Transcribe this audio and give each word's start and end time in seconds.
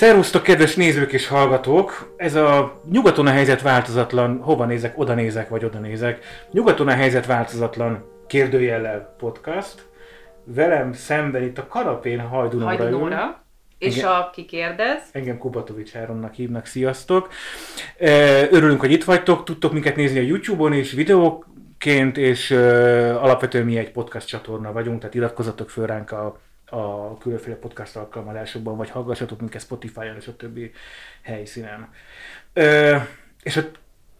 Szervusztok, 0.00 0.42
kedves 0.42 0.74
nézők 0.74 1.12
és 1.12 1.26
hallgatók! 1.26 2.14
Ez 2.16 2.34
a 2.34 2.80
nyugaton 2.90 3.26
a 3.26 3.30
helyzet 3.30 3.62
változatlan, 3.62 4.40
hova 4.42 4.64
nézek, 4.64 4.98
oda 4.98 5.14
nézek, 5.14 5.48
vagy 5.48 5.64
oda 5.64 5.78
nézek. 5.78 6.24
Nyugaton 6.50 6.88
a 6.88 6.92
helyzet 6.92 7.26
változatlan 7.26 8.04
kérdőjellel 8.26 9.14
podcast. 9.18 9.88
Velem 10.44 10.92
szemben 10.92 11.42
itt 11.42 11.58
a 11.58 11.66
kanapén 11.66 12.20
Hajdunóra, 12.20 12.76
Hajdunóra. 12.76 13.42
És 13.78 13.96
Igen. 13.96 14.08
aki 14.08 14.44
kérdez, 14.44 15.02
Engem 15.12 15.38
Kubatovics 15.38 15.96
Áronnak 15.96 16.34
hívnak, 16.34 16.66
sziasztok! 16.66 17.28
Örülünk, 18.50 18.80
hogy 18.80 18.92
itt 18.92 19.04
vagytok, 19.04 19.44
tudtok 19.44 19.72
minket 19.72 19.96
nézni 19.96 20.18
a 20.18 20.22
Youtube-on 20.22 20.72
és 20.72 20.92
videóként, 20.92 22.16
és 22.16 22.50
alapvetően 23.20 23.64
mi 23.64 23.78
egy 23.78 23.90
podcast 23.90 24.26
csatorna 24.26 24.72
vagyunk, 24.72 24.98
tehát 24.98 25.14
iratkozzatok 25.14 25.70
föl 25.70 25.86
ránk 25.86 26.12
a, 26.12 26.40
a 26.70 27.18
különféle 27.18 27.56
podcast 27.56 27.96
alkalmazásokban, 27.96 28.76
vagy 28.76 28.90
hallgassatok 28.90 29.40
minket 29.40 29.60
Spotify-on 29.60 30.16
és 30.16 30.26
a 30.26 30.36
többi 30.36 30.72
helyszínen. 31.22 31.88
És 33.42 33.56
a 33.56 33.70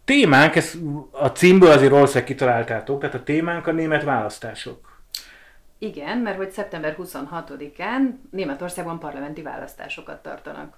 témánk, 0.05 0.55
ez 0.55 0.73
a 1.11 1.27
címből 1.27 1.71
azért 1.71 1.91
valószínűleg 1.91 2.27
kitaláltátok, 2.27 2.99
tehát 2.99 3.15
a 3.15 3.23
témánk 3.23 3.67
a 3.67 3.71
német 3.71 4.03
választások. 4.03 4.99
igen, 5.77 6.17
mert 6.17 6.37
hogy 6.37 6.51
szeptember 6.51 6.95
26-án 6.99 7.99
Németországban 8.31 8.99
parlamenti 8.99 9.41
választásokat 9.41 10.21
tartanak. 10.21 10.77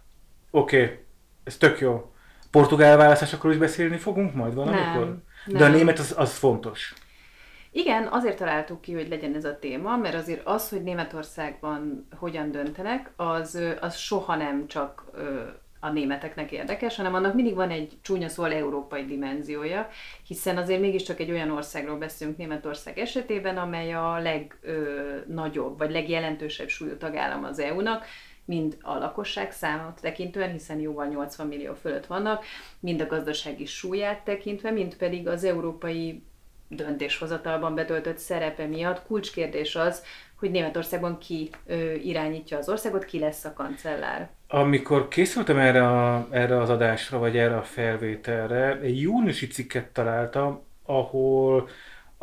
Oké, 0.52 0.84
okay. 0.84 1.00
ez 1.44 1.58
tök 1.58 1.80
jó. 1.80 2.14
Portugál 2.52 2.98
választásokról 2.98 3.52
is 3.52 3.58
beszélni 3.58 3.98
fogunk 3.98 4.34
majd 4.34 4.54
valamikor? 4.54 5.06
Nem, 5.06 5.24
De 5.46 5.64
a 5.64 5.68
nem. 5.68 5.72
német 5.72 6.00
az, 6.00 6.14
az 6.18 6.34
fontos. 6.34 6.94
Igen, 7.76 8.08
azért 8.08 8.38
találtuk 8.38 8.82
ki, 8.82 8.94
hogy 8.94 9.08
legyen 9.10 9.36
ez 9.36 9.46
a 9.46 9.60
téma, 9.60 9.98
mert 9.98 10.16
azért 10.16 10.46
az, 10.46 10.70
hogy 10.70 10.84
Németországban 10.84 12.08
hogyan 12.16 12.52
döntenek, 12.52 13.12
az, 13.16 13.60
az 13.82 13.96
soha 13.96 14.36
nem 14.36 14.68
csak 14.68 15.04
a 15.80 15.90
németeknek 15.90 16.52
érdekes, 16.52 16.96
hanem 16.96 17.14
annak 17.14 17.34
mindig 17.34 17.56
van 17.56 17.70
egy 17.70 17.98
csúnya 18.02 18.28
szóval 18.28 18.54
európai 18.54 19.06
dimenziója, 19.06 19.90
hiszen 20.28 20.58
azért 20.58 20.82
mégiscsak 20.82 21.20
egy 21.20 21.32
olyan 21.32 21.52
országról 21.52 21.98
beszélünk 21.98 22.38
Németország 22.38 23.00
esetében, 23.00 23.58
amely 23.58 23.94
a 23.94 24.20
legnagyobb, 24.20 25.78
vagy 25.78 25.92
legjelentősebb 25.92 26.68
súlyú 26.68 26.98
tagállam 26.98 27.44
az 27.44 27.60
EU-nak, 27.60 28.06
mind 28.46 28.78
a 28.82 28.98
lakosság 28.98 29.52
számot 29.52 30.02
tekintően, 30.02 30.52
hiszen 30.52 30.80
jóval 30.80 31.08
80 31.08 31.48
millió 31.48 31.74
fölött 31.74 32.06
vannak, 32.06 32.46
mind 32.80 33.02
a 33.02 33.08
gazdasági 33.08 33.66
súlyát 33.66 34.24
tekintve, 34.24 34.72
mind 34.72 34.96
pedig 34.96 35.28
az 35.28 35.44
európai 35.44 36.24
döntéshozatalban 36.76 37.76
betöltött 37.76 38.18
szerepe 38.18 38.66
miatt 38.66 39.04
kulcskérdés 39.08 39.76
az, 39.76 40.04
hogy 40.36 40.52
Németországban 40.52 41.18
ki 41.18 41.50
ö, 41.66 41.92
irányítja 41.94 42.58
az 42.58 42.70
országot, 42.70 43.06
ki 43.06 43.20
lesz 43.20 43.46
a 43.46 43.54
kancellár. 43.54 44.30
Amikor 44.48 45.08
készültem 45.08 45.58
erre, 45.58 45.88
a, 45.88 46.28
erre 46.32 46.62
az 46.62 46.70
adásra, 46.70 47.20
vagy 47.20 47.38
erre 47.38 47.58
a 47.58 47.64
felvételre, 47.64 48.80
egy 48.80 49.02
júniusi 49.02 49.48
cikket 49.48 49.88
találtam, 49.88 50.62
ahol 50.86 51.70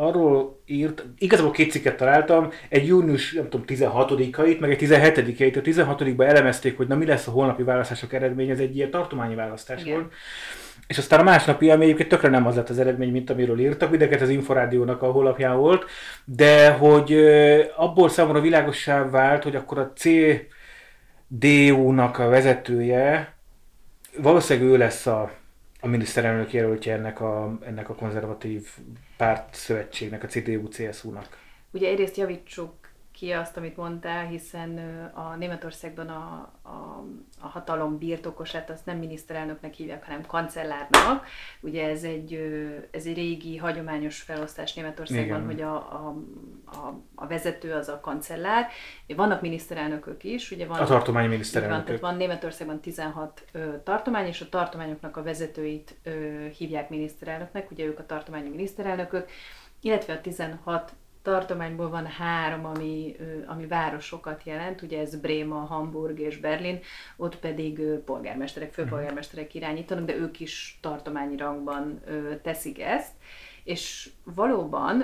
arról 0.00 0.60
írt, 0.66 1.04
igazából 1.18 1.50
két 1.50 1.70
cikket 1.70 1.96
találtam, 1.96 2.50
egy 2.68 2.86
június, 2.86 3.32
nem 3.32 3.48
tudom, 3.48 3.66
16-ait, 3.68 4.58
meg 4.58 4.70
egy 4.70 4.78
17-eit. 4.82 5.56
A 5.56 5.60
16-ban 5.60 6.28
elemezték, 6.28 6.76
hogy 6.76 6.86
na 6.86 6.94
mi 6.96 7.06
lesz 7.06 7.26
a 7.26 7.30
holnapi 7.30 7.62
választások 7.62 8.12
eredménye, 8.12 8.52
ez 8.52 8.58
egy 8.58 8.76
ilyen 8.76 8.90
tartományi 8.90 9.34
választás 9.34 9.82
Igen. 9.82 9.94
volt. 9.94 10.12
És 10.90 10.98
aztán 10.98 11.20
a 11.20 11.22
másnapi, 11.22 11.70
ami 11.70 11.84
egyébként 11.84 12.08
tökre 12.08 12.28
nem 12.28 12.46
az 12.46 12.54
lett 12.54 12.68
az 12.68 12.78
eredmény, 12.78 13.10
mint 13.10 13.30
amiről 13.30 13.60
írtak, 13.60 13.90
mindeket 13.90 14.20
az 14.20 14.28
Inforádiónak 14.28 15.02
a 15.02 15.10
honlapján 15.10 15.56
volt, 15.56 15.84
de 16.24 16.70
hogy 16.70 17.12
abból 17.76 18.08
számomra 18.08 18.40
világossá 18.40 19.08
vált, 19.08 19.42
hogy 19.42 19.56
akkor 19.56 19.78
a 19.78 19.92
CDU-nak 21.28 22.18
a 22.18 22.28
vezetője, 22.28 23.34
valószínűleg 24.16 24.70
ő 24.70 24.76
lesz 24.76 25.06
a, 25.06 25.30
a 25.80 25.86
miniszterelnök 25.86 26.52
jelöltje 26.52 26.94
ennek 26.94 27.20
a, 27.20 27.58
ennek 27.66 27.88
a 27.88 27.94
konzervatív 27.94 28.68
párt 29.16 29.54
szövetségnek, 29.54 30.22
a 30.22 30.26
CDU-CSU-nak. 30.26 31.38
Ugye 31.70 31.88
egyrészt 31.88 32.16
javítsuk 32.16 32.74
ki 33.20 33.32
azt, 33.32 33.56
amit 33.56 33.76
mondtál, 33.76 34.26
hiszen 34.26 34.78
a 35.14 35.36
Németországban 35.36 36.08
a, 36.08 36.52
a, 36.62 37.04
a 37.40 37.46
hatalom 37.46 37.98
birtokosát 37.98 38.70
azt 38.70 38.86
nem 38.86 38.98
miniszterelnöknek 38.98 39.74
hívják, 39.74 40.04
hanem 40.04 40.26
kancellárnak. 40.26 41.26
Ugye 41.60 41.88
ez 41.88 42.02
egy, 42.04 42.34
ez 42.90 43.06
egy 43.06 43.14
régi, 43.14 43.56
hagyományos 43.56 44.20
felosztás 44.20 44.74
Németországban, 44.74 45.24
Igen. 45.24 45.44
hogy 45.44 45.60
a, 45.60 45.74
a, 45.74 46.16
a, 46.64 47.00
a 47.14 47.26
vezető 47.26 47.72
az 47.72 47.88
a 47.88 48.00
kancellár. 48.00 48.66
Vannak 49.06 49.40
miniszterelnökök 49.40 50.24
is, 50.24 50.50
ugye 50.50 50.66
van 50.66 50.78
A 50.78 50.84
tartományi 50.84 51.34
Így 51.34 51.52
van, 51.52 51.84
tehát 51.84 52.00
van 52.00 52.16
Németországban 52.16 52.80
16 52.80 53.44
ö, 53.52 53.80
tartomány, 53.84 54.26
és 54.26 54.40
a 54.40 54.48
tartományoknak 54.48 55.16
a 55.16 55.22
vezetőit 55.22 55.98
ö, 56.02 56.10
hívják 56.46 56.88
miniszterelnöknek, 56.88 57.70
ugye 57.70 57.84
ők 57.84 57.98
a 57.98 58.06
tartományi 58.06 58.48
miniszterelnökök, 58.48 59.28
illetve 59.80 60.12
a 60.12 60.20
16 60.20 60.92
tartományból 61.22 61.88
van 61.88 62.06
három, 62.06 62.64
ami, 62.64 63.16
ami 63.46 63.66
városokat 63.66 64.42
jelent, 64.44 64.82
ugye 64.82 65.00
ez 65.00 65.20
Bréma, 65.20 65.58
Hamburg 65.58 66.18
és 66.18 66.38
Berlin, 66.38 66.80
ott 67.16 67.38
pedig 67.38 67.80
polgármesterek, 68.04 68.72
főpolgármesterek 68.72 69.54
irányítanak, 69.54 70.04
de 70.04 70.16
ők 70.16 70.40
is 70.40 70.78
tartományi 70.82 71.36
rangban 71.36 72.00
teszik 72.42 72.80
ezt, 72.80 73.12
és 73.64 74.10
valóban 74.24 75.00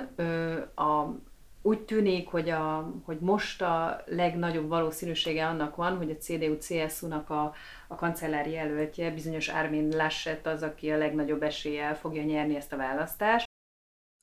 a, 0.75 1.15
úgy 1.61 1.79
tűnik, 1.79 2.27
hogy, 2.27 2.49
a, 2.49 2.93
hogy 3.05 3.19
most 3.19 3.61
a 3.61 4.03
legnagyobb 4.05 4.67
valószínűsége 4.67 5.47
annak 5.47 5.75
van, 5.75 5.97
hogy 5.97 6.09
a 6.09 6.17
CDU-CSU-nak 6.17 7.29
a, 7.29 7.53
a 7.87 7.95
kancellári 7.95 8.51
jelöltje, 8.51 9.11
bizonyos 9.11 9.47
Armin 9.47 9.89
Laschet 9.89 10.47
az, 10.47 10.63
aki 10.63 10.91
a 10.91 10.97
legnagyobb 10.97 11.43
eséllyel 11.43 11.95
fogja 11.95 12.23
nyerni 12.23 12.55
ezt 12.55 12.73
a 12.73 12.77
választást. 12.77 13.45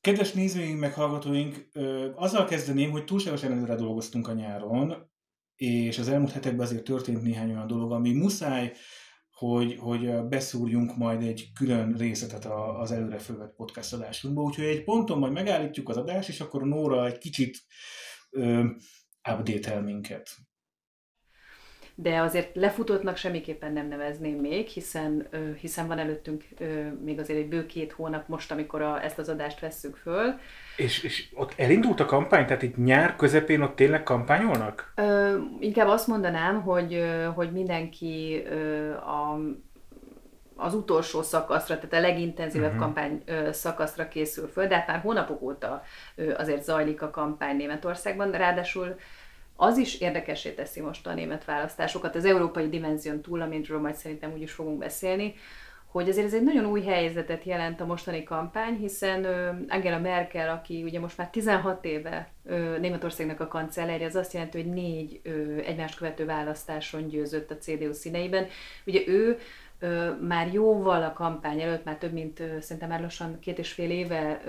Kedves 0.04 0.32
nézőink, 0.32 0.80
meg 0.80 0.94
hallgatóink, 0.94 1.68
azzal 2.14 2.44
kezdeném, 2.44 2.90
hogy 2.90 3.04
túlságosan 3.04 3.52
előre 3.52 3.74
dolgoztunk 3.74 4.28
a 4.28 4.32
nyáron, 4.32 5.10
és 5.56 5.98
az 5.98 6.08
elmúlt 6.08 6.32
hetekben 6.32 6.66
azért 6.66 6.84
történt 6.84 7.22
néhány 7.22 7.50
olyan 7.50 7.66
dolog, 7.66 7.92
ami 7.92 8.12
muszáj, 8.12 8.72
hogy, 9.30 9.76
hogy 9.78 10.24
beszúrjunk 10.28 10.96
majd 10.96 11.22
egy 11.22 11.50
külön 11.54 11.92
részletet 11.92 12.44
az 12.78 12.92
előre 12.92 13.18
fölvett 13.18 13.54
podcast 13.54 13.92
adásunkba, 13.92 14.42
úgyhogy 14.42 14.64
egy 14.64 14.84
ponton 14.84 15.18
majd 15.18 15.32
megállítjuk 15.32 15.88
az 15.88 15.96
adást, 15.96 16.28
és 16.28 16.40
akkor 16.40 16.62
Nóra 16.62 17.06
egy 17.06 17.18
kicsit 17.18 17.58
ö, 18.30 18.64
update-el 19.30 19.82
minket. 19.82 20.36
De 21.96 22.20
azért 22.20 22.56
lefutottnak 22.56 23.16
semmiképpen 23.16 23.72
nem 23.72 23.88
nevezném 23.88 24.36
még, 24.36 24.66
hiszen, 24.66 25.28
hiszen 25.60 25.86
van 25.86 25.98
előttünk 25.98 26.44
még 27.04 27.18
azért 27.18 27.38
egy 27.38 27.48
bő 27.48 27.66
két 27.66 27.92
hónap 27.92 28.28
most, 28.28 28.50
amikor 28.50 28.82
a, 28.82 29.04
ezt 29.04 29.18
az 29.18 29.28
adást 29.28 29.60
vesszük 29.60 29.96
föl. 29.96 30.34
És, 30.76 31.02
és 31.02 31.28
ott 31.34 31.54
elindult 31.56 32.00
a 32.00 32.04
kampány, 32.04 32.46
tehát 32.46 32.62
itt 32.62 32.76
nyár 32.76 33.16
közepén 33.16 33.60
ott 33.60 33.76
tényleg 33.76 34.02
kampányolnak? 34.02 34.92
Ö, 34.96 35.38
inkább 35.60 35.88
azt 35.88 36.06
mondanám, 36.06 36.62
hogy, 36.62 37.04
hogy 37.34 37.52
mindenki 37.52 38.42
a, 39.00 39.38
az 40.56 40.74
utolsó 40.74 41.22
szakaszra, 41.22 41.74
tehát 41.74 41.92
a 41.92 42.08
legintenzívebb 42.08 42.74
uh-huh. 42.74 42.84
kampány 42.84 43.22
ö, 43.26 43.52
szakaszra 43.52 44.08
készül 44.08 44.48
föl, 44.48 44.66
de 44.66 44.74
hát 44.74 44.86
már 44.86 45.00
hónapok 45.00 45.42
óta 45.42 45.82
ö, 46.14 46.34
azért 46.34 46.64
zajlik 46.64 47.02
a 47.02 47.10
kampány 47.10 47.56
Németországban, 47.56 48.30
ráadásul 48.30 48.96
az 49.56 49.76
is 49.76 50.00
érdekesé 50.00 50.50
teszi 50.50 50.80
most 50.80 51.06
a 51.06 51.14
német 51.14 51.44
választásokat, 51.44 52.14
az 52.14 52.24
európai 52.24 52.68
dimenzión 52.68 53.20
túl, 53.20 53.40
amiről 53.40 53.80
majd 53.80 53.94
szerintem 53.94 54.32
úgy 54.32 54.42
is 54.42 54.52
fogunk 54.52 54.78
beszélni, 54.78 55.34
hogy 55.86 56.08
azért 56.08 56.26
ez 56.26 56.34
egy 56.34 56.42
nagyon 56.42 56.66
új 56.66 56.82
helyzetet 56.82 57.44
jelent 57.44 57.80
a 57.80 57.86
mostani 57.86 58.22
kampány, 58.22 58.76
hiszen 58.76 59.24
Angela 59.68 59.98
Merkel, 59.98 60.48
aki 60.48 60.82
ugye 60.82 61.00
most 61.00 61.16
már 61.16 61.30
16 61.30 61.84
éve 61.84 62.28
Németországnak 62.80 63.40
a 63.40 63.48
kancellárja, 63.48 64.06
az 64.06 64.14
azt 64.14 64.32
jelenti, 64.32 64.62
hogy 64.62 64.72
négy 64.72 65.20
egymást 65.64 65.96
követő 65.96 66.24
választáson 66.24 67.08
győzött 67.08 67.50
a 67.50 67.56
CDU 67.56 67.92
színeiben. 67.92 68.46
Ugye 68.86 69.00
ő 69.06 69.38
már 70.20 70.52
jóval 70.52 71.02
a 71.02 71.12
kampány 71.12 71.60
előtt, 71.60 71.84
már 71.84 71.96
több 71.96 72.12
mint 72.12 72.42
szerintem 72.60 72.88
már 72.88 73.00
lassan 73.00 73.38
két 73.38 73.58
és 73.58 73.72
fél 73.72 73.90
éve 73.90 74.40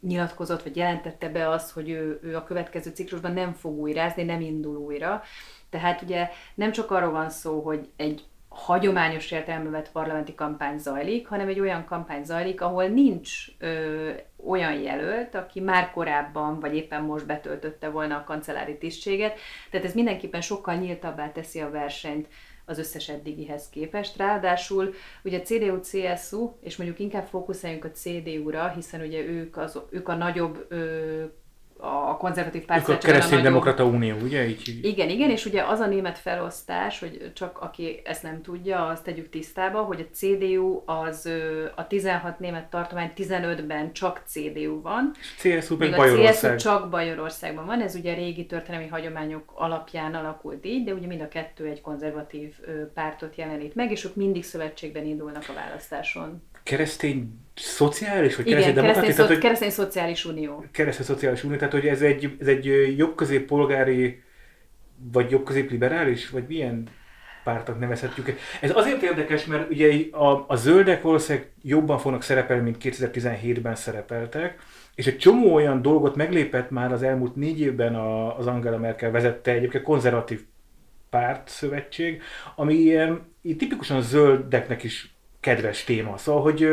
nyilatkozott, 0.00 0.62
vagy 0.62 0.76
jelentette 0.76 1.28
be 1.28 1.48
azt, 1.48 1.70
hogy 1.70 1.90
ő, 1.90 2.20
ő 2.22 2.36
a 2.36 2.44
következő 2.44 2.90
ciklusban 2.90 3.32
nem 3.32 3.52
fog 3.52 3.78
újrázni, 3.78 4.22
nem 4.22 4.40
indul 4.40 4.76
újra. 4.76 5.22
Tehát 5.70 6.02
ugye 6.02 6.28
nem 6.54 6.72
csak 6.72 6.90
arról 6.90 7.10
van 7.10 7.30
szó, 7.30 7.60
hogy 7.60 7.88
egy 7.96 8.24
hagyományos 8.50 9.30
értelembe 9.30 9.70
vett 9.70 9.92
parlamenti 9.92 10.34
kampány 10.34 10.78
zajlik, 10.78 11.26
hanem 11.26 11.48
egy 11.48 11.60
olyan 11.60 11.84
kampány 11.84 12.24
zajlik, 12.24 12.60
ahol 12.60 12.86
nincs 12.86 13.30
ö, 13.58 14.10
olyan 14.46 14.72
jelölt, 14.72 15.34
aki 15.34 15.60
már 15.60 15.90
korábban, 15.90 16.60
vagy 16.60 16.74
éppen 16.74 17.02
most 17.02 17.26
betöltötte 17.26 17.88
volna 17.88 18.16
a 18.16 18.24
kancellári 18.24 18.78
tisztséget. 18.78 19.38
Tehát 19.70 19.86
ez 19.86 19.94
mindenképpen 19.94 20.40
sokkal 20.40 20.74
nyíltabbá 20.74 21.32
teszi 21.32 21.60
a 21.60 21.70
versenyt 21.70 22.28
az 22.70 22.78
összes 22.78 23.08
eddigihez 23.08 23.68
képest. 23.68 24.16
Ráadásul 24.16 24.94
ugye 25.24 25.38
a 25.38 25.42
CDU-CSU, 25.42 26.52
és 26.60 26.76
mondjuk 26.76 26.98
inkább 26.98 27.26
fókuszáljunk 27.26 27.84
a 27.84 27.90
CDU-ra, 27.90 28.68
hiszen 28.68 29.00
ugye 29.00 29.24
ők, 29.24 29.56
az, 29.56 29.80
ők 29.90 30.08
a 30.08 30.14
nagyobb 30.14 30.66
ö, 30.68 31.24
a 31.80 32.16
konzervatív 32.16 32.64
párt 32.64 32.88
a 32.88 32.98
keresztény-demokrata 32.98 33.84
unió, 33.84 34.16
ugye? 34.22 34.48
Így... 34.48 34.78
Igen, 34.82 35.08
igen, 35.08 35.30
és 35.30 35.46
ugye 35.46 35.62
az 35.62 35.80
a 35.80 35.86
német 35.86 36.18
felosztás, 36.18 36.98
hogy 37.00 37.32
csak 37.34 37.58
aki 37.58 38.00
ezt 38.04 38.22
nem 38.22 38.42
tudja, 38.42 38.86
azt 38.86 39.04
tegyük 39.04 39.28
tisztába, 39.28 39.82
hogy 39.82 40.00
a 40.00 40.14
CDU 40.14 40.82
az 40.86 41.28
a 41.74 41.86
16 41.86 42.38
német 42.38 42.70
tartomány 42.70 43.12
15-ben 43.16 43.92
csak 43.92 44.22
CDU 44.26 44.80
van. 44.80 45.10
CSU 45.38 45.76
meg 45.76 45.96
Bajorország. 45.96 46.52
A 46.52 46.56
CSU 46.56 46.68
csak 46.68 46.90
Bajorországban 46.90 47.66
van, 47.66 47.80
ez 47.80 47.94
ugye 47.94 48.14
régi 48.14 48.46
történelmi 48.46 48.88
hagyományok 48.88 49.52
alapján 49.54 50.14
alakult 50.14 50.64
így, 50.64 50.84
de 50.84 50.92
ugye 50.92 51.06
mind 51.06 51.20
a 51.20 51.28
kettő 51.28 51.66
egy 51.66 51.80
konzervatív 51.80 52.54
pártot 52.94 53.36
jelenít 53.36 53.74
meg, 53.74 53.90
és 53.90 54.04
ők 54.04 54.14
mindig 54.14 54.44
szövetségben 54.44 55.04
indulnak 55.04 55.44
a 55.48 55.52
választáson 55.52 56.42
keresztény 56.62 57.38
szociális, 57.60 58.36
vagy 58.36 58.44
keresztény 58.44 58.72
Igen, 58.72 58.84
keresztény, 58.84 59.12
szo- 59.12 59.26
tehát, 59.26 59.42
keresztény 59.42 59.70
szociális 59.70 60.24
unió. 60.24 60.64
Keresztény 60.72 61.06
szociális 61.06 61.44
unió, 61.44 61.56
tehát 61.56 61.72
hogy 61.72 61.86
ez 61.86 62.02
egy, 62.02 62.36
ez 62.40 62.46
egy 62.46 62.94
jobb 62.96 63.14
polgári, 63.46 64.22
vagy 65.12 65.30
jobb 65.30 65.50
liberális, 65.70 66.30
vagy 66.30 66.44
milyen 66.48 66.88
pártnak 67.44 67.78
nevezhetjük. 67.78 68.38
Ez 68.60 68.76
azért 68.76 69.02
érdekes, 69.02 69.44
mert 69.44 69.70
ugye 69.70 70.16
a, 70.16 70.44
a 70.48 70.56
zöldek 70.56 71.02
valószínűleg 71.02 71.48
jobban 71.62 71.98
fognak 71.98 72.22
szerepelni, 72.22 72.62
mint 72.62 72.76
2017-ben 72.82 73.74
szerepeltek, 73.74 74.58
és 74.94 75.06
egy 75.06 75.18
csomó 75.18 75.54
olyan 75.54 75.82
dolgot 75.82 76.16
meglépett 76.16 76.70
már 76.70 76.92
az 76.92 77.02
elmúlt 77.02 77.36
négy 77.36 77.60
évben 77.60 77.94
a, 77.94 78.38
az 78.38 78.46
Angela 78.46 78.78
Merkel 78.78 79.10
vezette 79.10 79.52
egyébként 79.52 79.84
konzervatív 79.84 80.40
párt 81.10 81.48
szövetség, 81.48 82.22
ami 82.56 82.74
ilyen, 82.74 83.34
tipikusan 83.42 83.96
a 83.96 84.00
zöldeknek 84.00 84.82
is 84.82 85.14
kedves 85.40 85.84
téma. 85.84 86.16
Szóval, 86.16 86.42
hogy 86.42 86.68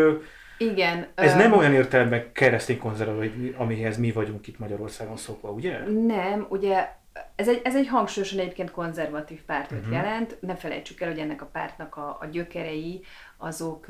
igen. 0.57 1.07
Ez 1.15 1.35
nem 1.35 1.53
olyan 1.53 1.73
értelemben 1.73 2.31
keresztény 2.31 2.77
konzervatív, 2.77 3.55
amihez 3.57 3.97
mi 3.97 4.11
vagyunk 4.11 4.47
itt 4.47 4.59
Magyarországon 4.59 5.17
szokva, 5.17 5.49
ugye? 5.49 5.79
Nem, 5.87 6.45
ugye 6.49 6.89
ez 7.35 7.47
egy, 7.47 7.61
ez 7.63 7.75
egy 7.75 7.87
hangsúlyosan 7.87 8.39
egyébként 8.39 8.71
konzervatív 8.71 9.41
pártot 9.41 9.77
uh-huh. 9.77 9.93
jelent. 9.93 10.37
Ne 10.41 10.55
felejtsük 10.55 11.01
el, 11.01 11.09
hogy 11.09 11.19
ennek 11.19 11.41
a 11.41 11.45
pártnak 11.45 11.95
a, 11.95 12.17
a 12.21 12.25
gyökerei, 12.25 13.01
azok, 13.37 13.85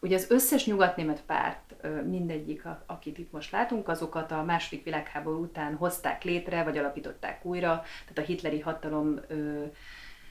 ugye 0.00 0.16
az 0.16 0.30
összes 0.30 0.66
nyugatnémet 0.66 1.22
párt, 1.26 1.74
mindegyik, 2.06 2.62
akit 2.86 3.18
itt 3.18 3.32
most 3.32 3.52
látunk, 3.52 3.88
azokat 3.88 4.32
a 4.32 4.42
második 4.42 4.84
világháború 4.84 5.42
után 5.42 5.74
hozták 5.74 6.24
létre, 6.24 6.62
vagy 6.62 6.78
alapították 6.78 7.44
újra, 7.44 7.82
tehát 8.00 8.18
a 8.18 8.32
hitleri 8.32 8.60
hatalom 8.60 9.20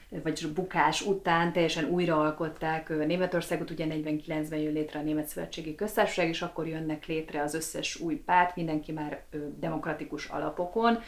vagy 0.08 0.52
bukás 0.54 1.02
után 1.02 1.52
teljesen 1.52 1.84
újraalkották 1.84 2.88
Németországot, 2.88 3.70
ugye 3.70 3.86
49-ben 3.88 4.58
jön 4.58 4.72
létre 4.72 4.98
a 4.98 5.02
Német 5.02 5.26
Szövetségi 5.26 5.74
Köztársaság, 5.74 6.28
és 6.28 6.42
akkor 6.42 6.66
jönnek 6.66 7.06
létre 7.06 7.42
az 7.42 7.54
összes 7.54 8.00
új 8.00 8.14
párt, 8.14 8.56
mindenki 8.56 8.92
már 8.92 9.24
demokratikus 9.58 10.26
alapokon, 10.26 10.98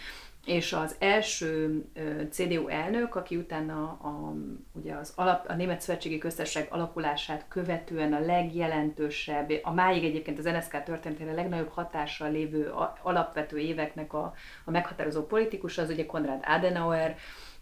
és 0.48 0.72
az 0.72 0.96
első 0.98 1.84
CDU 2.30 2.68
elnök, 2.68 3.14
aki 3.14 3.36
utána 3.36 3.82
a, 3.82 4.34
ugye 4.72 4.94
az 4.94 5.12
alap, 5.16 5.48
a 5.48 5.54
Német 5.54 5.80
Szövetségi 5.80 6.18
Köztársaság 6.18 6.66
alakulását 6.70 7.44
követően 7.48 8.12
a 8.12 8.20
legjelentősebb, 8.20 9.50
a 9.62 9.72
máig 9.72 10.04
egyébként 10.04 10.38
az 10.38 10.44
NSZK 10.44 10.82
történetére 10.82 11.32
legnagyobb 11.32 11.68
hatással 11.68 12.30
lévő 12.30 12.72
alapvető 13.02 13.58
éveknek 13.58 14.12
a, 14.12 14.34
a 14.64 14.70
meghatározó 14.70 15.22
politikus, 15.26 15.78
az 15.78 15.90
ugye 15.90 16.06
Konrad 16.06 16.40
Adenauer, 16.46 17.16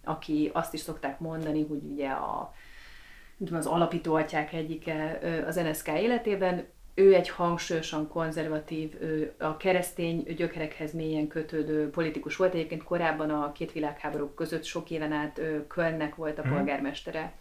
aki 0.07 0.51
azt 0.53 0.75
is 0.75 0.81
szokták 0.81 1.21
mondani, 1.21 1.67
hogy 1.69 1.83
ugye 1.93 2.09
a, 2.09 2.55
az 3.53 3.67
alapító 3.67 4.15
atyák 4.15 4.53
egyike 4.53 5.19
az 5.47 5.55
NSK 5.57 5.89
életében, 5.89 6.67
ő 6.99 7.15
egy 7.15 7.29
hangsúlyosan 7.29 8.09
konzervatív, 8.09 8.95
a 9.39 9.57
keresztény 9.57 10.23
gyökerekhez 10.37 10.93
mélyen 10.93 11.27
kötődő 11.27 11.91
politikus 11.91 12.37
volt. 12.37 12.55
Egyébként 12.55 12.83
korábban 12.83 13.31
a 13.31 13.53
két 13.53 13.73
világháború 13.73 14.27
között 14.35 14.65
sok 14.65 14.91
éven 14.91 15.13
át 15.13 15.41
Kölnnek 15.69 16.15
volt 16.15 16.39
a 16.39 16.43
mhm. 16.43 16.55
polgármestere. 16.55 17.33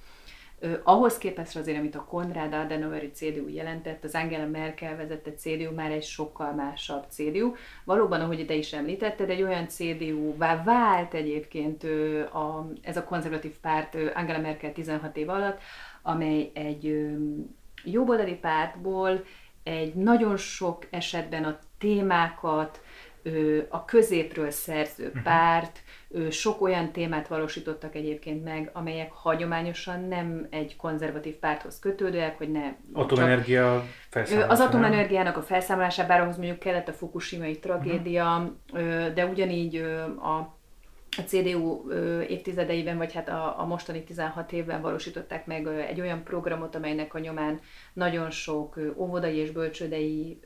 Ahhoz 0.83 1.17
képest 1.17 1.55
azért, 1.55 1.77
amit 1.77 1.95
a 1.95 2.03
Konrad 2.03 2.53
Adenaueri 2.53 3.11
CDU 3.11 3.47
jelentett, 3.47 4.03
az 4.03 4.15
Angela 4.15 4.45
Merkel 4.45 4.95
vezette 4.95 5.33
CDU 5.33 5.73
már 5.73 5.91
egy 5.91 6.03
sokkal 6.03 6.51
másabb 6.53 7.05
CDU. 7.09 7.53
Valóban, 7.83 8.21
ahogy 8.21 8.45
te 8.45 8.53
is 8.53 8.73
említetted, 8.73 9.29
egy 9.29 9.41
olyan 9.41 9.67
CDU-vá 9.67 10.63
vált 10.63 11.13
egyébként 11.13 11.83
a, 12.33 12.69
ez 12.81 12.97
a 12.97 13.03
konzervatív 13.03 13.55
párt 13.61 13.97
Angela 14.13 14.39
Merkel 14.39 14.73
16 14.73 15.17
év 15.17 15.29
alatt, 15.29 15.59
amely 16.01 16.51
egy 16.53 17.09
jobboldali 17.83 18.35
pártból 18.35 19.23
egy 19.63 19.93
nagyon 19.93 20.37
sok 20.37 20.87
esetben 20.89 21.43
a 21.43 21.59
témákat, 21.77 22.81
a 23.69 23.85
középről 23.85 24.51
szerző 24.51 25.11
mhm. 25.13 25.23
párt, 25.23 25.83
sok 26.29 26.61
olyan 26.61 26.91
témát 26.91 27.27
valósítottak 27.27 27.95
egyébként 27.95 28.43
meg, 28.43 28.69
amelyek 28.73 29.11
hagyományosan 29.11 30.03
nem 30.03 30.47
egy 30.49 30.75
konzervatív 30.75 31.33
párthoz 31.33 31.79
kötődőek, 31.79 32.37
hogy 32.37 32.51
ne... 32.51 32.73
Atomenergia 32.93 33.83
felszámolása. 34.09 34.51
Az 34.51 34.59
atomenergiának 34.59 35.37
a 35.37 35.41
felszámolására, 35.41 36.23
ahhoz 36.23 36.37
mondjuk 36.37 36.59
kellett 36.59 36.87
a 36.87 36.93
fukushimai 36.93 37.59
tragédia, 37.59 38.55
uh-huh. 38.73 39.13
de 39.13 39.25
ugyanígy 39.25 39.75
a 40.21 40.55
a 41.17 41.21
CDU 41.21 41.91
évtizedeiben, 42.27 42.97
vagy 42.97 43.13
hát 43.13 43.29
a, 43.29 43.59
a 43.59 43.65
mostani 43.65 44.03
16 44.03 44.51
évben 44.51 44.81
valósították 44.81 45.45
meg 45.45 45.67
egy 45.67 46.01
olyan 46.01 46.23
programot, 46.23 46.75
amelynek 46.75 47.13
a 47.13 47.19
nyomán 47.19 47.59
nagyon 47.95 48.29
sok 48.29 48.79
óvodai 48.95 49.35
és 49.35 49.51
bölcsődei 49.51 50.39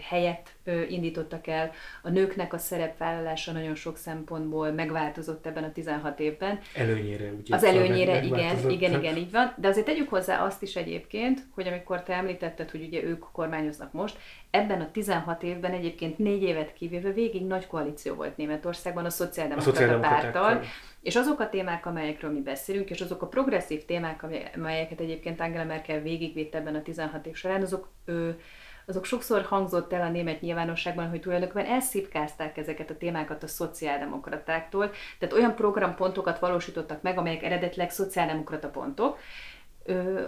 helyet 0.00 0.54
indítottak 0.88 1.46
el. 1.46 1.70
A 2.02 2.08
nőknek 2.08 2.52
a 2.52 2.58
szerepvállalása 2.58 3.52
nagyon 3.52 3.74
sok 3.74 3.96
szempontból 3.96 4.70
megváltozott 4.70 5.46
ebben 5.46 5.64
a 5.64 5.72
16 5.72 6.20
évben. 6.20 6.58
Előnyére, 6.74 7.30
ugye? 7.40 7.54
Az 7.54 7.64
előnyére, 7.64 8.22
igen, 8.22 8.70
igen, 8.70 8.98
igen, 8.98 9.16
így 9.16 9.30
van. 9.30 9.54
De 9.56 9.68
azért 9.68 9.86
tegyük 9.86 10.08
hozzá 10.08 10.44
azt 10.44 10.62
is 10.62 10.76
egyébként, 10.76 11.46
hogy 11.54 11.66
amikor 11.66 12.02
te 12.02 12.14
említetted, 12.14 12.70
hogy 12.70 12.82
ugye 12.82 13.02
ők 13.02 13.24
kormányoznak 13.32 13.92
most, 13.92 14.18
ebben 14.50 14.80
a 14.80 14.90
16 14.90 15.42
évben 15.42 15.72
egyébként 15.72 16.18
négy 16.18 16.42
évet 16.42 16.72
kivéve 16.72 17.12
végig 17.12 17.46
nagy 17.46 17.66
koalíció 17.66 18.14
volt 18.14 18.36
Németországban 18.36 19.04
a 19.04 19.10
szociáldemokrata 19.10 19.98
párttal, 19.98 20.62
és 21.06 21.16
azok 21.16 21.40
a 21.40 21.48
témák, 21.48 21.86
amelyekről 21.86 22.30
mi 22.30 22.40
beszélünk, 22.40 22.90
és 22.90 23.00
azok 23.00 23.22
a 23.22 23.26
progresszív 23.26 23.84
témák, 23.84 24.24
amelyeket 24.56 25.00
egyébként 25.00 25.40
Angela 25.40 25.64
Merkel 25.64 26.00
végigvitt 26.00 26.54
ebben 26.54 26.74
a 26.74 26.82
16 26.82 27.26
év 27.26 27.34
során, 27.34 27.62
azok, 27.62 27.88
ő, 28.04 28.40
azok 28.86 29.04
sokszor 29.04 29.42
hangzott 29.42 29.92
el 29.92 30.00
a 30.00 30.10
német 30.10 30.40
nyilvánosságban, 30.40 31.08
hogy 31.08 31.20
tulajdonképpen 31.20 31.70
elszipkázták 31.70 32.56
ezeket 32.56 32.90
a 32.90 32.96
témákat 32.96 33.42
a 33.42 33.46
szociáldemokratáktól, 33.46 34.90
tehát 35.18 35.34
olyan 35.34 35.54
programpontokat 35.54 36.38
valósítottak 36.38 37.02
meg, 37.02 37.18
amelyek 37.18 37.42
eredetileg 37.42 37.90
szociáldemokrata 37.90 38.68
pontok, 38.68 39.18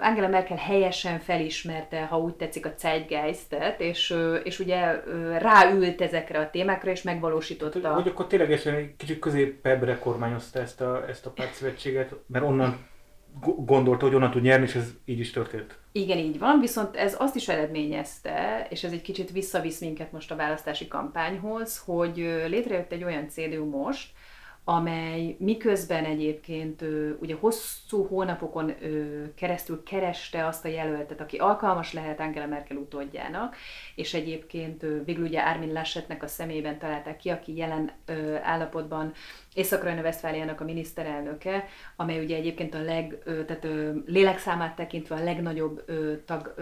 Angela 0.00 0.28
Merkel 0.28 0.56
helyesen 0.56 1.18
felismerte, 1.18 2.04
ha 2.04 2.18
úgy 2.18 2.34
tetszik, 2.34 2.66
a 2.66 2.74
Zeitgeistet, 2.78 3.80
és, 3.80 4.14
és 4.44 4.58
ugye 4.58 5.02
ráült 5.38 6.00
ezekre 6.00 6.38
a 6.38 6.50
témákra, 6.50 6.90
és 6.90 7.02
megvalósította. 7.02 7.94
Hogy 7.94 8.08
akkor 8.08 8.26
ténylegesen 8.26 8.74
egy 8.74 8.96
kicsit 8.96 9.18
középebbre 9.18 9.98
kormányozta 9.98 10.60
ezt 10.60 10.80
a, 10.80 11.04
ezt 11.08 11.26
a 11.26 11.30
pártszövetséget, 11.30 12.14
mert 12.26 12.44
onnan 12.44 12.86
gondolta, 13.40 14.06
hogy 14.06 14.14
onnan 14.14 14.30
tud 14.30 14.42
nyerni, 14.42 14.64
és 14.64 14.74
ez 14.74 14.90
így 15.04 15.18
is 15.18 15.30
történt. 15.30 15.78
Igen, 15.92 16.18
így 16.18 16.38
van, 16.38 16.60
viszont 16.60 16.96
ez 16.96 17.16
azt 17.18 17.36
is 17.36 17.48
eredményezte, 17.48 18.66
és 18.70 18.84
ez 18.84 18.92
egy 18.92 19.02
kicsit 19.02 19.30
visszavisz 19.30 19.80
minket 19.80 20.12
most 20.12 20.30
a 20.30 20.36
választási 20.36 20.88
kampányhoz, 20.88 21.82
hogy 21.84 22.16
létrejött 22.48 22.92
egy 22.92 23.04
olyan 23.04 23.28
CDU 23.28 23.64
most, 23.64 24.10
amely 24.70 25.37
miközben 25.38 26.04
egyébként 26.04 26.84
ugye 27.20 27.34
hosszú 27.40 28.06
hónapokon 28.06 28.75
keresztül 29.34 29.82
kereste 29.82 30.46
azt 30.46 30.64
a 30.64 30.68
jelöltet, 30.68 31.20
aki 31.20 31.37
alkalmas 31.37 31.92
lehet 31.92 32.20
Angela 32.20 32.46
Merkel 32.46 32.76
utódjának, 32.76 33.56
és 33.94 34.14
egyébként 34.14 34.87
végül 35.04 35.25
ugye 35.25 35.40
Armin 35.40 35.72
Laschetnek 35.72 36.22
a 36.22 36.26
szemében 36.26 36.78
találták 36.78 37.16
ki, 37.16 37.28
aki 37.28 37.56
jelen 37.56 37.90
állapotban 38.42 39.12
Észak-Rajna 39.54 40.02
Westfáliának 40.02 40.60
a 40.60 40.64
miniszterelnöke, 40.64 41.64
amely 41.96 42.25
ugye 42.25 42.37
egyébként 42.37 42.75
a 42.75 42.82
leg, 42.82 43.18
tehát 43.25 43.66
lélekszámát 44.06 44.76
tekintve 44.76 45.14
a 45.14 45.25
legnagyobb 45.25 45.84
tag, 46.25 46.54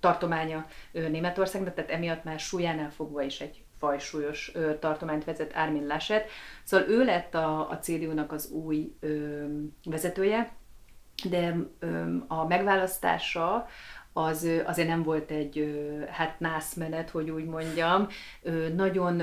tartománya 0.00 0.66
Németországnak, 0.92 1.74
tehát 1.74 1.90
emiatt 1.90 2.24
már 2.24 2.38
súlyánál 2.38 2.90
fogva 2.90 3.22
is 3.22 3.40
egy 3.40 3.63
fajsúlyos 3.84 4.50
ö, 4.54 4.78
tartományt 4.78 5.24
vezet 5.24 5.52
Armin 5.54 5.86
Laschet. 5.86 6.28
Szóval 6.62 6.88
ő 6.88 7.04
lett 7.04 7.34
a, 7.34 7.70
a 7.70 7.78
CDU-nak 7.78 8.32
az 8.32 8.50
új 8.50 8.94
ö, 9.00 9.44
vezetője, 9.84 10.52
de 11.28 11.56
ö, 11.78 11.86
a 12.26 12.46
megválasztása 12.46 13.66
az 14.16 14.48
azért 14.64 14.88
nem 14.88 15.02
volt 15.02 15.30
egy 15.30 15.78
hát 16.10 16.40
nászmenet, 16.40 17.10
hogy 17.10 17.30
úgy 17.30 17.44
mondjam. 17.44 18.08
Nagyon 18.74 19.22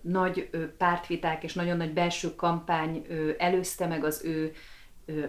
nagy 0.00 0.50
pártviták 0.78 1.42
és 1.42 1.54
nagyon 1.54 1.76
nagy 1.76 1.92
belső 1.92 2.34
kampány 2.34 3.06
előzte 3.38 3.86
meg 3.86 4.04
az 4.04 4.24
ő 4.24 4.52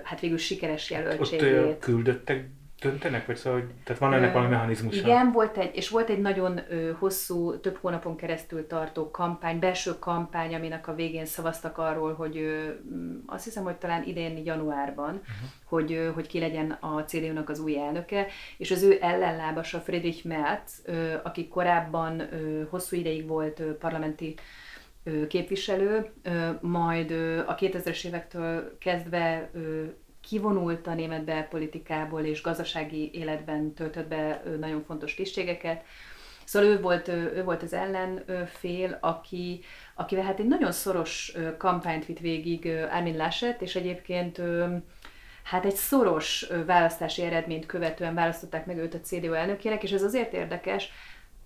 hát 0.04 0.20
végül 0.20 0.38
sikeres 0.38 0.92
jelöltségét. 0.92 1.66
Ott 1.66 1.80
küldöttek 1.80 2.50
döntenek? 2.80 3.26
Vagy 3.26 3.36
szóval, 3.36 3.60
hogy, 3.60 3.70
tehát 3.84 4.02
van 4.02 4.14
ennek 4.14 4.34
valami 4.34 4.52
mechanizmus? 4.52 4.98
Igen, 4.98 5.32
volt 5.32 5.58
egy, 5.58 5.76
és 5.76 5.90
volt 5.90 6.10
egy 6.10 6.20
nagyon 6.20 6.60
ö, 6.70 6.92
hosszú, 7.00 7.60
több 7.60 7.78
hónapon 7.82 8.16
keresztül 8.16 8.68
tartó 8.68 9.12
kampány, 9.12 9.60
belső 9.60 10.00
kampány, 10.00 10.56
aminek 10.56 10.88
a 10.88 10.96
végén 10.96 11.26
szavaztak 11.26 11.78
arról, 11.78 12.14
hogy 12.14 12.38
ö, 12.38 12.70
azt 13.26 13.44
hiszem, 13.44 13.64
hogy 13.64 13.76
talán 13.76 14.04
idén 14.04 14.46
januárban, 14.46 15.10
uh-huh. 15.10 15.50
hogy, 15.66 15.94
ö, 15.94 16.12
hogy 16.12 16.28
ki 16.28 16.40
legyen 16.40 16.72
a 16.72 17.04
CDU-nak 17.04 17.50
az 17.50 17.60
új 17.60 17.80
elnöke, 17.80 18.28
és 18.58 18.72
az 18.72 18.84
ő 18.84 18.98
ellenlábasa 19.02 19.80
Friedrich 19.80 20.26
Merz, 20.26 20.82
ö, 20.86 21.14
aki 21.24 21.48
korábban 21.48 22.20
ö, 22.20 22.64
hosszú 22.70 22.96
ideig 22.96 23.28
volt 23.28 23.60
ö, 23.60 23.78
parlamenti 23.78 24.36
képviselő, 25.28 26.12
majd 26.62 27.12
a 27.48 27.56
2000-es 27.56 28.06
évektől 28.06 28.78
kezdve 28.78 29.52
kivonult 30.30 30.88
a 30.88 30.94
német 30.94 31.24
belpolitikából, 31.24 32.22
és 32.22 32.42
gazdasági 32.42 33.10
életben 33.14 33.74
töltött 33.74 34.08
be 34.08 34.44
nagyon 34.60 34.84
fontos 34.84 35.16
tisztségeket. 35.16 35.84
Szóval 36.46 36.70
ő 36.70 36.82
volt, 36.82 37.08
ő 37.08 37.44
volt 37.44 37.64
az 37.64 37.74
ellenfél, 37.74 38.98
aki, 39.02 39.62
akivel 39.96 40.24
hát 40.24 40.40
egy 40.40 40.48
nagyon 40.48 40.72
szoros 40.72 41.34
kampányt 41.58 42.06
vitt 42.06 42.20
végig 42.20 42.66
Armin 42.92 43.18
Laschet, 43.18 43.62
és 43.62 43.76
egyébként 43.76 44.42
hát 45.44 45.66
egy 45.66 45.76
szoros 45.76 46.48
választási 46.66 47.22
eredményt 47.22 47.66
követően 47.66 48.14
választották 48.14 48.66
meg 48.66 48.78
őt 48.78 48.94
a 48.94 49.00
CDU 49.00 49.34
elnökének, 49.34 49.84
és 49.84 49.92
ez 49.92 50.04
azért 50.04 50.34
érdekes, 50.34 50.92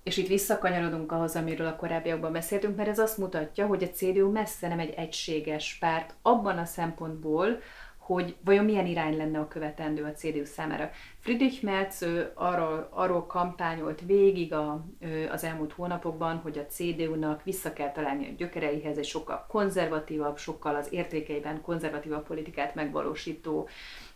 és 0.03 0.17
itt 0.17 0.27
visszakanyarodunk 0.27 1.11
ahhoz, 1.11 1.35
amiről 1.35 1.67
a 1.67 1.75
korábbiakban 1.75 2.31
beszéltünk, 2.31 2.75
mert 2.75 2.89
ez 2.89 2.99
azt 2.99 3.17
mutatja, 3.17 3.65
hogy 3.65 3.83
a 3.83 3.89
CDU 3.89 4.31
messze 4.31 4.67
nem 4.67 4.79
egy 4.79 4.93
egységes 4.97 5.77
párt 5.79 6.13
abban 6.21 6.57
a 6.57 6.65
szempontból, 6.65 7.59
hogy 8.05 8.35
vajon 8.43 8.65
milyen 8.65 8.85
irány 8.85 9.17
lenne 9.17 9.39
a 9.39 9.47
követendő 9.47 10.03
a 10.03 10.11
CDU 10.11 10.45
számára. 10.45 10.89
Friedrich 11.19 11.63
Merz 11.63 12.05
arról, 12.33 12.87
arról 12.91 13.25
kampányolt 13.25 14.01
végig 14.05 14.53
a, 14.53 14.85
az 15.31 15.43
elmúlt 15.43 15.73
hónapokban, 15.73 16.37
hogy 16.37 16.57
a 16.57 16.65
CDU-nak 16.65 17.43
vissza 17.43 17.73
kell 17.73 17.91
találni 17.91 18.27
a 18.27 18.35
gyökereihez, 18.37 18.97
egy 18.97 19.05
sokkal 19.05 19.45
konzervatívabb, 19.49 20.37
sokkal 20.37 20.75
az 20.75 20.87
értékeiben 20.91 21.61
konzervatívabb 21.61 22.27
politikát 22.27 22.75
megvalósító 22.75 23.67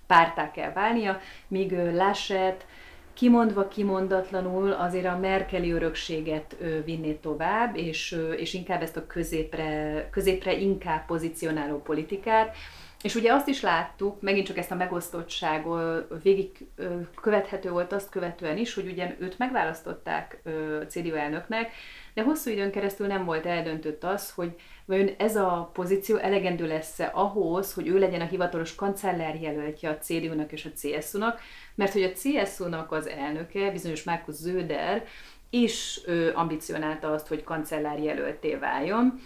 pártá 0.07 0.51
kell 0.51 0.71
válnia, 0.71 1.19
míg 1.47 1.71
Laschet 1.93 2.65
kimondva 3.13 3.67
kimondatlanul 3.67 4.71
azért 4.71 5.05
a 5.05 5.17
Merkeli 5.17 5.71
örökséget 5.71 6.55
vinné 6.85 7.13
tovább, 7.13 7.75
és, 7.75 8.17
és 8.37 8.53
inkább 8.53 8.81
ezt 8.81 8.97
a 8.97 9.07
középre, 9.07 10.07
középre 10.11 10.57
inkább 10.57 11.05
pozícionáló 11.05 11.81
politikát, 11.81 12.55
és 13.07 13.15
ugye 13.15 13.33
azt 13.33 13.47
is 13.47 13.61
láttuk, 13.61 14.21
megint 14.21 14.45
csak 14.45 14.57
ezt 14.57 14.71
a 14.71 14.75
megosztottságot 14.75 16.23
végig 16.23 16.67
követhető 17.21 17.69
volt 17.69 17.91
azt 17.91 18.09
követően 18.09 18.57
is, 18.57 18.73
hogy 18.73 18.87
ugye 18.87 19.15
őt 19.19 19.37
megválasztották 19.37 20.41
CDU 20.87 21.13
elnöknek, 21.13 21.71
de 22.13 22.23
hosszú 22.23 22.49
időn 22.51 22.71
keresztül 22.71 23.07
nem 23.07 23.25
volt 23.25 23.45
eldöntött 23.45 24.03
az, 24.03 24.31
hogy 24.31 24.55
vajon 24.85 25.09
ez 25.17 25.35
a 25.35 25.69
pozíció 25.73 26.15
elegendő 26.15 26.67
lesz-e 26.67 27.11
ahhoz, 27.13 27.73
hogy 27.73 27.87
ő 27.87 27.99
legyen 27.99 28.21
a 28.21 28.27
hivatalos 28.27 28.75
kancellárjelöltje 28.75 29.89
a 29.89 29.97
CDU-nak 29.97 30.51
és 30.51 30.65
a 30.65 30.71
CSU-nak, 30.71 31.39
mert 31.75 31.93
hogy 31.93 32.03
a 32.03 32.11
CSU-nak 32.11 32.91
az 32.91 33.07
elnöke, 33.07 33.71
bizonyos 33.71 34.03
Márkusz 34.03 34.37
Zöder, 34.37 35.03
is 35.49 35.99
ambicionálta 36.33 37.11
azt, 37.11 37.27
hogy 37.27 37.43
kancellárjelölté 37.43 38.55
váljon, 38.55 39.19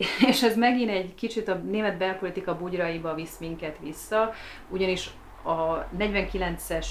és 0.30 0.42
ez 0.42 0.56
megint 0.56 0.90
egy 0.90 1.14
kicsit 1.14 1.48
a 1.48 1.54
német 1.54 1.98
belpolitika 1.98 2.56
bugyraiba 2.56 3.14
visz 3.14 3.38
minket 3.38 3.76
vissza, 3.82 4.32
ugyanis 4.68 5.10
a 5.42 5.86
49-es 5.98 6.86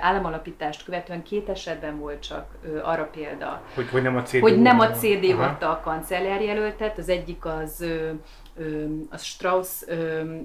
államalapítást 0.00 0.84
követően 0.84 1.22
két 1.22 1.48
esetben 1.48 1.98
volt 1.98 2.22
csak 2.22 2.46
ö, 2.64 2.82
arra 2.82 3.04
példa, 3.04 3.62
hogy, 3.74 3.88
hogy 3.88 4.02
nem 4.02 4.16
a 4.16 4.22
CDU, 4.22 4.40
hogy 4.40 4.60
nem 4.60 4.80
a 4.80 4.90
CDU 4.90 5.40
adta 5.40 5.70
a 5.70 5.80
kancellárjelöltet, 5.80 6.98
az 6.98 7.08
egyik 7.08 7.44
az 7.44 7.80
ö, 7.80 8.10
az 9.10 9.22
Strauss 9.22 9.82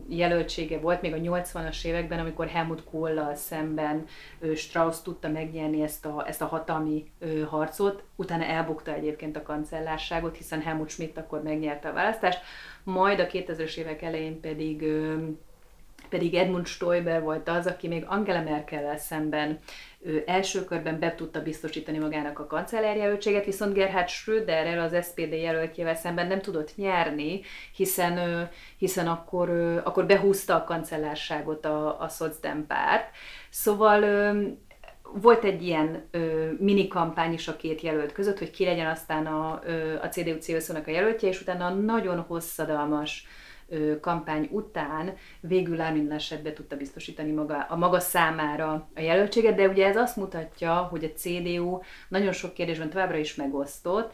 jelöltsége 0.08 0.80
volt 0.80 1.02
még 1.02 1.14
a 1.14 1.18
80-as 1.18 1.86
években, 1.86 2.20
amikor 2.20 2.48
Helmut 2.48 2.84
Kohl-lal 2.84 3.36
szemben 3.36 4.06
Strauss 4.56 5.02
tudta 5.02 5.30
megnyerni 5.30 5.82
ezt 5.82 6.06
a, 6.06 6.24
ezt 6.28 6.42
a 6.42 6.46
hatalmi 6.46 7.12
harcot, 7.50 8.04
utána 8.16 8.44
elbukta 8.44 8.94
egyébként 8.94 9.38
a 9.38 9.44
kancellárságot, 9.44 10.38
hiszen 10.38 10.62
Helmut 10.62 10.90
Schmidt 10.90 11.18
akkor 11.18 11.42
megnyerte 11.44 11.90
a 11.90 11.94
választást, 11.94 12.40
majd 12.84 13.20
a 13.20 13.28
2000-es 13.28 13.76
évek 13.76 14.02
elején 14.02 14.40
pedig 14.40 14.84
pedig 16.10 16.34
Edmund 16.34 16.66
Stoiber 16.66 17.22
volt 17.22 17.50
az, 17.50 17.68
aki 17.68 17.88
még 17.88 18.06
Angela 18.08 18.42
Merkel-lel 18.42 18.98
szemben 18.98 19.60
ő 20.02 20.24
első 20.26 20.64
körben 20.66 21.00
be 21.00 21.16
tudta 21.16 21.42
biztosítani 21.42 21.98
magának 21.98 22.40
a 22.40 22.48
kancellárjelöltséget, 22.48 23.46
viszont 23.46 23.74
Gerhard 23.74 24.08
Schröderrel, 24.08 24.80
az 24.80 25.06
SPD 25.06 25.32
jelöltjével 25.32 25.96
szemben 25.96 26.28
nem 26.28 26.42
tudott 26.42 26.76
nyerni, 26.76 27.42
hiszen, 27.76 28.48
hiszen 28.78 29.08
akkor, 29.08 29.50
akkor 29.84 30.06
behúzta 30.06 30.56
a 30.56 30.64
kancellárságot 30.64 31.66
a, 31.66 32.02
a 32.02 32.08
Szocdem 32.08 32.66
párt. 32.68 33.16
Szóval 33.50 34.02
volt 35.14 35.44
egy 35.44 35.64
ilyen 35.64 36.08
ö, 36.12 36.52
mini 36.60 36.88
kampány 36.88 37.34
is 37.34 37.48
a 37.48 37.56
két 37.56 37.82
jelölt 37.82 38.12
között, 38.12 38.38
hogy 38.38 38.52
ki 38.52 38.66
legyen 38.66 38.88
aztán 38.88 39.26
a, 39.26 39.62
ö, 39.66 39.96
a 40.02 40.08
CDU-CSU-nak 40.08 40.88
a 40.88 40.92
jelöltje, 40.92 41.30
és 41.30 41.42
utána 41.42 41.70
nagyon 41.70 42.20
hosszadalmas 42.20 43.28
kampány 44.02 44.50
után 44.52 45.16
végül 45.40 45.82
Armin 45.82 46.12
esetben 46.12 46.54
tudta 46.54 46.78
biztosítani 46.78 47.32
maga, 47.32 47.66
a 47.70 47.76
maga 47.76 48.00
számára 48.00 48.90
a 48.96 49.00
jelöltséget, 49.00 49.56
de 49.56 49.68
ugye 49.68 49.88
ez 49.88 49.96
azt 49.96 50.16
mutatja, 50.16 50.74
hogy 50.74 51.04
a 51.04 51.18
CDU 51.18 51.80
nagyon 52.08 52.32
sok 52.32 52.54
kérdésben 52.54 52.90
továbbra 52.90 53.18
is 53.18 53.36
megosztott, 53.36 54.14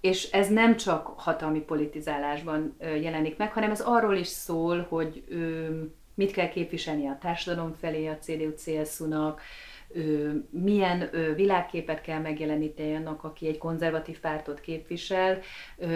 és 0.00 0.30
ez 0.30 0.48
nem 0.48 0.76
csak 0.76 1.06
hatalmi 1.06 1.60
politizálásban 1.60 2.76
jelenik 2.80 3.36
meg, 3.36 3.52
hanem 3.52 3.70
ez 3.70 3.80
arról 3.80 4.16
is 4.16 4.26
szól, 4.26 4.86
hogy 4.88 5.24
mit 6.14 6.30
kell 6.30 6.48
képviselni 6.48 7.06
a 7.06 7.18
társadalom 7.20 7.74
felé 7.80 8.06
a 8.06 8.18
CDU-CSU-nak, 8.18 9.40
milyen 10.50 11.10
világképet 11.36 12.00
kell 12.00 12.20
megjeleníteni 12.20 12.94
annak, 12.94 13.24
aki 13.24 13.48
egy 13.48 13.58
konzervatív 13.58 14.20
pártot 14.20 14.60
képvisel. 14.60 15.38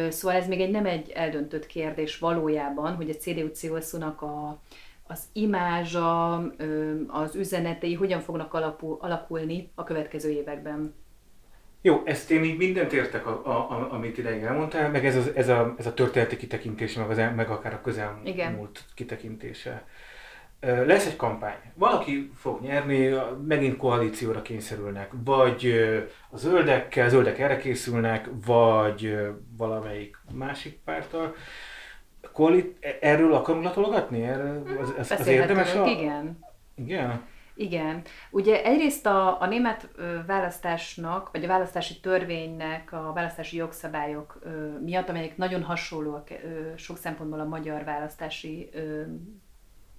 Szóval 0.08 0.37
ez 0.37 0.49
még 0.49 0.61
egy 0.61 0.70
nem 0.70 0.87
egy 0.87 1.11
eldöntött 1.11 1.66
kérdés 1.66 2.18
valójában, 2.18 2.94
hogy 2.94 3.11
a 3.11 3.14
CDU-CSU-nak 3.14 4.22
a, 4.22 4.61
az 5.06 5.25
imázsa, 5.32 6.34
az 7.06 7.34
üzenetei 7.34 7.94
hogyan 7.94 8.20
fognak 8.20 8.54
alapul, 8.54 8.96
alakulni 9.00 9.70
a 9.75 9.84
következő 9.84 10.30
években. 10.30 10.94
Jó, 11.84 12.02
ezt 12.04 12.30
én 12.30 12.44
így 12.44 12.56
mindent 12.56 12.92
értek, 12.92 13.26
a, 13.26 13.46
a, 13.46 13.50
a, 13.50 13.92
amit 13.92 14.18
ideig 14.18 14.42
elmondtál, 14.42 14.90
meg 14.90 15.06
ez, 15.06 15.16
az, 15.16 15.30
ez, 15.34 15.49
a, 15.49 15.75
ez 15.78 15.87
a 15.87 15.94
történeti 15.94 16.37
kitekintése, 16.37 17.00
meg, 17.00 17.11
az, 17.11 17.34
meg 17.37 17.50
akár 17.50 17.75
a 17.75 17.80
közelmúlt 17.80 18.28
Igen. 18.28 18.68
kitekintése. 18.94 19.87
Lesz 20.64 21.07
egy 21.07 21.16
kampány. 21.16 21.57
Valaki 21.75 22.31
fog 22.35 22.61
nyerni, 22.61 23.14
megint 23.47 23.76
koalícióra 23.76 24.42
kényszerülnek. 24.42 25.11
Vagy 25.25 25.73
a 26.31 26.37
zöldekkel, 26.37 27.09
zöldek 27.09 27.38
erre 27.38 27.57
készülnek, 27.57 28.28
vagy 28.47 29.19
valamelyik 29.57 30.16
másik 30.35 30.81
pártal. 30.85 31.35
Koalit, 32.33 32.99
erről 33.00 33.35
akarunk 33.35 33.64
latologatni? 33.64 34.23
Erről, 34.23 34.62
az, 34.81 34.95
az, 34.99 35.11
az 35.11 35.26
érdemes? 35.26 35.75
A... 35.75 35.87
Igen. 35.87 36.38
Igen? 36.75 37.23
Igen. 37.54 38.02
Ugye 38.31 38.64
egyrészt 38.64 39.07
a, 39.07 39.40
a 39.40 39.47
német 39.47 39.88
választásnak, 40.26 41.31
vagy 41.33 41.45
a 41.45 41.49
választási 41.49 42.00
törvénynek, 42.00 42.92
a 42.92 43.12
választási 43.14 43.57
jogszabályok 43.57 44.38
miatt, 44.85 45.09
amelyek 45.09 45.37
nagyon 45.37 45.62
hasonlóak 45.62 46.28
sok 46.76 46.97
szempontból 46.99 47.40
a 47.40 47.45
magyar 47.45 47.85
választási 47.85 48.71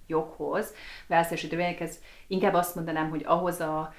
joghoz, 0.06 0.74
választási 1.06 1.48
törvényekhez, 1.48 1.98
inkább 2.26 2.54
azt 2.54 2.74
mondanám, 2.74 3.10
hogy 3.10 3.22
ahhoz 3.26 3.60
a, 3.60 3.94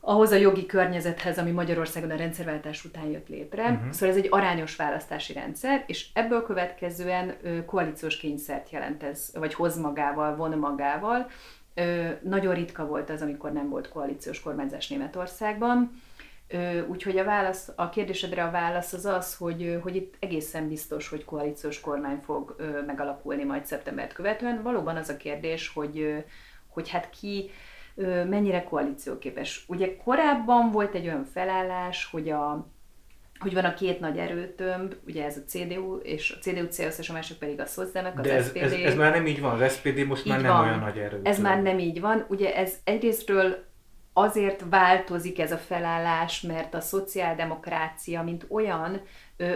ahhoz 0.00 0.30
a 0.30 0.36
jogi 0.36 0.66
környezethez, 0.66 1.38
ami 1.38 1.50
Magyarországon 1.50 2.10
a 2.10 2.16
rendszerváltás 2.16 2.84
után 2.84 3.06
jött 3.06 3.28
létre. 3.28 3.62
Uh-huh. 3.62 3.90
Szóval 3.90 4.08
ez 4.08 4.16
egy 4.16 4.28
arányos 4.30 4.76
választási 4.76 5.32
rendszer, 5.32 5.84
és 5.86 6.08
ebből 6.14 6.42
következően 6.42 7.36
koalíciós 7.66 8.16
kényszert 8.16 8.70
jelent 8.70 9.02
ez, 9.02 9.30
vagy 9.34 9.54
hoz 9.54 9.78
magával, 9.78 10.36
von 10.36 10.58
magával. 10.58 11.30
Nagyon 12.22 12.54
ritka 12.54 12.86
volt 12.86 13.10
az, 13.10 13.22
amikor 13.22 13.52
nem 13.52 13.68
volt 13.68 13.88
koalíciós 13.88 14.40
kormányzás 14.40 14.88
Németországban. 14.88 16.02
Úgyhogy 16.88 17.18
a, 17.18 17.24
válasz, 17.24 17.72
a 17.76 17.88
kérdésedre 17.88 18.44
a 18.44 18.50
válasz 18.50 18.92
az 18.92 19.04
az, 19.04 19.36
hogy, 19.36 19.78
hogy 19.82 19.96
itt 19.96 20.14
egészen 20.18 20.68
biztos, 20.68 21.08
hogy 21.08 21.24
koalíciós 21.24 21.80
kormány 21.80 22.20
fog 22.24 22.56
megalakulni 22.86 23.44
majd 23.44 23.66
szeptembert 23.66 24.12
követően. 24.12 24.62
Valóban 24.62 24.96
az 24.96 25.08
a 25.08 25.16
kérdés, 25.16 25.68
hogy, 25.68 26.24
hogy 26.68 26.88
hát 26.88 27.10
ki 27.10 27.50
mennyire 28.28 28.64
koalícióképes. 28.64 29.64
Ugye 29.68 29.96
korábban 29.96 30.70
volt 30.70 30.94
egy 30.94 31.06
olyan 31.06 31.24
felállás, 31.24 32.08
hogy 32.10 32.30
a, 32.30 32.66
hogy 33.38 33.54
van 33.54 33.64
a 33.64 33.74
két 33.74 34.00
nagy 34.00 34.18
erőtömb, 34.18 34.94
ugye 35.06 35.24
ez 35.24 35.36
a 35.36 35.44
CDU, 35.46 35.96
és 35.96 36.36
a 36.36 36.38
CDU, 36.38 36.68
CSZ, 36.68 36.98
és 36.98 37.08
a 37.08 37.12
másik 37.12 37.36
pedig 37.38 37.60
a 37.60 37.66
szocdemek, 37.66 38.18
az 38.18 38.26
De 38.26 38.34
ez, 38.34 38.46
SPD. 38.48 38.56
ez, 38.56 38.72
ez, 38.72 38.94
már 38.94 39.12
nem 39.12 39.26
így 39.26 39.40
van, 39.40 39.60
az 39.60 39.72
SPD 39.72 40.06
most 40.06 40.24
már 40.24 40.38
Így 40.38 40.44
nem 40.44 40.52
van. 40.52 40.64
olyan 40.64 40.78
nagy 40.78 40.98
erő. 40.98 41.20
Ez 41.22 41.40
már 41.40 41.62
nem 41.62 41.78
így 41.78 42.00
van. 42.00 42.24
Ugye 42.28 42.56
ez 42.56 42.74
egyrésztről 42.84 43.68
azért 44.12 44.64
változik 44.70 45.38
ez 45.38 45.52
a 45.52 45.58
felállás, 45.58 46.40
mert 46.40 46.74
a 46.74 46.80
szociáldemokrácia, 46.80 48.22
mint 48.22 48.46
olyan, 48.48 49.00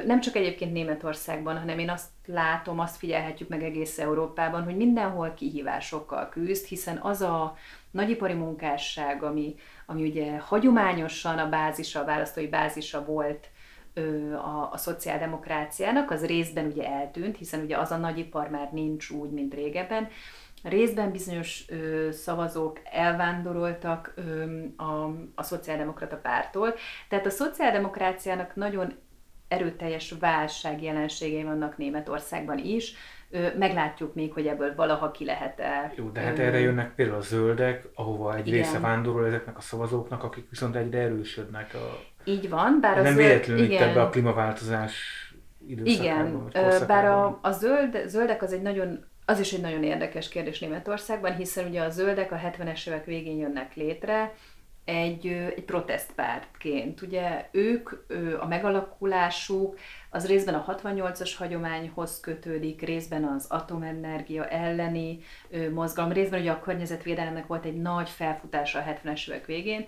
nem 0.06 0.20
csak 0.20 0.36
egyébként 0.36 0.72
Németországban, 0.72 1.58
hanem 1.58 1.78
én 1.78 1.90
azt 1.90 2.08
látom, 2.26 2.78
azt 2.80 2.96
figyelhetjük 2.96 3.48
meg 3.48 3.62
egész 3.62 3.98
Európában, 3.98 4.64
hogy 4.64 4.76
mindenhol 4.76 5.34
kihívásokkal 5.34 6.28
küzd, 6.28 6.66
hiszen 6.66 6.98
az 7.02 7.20
a 7.20 7.56
nagyipari 7.90 8.32
munkásság, 8.32 9.22
ami, 9.22 9.54
ami 9.86 10.08
ugye 10.08 10.38
hagyományosan 10.38 11.38
a 11.38 11.48
bázisa, 11.48 12.00
a 12.00 12.04
választói 12.04 12.46
bázisa 12.46 13.04
volt 13.04 13.48
a, 14.32 14.68
a 14.72 14.76
szociáldemokráciának, 14.76 16.10
az 16.10 16.26
részben 16.26 16.66
ugye 16.66 16.86
eltűnt, 16.86 17.36
hiszen 17.36 17.60
ugye 17.60 17.78
az 17.78 17.90
a 17.90 17.96
nagyipar 17.96 18.48
már 18.48 18.72
nincs 18.72 19.10
úgy, 19.10 19.30
mint 19.30 19.54
régebben, 19.54 20.08
Részben 20.64 21.12
bizonyos 21.12 21.64
ö, 21.68 22.08
szavazók 22.10 22.80
elvándoroltak 22.92 24.14
ö, 24.16 24.44
a, 24.76 25.10
a 25.34 25.42
szociáldemokrata 25.42 26.16
pártól, 26.16 26.74
tehát 27.08 27.26
a 27.26 27.30
szociáldemokráciának 27.30 28.54
nagyon 28.54 28.94
erőteljes 29.48 30.14
válság 30.20 30.82
jelenségei 30.82 31.42
vannak 31.42 31.76
Németországban 31.76 32.58
is. 32.58 32.94
Meglátjuk 33.58 34.14
még, 34.14 34.32
hogy 34.32 34.46
ebből 34.46 34.74
valaha 34.74 35.10
ki 35.10 35.24
lehet-e. 35.24 35.92
Jó, 35.96 36.08
de 36.08 36.20
hát 36.20 36.38
erre 36.38 36.58
jönnek 36.58 36.94
például 36.94 37.18
a 37.18 37.22
zöldek, 37.22 37.88
ahova 37.94 38.36
egy 38.36 38.46
Igen. 38.46 38.58
része 38.58 38.78
vándorol 38.78 39.26
ezeknek 39.26 39.56
a 39.56 39.60
szavazóknak, 39.60 40.22
akik 40.22 40.50
viszont 40.50 40.76
egyre 40.76 40.98
erősödnek. 40.98 41.74
A... 41.74 42.00
Így 42.24 42.48
van, 42.48 42.78
bár 42.80 42.98
a 42.98 43.02
nem 43.02 43.12
zöld- 43.14 43.26
véletlenül 43.26 43.64
itt 43.64 43.70
igen. 43.70 43.88
ebbe 43.88 44.02
a 44.02 44.08
klímaváltozás 44.08 44.94
időszakában, 45.66 46.50
Igen, 46.50 46.86
bár 46.86 47.04
a, 47.04 47.38
a 47.42 47.50
zöld, 47.50 48.02
zöldek 48.06 48.42
az 48.42 48.52
egy 48.52 48.62
nagyon, 48.62 49.04
az 49.24 49.40
is 49.40 49.52
egy 49.52 49.60
nagyon 49.60 49.82
érdekes 49.82 50.28
kérdés 50.28 50.58
Németországban, 50.58 51.36
hiszen 51.36 51.68
ugye 51.68 51.82
a 51.82 51.90
zöldek 51.90 52.32
a 52.32 52.36
70-es 52.36 52.88
évek 52.88 53.04
végén 53.04 53.36
jönnek 53.36 53.74
létre, 53.74 54.34
egy, 54.84 55.26
egy 55.26 55.64
protestpártként. 55.64 57.02
Ugye 57.02 57.48
ők, 57.52 57.90
a 58.40 58.46
megalakulásuk 58.46 59.78
az 60.10 60.26
részben 60.26 60.54
a 60.54 60.76
68-as 60.76 61.32
hagyományhoz 61.36 62.20
kötődik, 62.20 62.82
részben 62.82 63.24
az 63.24 63.46
atomenergia 63.48 64.48
elleni 64.48 65.18
mozgalom, 65.72 66.12
részben 66.12 66.40
ugye 66.40 66.50
a 66.50 66.60
környezetvédelemnek 66.60 67.46
volt 67.46 67.64
egy 67.64 67.76
nagy 67.80 68.08
felfutása 68.08 68.78
a 68.78 68.84
70-es 68.84 69.28
évek 69.28 69.46
végén, 69.46 69.86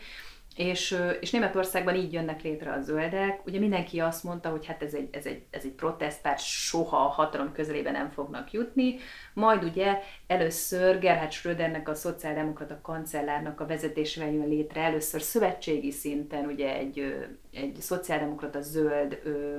és, 0.56 0.98
és 1.20 1.30
Németországban 1.30 1.94
így 1.94 2.12
jönnek 2.12 2.42
létre 2.42 2.72
a 2.72 2.80
zöldek. 2.80 3.46
Ugye 3.46 3.58
mindenki 3.58 4.00
azt 4.00 4.24
mondta, 4.24 4.48
hogy 4.48 4.66
hát 4.66 4.82
ez 4.82 4.94
egy, 4.94 5.08
ez 5.12 5.26
egy, 5.26 5.42
ez 5.50 5.64
egy 5.64 5.70
protestpárt, 5.70 6.40
soha 6.40 6.96
a 6.96 7.08
hatalom 7.08 7.52
közelébe 7.52 7.90
nem 7.90 8.10
fognak 8.10 8.52
jutni. 8.52 8.96
Majd 9.34 9.64
ugye 9.64 9.98
először 10.26 10.98
Gerhard 10.98 11.32
Schrödernek, 11.32 11.88
a 11.88 11.94
szociáldemokrata 11.94 12.80
kancellárnak 12.82 13.60
a 13.60 13.66
vezetésével 13.66 14.30
jön 14.30 14.48
létre 14.48 14.80
először 14.80 15.22
szövetségi 15.22 15.90
szinten 15.90 16.44
ugye 16.46 16.74
egy, 16.74 17.28
egy 17.52 17.76
szociáldemokrata 17.80 18.60
zöld 18.60 19.20
ö, 19.24 19.56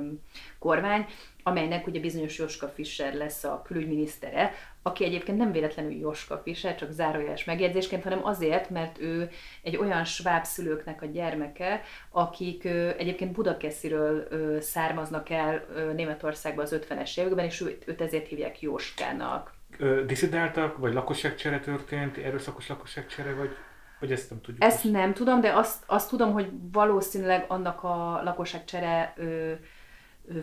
kormány, 0.60 1.06
amelynek 1.44 1.88
ugye 1.88 2.00
bizonyos 2.00 2.38
Joska 2.38 2.68
Fischer 2.68 3.14
lesz 3.14 3.44
a 3.44 3.62
külügyminisztere, 3.66 4.52
aki 4.88 5.04
egyébként 5.04 5.38
nem 5.38 5.52
véletlenül 5.52 5.92
Joska 5.92 6.42
Fischer, 6.44 6.76
csak 6.76 6.92
zárójeles 6.92 7.44
megjegyzésként, 7.44 8.04
hanem 8.04 8.26
azért, 8.26 8.70
mert 8.70 9.00
ő 9.00 9.30
egy 9.62 9.78
olyan 9.78 10.04
sváb 10.04 10.44
szülőknek 10.44 11.02
a 11.02 11.06
gyermeke, 11.06 11.82
akik 12.12 12.66
egyébként 12.98 13.32
Budakesziről 13.32 14.28
származnak 14.62 15.30
el 15.30 15.66
Németországba 15.96 16.62
az 16.62 16.80
50-es 16.90 17.20
években, 17.20 17.46
és 17.46 17.62
őt, 17.62 17.88
őt 17.88 18.02
ezért 18.02 18.28
hívják 18.28 18.62
Jóskának. 18.62 19.54
Ö, 19.78 20.06
diszidáltak, 20.06 20.78
vagy 20.78 20.94
lakosságcsere 20.94 21.60
történt, 21.60 22.18
erőszakos 22.18 22.68
lakosságcsere, 22.68 23.34
vagy, 23.34 23.50
vagy 24.00 24.12
ezt 24.12 24.30
nem 24.30 24.42
tudjuk. 24.42 24.64
Ezt 24.64 24.84
most? 24.84 24.96
nem 24.96 25.14
tudom, 25.14 25.42
de 25.42 25.52
azt, 25.54 25.84
azt 25.86 26.10
tudom, 26.10 26.32
hogy 26.32 26.50
valószínűleg 26.72 27.46
annak 27.48 27.84
a 27.84 28.22
lakosságcsere 28.24 29.14
ö, 29.18 29.52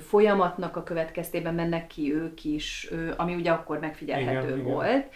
folyamatnak 0.00 0.76
a 0.76 0.82
következtében 0.82 1.54
mennek 1.54 1.86
ki 1.86 2.14
ők 2.14 2.44
is, 2.44 2.90
ami 3.16 3.34
ugye 3.34 3.50
akkor 3.50 3.78
megfigyelhető 3.78 4.46
Igen, 4.46 4.58
igen. 4.58 4.72
volt. 4.72 5.08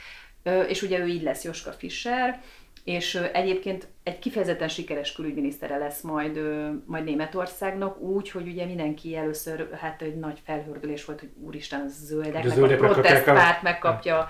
Ö, 0.42 0.61
és 0.62 0.83
ugye 0.83 0.98
ő 0.98 1.07
így 1.07 1.22
lesz 1.22 1.44
Joska 1.44 1.70
Fischer, 1.70 2.42
és 2.88 3.14
egyébként 3.33 3.88
egy 4.02 4.18
kifejezetten 4.18 4.68
sikeres 4.68 5.12
külügyminisztere 5.12 5.76
lesz 5.76 6.00
majd, 6.00 6.40
majd 6.87 7.04
Németországnak, 7.04 8.00
úgy, 8.00 8.31
hogy 8.31 8.48
ugye 8.48 8.64
mindenki 8.64 9.16
először, 9.16 9.70
hát 9.72 10.02
egy 10.02 10.16
nagy 10.16 10.40
felhördülés 10.44 11.04
volt, 11.04 11.20
hogy 11.20 11.31
úristen, 11.44 11.88
zöldeknek, 11.88 12.44
a 12.44 12.48
zöldek 12.48 12.83
a 12.83 12.88
protestpárt 12.88 13.62
megkapja 13.62 14.26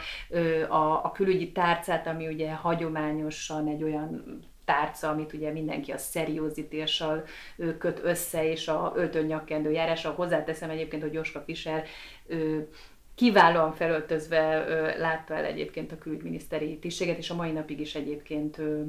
a, 0.69 1.05
a 1.05 1.13
külügyi 1.15 1.53
tárcát, 1.53 2.07
ami 2.07 2.27
ugye 2.27 2.53
hagyományosan 2.53 3.69
egy 3.69 3.83
olyan 3.83 4.41
tárca, 4.69 5.09
amit 5.09 5.33
ugye 5.33 5.53
mindenki 5.53 5.93
a 5.93 5.97
seriózitással 5.97 7.25
ö, 7.57 7.77
köt 7.77 8.01
össze, 8.03 8.51
és 8.51 8.69
a 8.69 8.93
öltön 8.97 9.25
nyakkendő 9.25 9.71
járással. 9.71 10.13
Hozzáteszem 10.13 10.71
egyébként, 10.71 11.03
hogy 11.03 11.13
Joska 11.13 11.41
Fischer 11.41 11.85
ö, 12.27 12.59
kiválóan 13.15 13.73
felöltözve 13.73 14.65
ö, 14.69 14.99
látta 14.99 15.35
el 15.35 15.45
egyébként 15.45 15.93
a 15.93 15.99
külügyminiszteri 15.99 16.79
tisztséget, 16.79 17.19
és 17.19 17.31
a 17.31 17.35
mai 17.35 17.51
napig 17.51 17.81
is 17.81 17.95
egyébként 17.95 18.59
ö, 18.59 18.83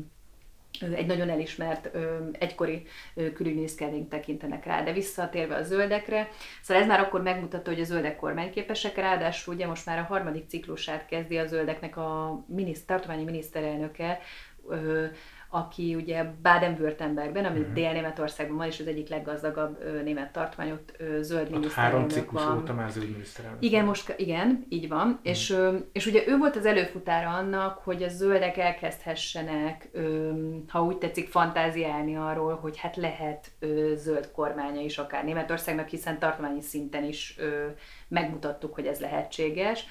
egy 0.95 1.05
nagyon 1.05 1.29
elismert 1.29 1.89
ö, 1.93 2.17
egykori 2.31 2.85
ö, 3.15 3.33
külügyminiszterként 3.33 4.09
tekintenek 4.09 4.65
rá, 4.65 4.83
de 4.83 4.93
visszatérve 4.93 5.55
a 5.55 5.63
zöldekre, 5.63 6.27
szóval 6.61 6.83
ez 6.83 6.89
már 6.89 6.99
akkor 6.99 7.21
megmutatta, 7.21 7.69
hogy 7.69 7.81
a 7.81 7.83
zöldek 7.83 8.15
kormányképesek, 8.15 8.95
ráadásul 8.95 9.53
ugye 9.53 9.67
most 9.67 9.85
már 9.85 9.99
a 9.99 10.03
harmadik 10.03 10.47
ciklusát 10.47 11.05
kezdi 11.05 11.37
a 11.37 11.45
zöldeknek 11.45 11.97
a 11.97 12.39
miniszt, 12.47 12.87
tartományi 12.87 13.23
miniszterelnöke, 13.23 14.19
ö, 14.67 15.05
aki 15.51 15.95
ugye 15.95 16.23
Baden-Württembergben, 16.41 17.45
ami 17.45 17.59
Mhm. 17.59 17.73
Dél-Németországban 17.73 18.57
van, 18.57 18.67
és 18.67 18.79
az 18.79 18.87
egyik 18.87 19.09
leggazdagabb 19.09 19.79
ö, 19.81 20.01
német 20.01 20.31
tartomány, 20.31 20.71
ott 20.71 20.93
ö, 20.97 21.17
zöld 21.21 21.53
Ott 21.55 21.71
három 21.71 22.07
ciklus 22.07 22.43
van. 22.43 22.57
óta 22.57 22.73
már 22.73 22.89
zöld 22.89 23.09
miniszterelnök. 23.11 23.63
Igen, 23.63 23.85
most, 23.85 24.13
igen, 24.17 24.65
így 24.69 24.87
van. 24.87 25.19
És, 25.23 25.49
ö, 25.49 25.77
és 25.91 26.05
ugye 26.05 26.23
ő 26.27 26.37
volt 26.37 26.55
az 26.55 26.65
előfutára 26.65 27.29
annak, 27.29 27.77
hogy 27.77 28.03
a 28.03 28.07
zöldek 28.07 28.57
elkezdhessenek, 28.57 29.89
ö, 29.91 30.31
ha 30.67 30.83
úgy 30.83 30.97
tetszik, 30.97 31.27
fantáziálni 31.29 32.15
arról, 32.15 32.55
hogy 32.55 32.77
hát 32.77 32.95
lehet 32.95 33.51
ö, 33.59 33.91
zöld 33.95 34.31
kormánya 34.31 34.81
is 34.81 34.97
akár 34.97 35.23
Németországnak, 35.23 35.87
hiszen 35.87 36.19
tartományi 36.19 36.61
szinten 36.61 37.03
is 37.03 37.35
ö, 37.39 37.65
megmutattuk, 38.07 38.73
hogy 38.73 38.85
ez 38.85 38.99
lehetséges. 38.99 39.85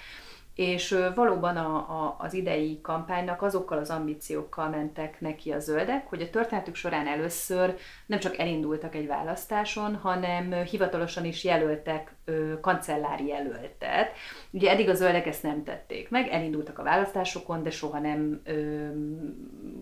És 0.59 0.99
valóban 1.15 1.57
a, 1.57 1.77
a, 1.77 2.17
az 2.19 2.35
idei 2.35 2.81
kampánynak 2.81 3.43
azokkal 3.43 3.79
az 3.79 3.91
ambíciókkal 3.91 4.69
mentek 4.69 5.21
neki 5.21 5.53
a 5.53 5.59
zöldek, 5.59 6.09
hogy 6.09 6.23
a 6.23 6.31
történetük 6.31 6.75
során 6.75 7.07
először 7.07 7.77
nem 8.07 8.19
csak 8.19 8.39
elindultak 8.39 8.95
egy 8.95 9.07
választáson, 9.07 9.97
hanem 9.97 10.53
hivatalosan 10.53 11.25
is 11.25 11.45
jelöltek 11.45 12.15
kancellári 12.61 13.27
jelöltet. 13.27 14.13
Ugye 14.51 14.71
eddig 14.71 14.89
a 14.89 14.95
zöldek 14.95 15.27
ezt 15.27 15.43
nem 15.43 15.65
tették 15.65 16.11
meg, 16.11 16.29
elindultak 16.29 16.79
a 16.79 16.83
választásokon, 16.83 17.63
de 17.63 17.71
soha 17.71 17.99
nem 17.99 18.41
ö, 18.45 18.87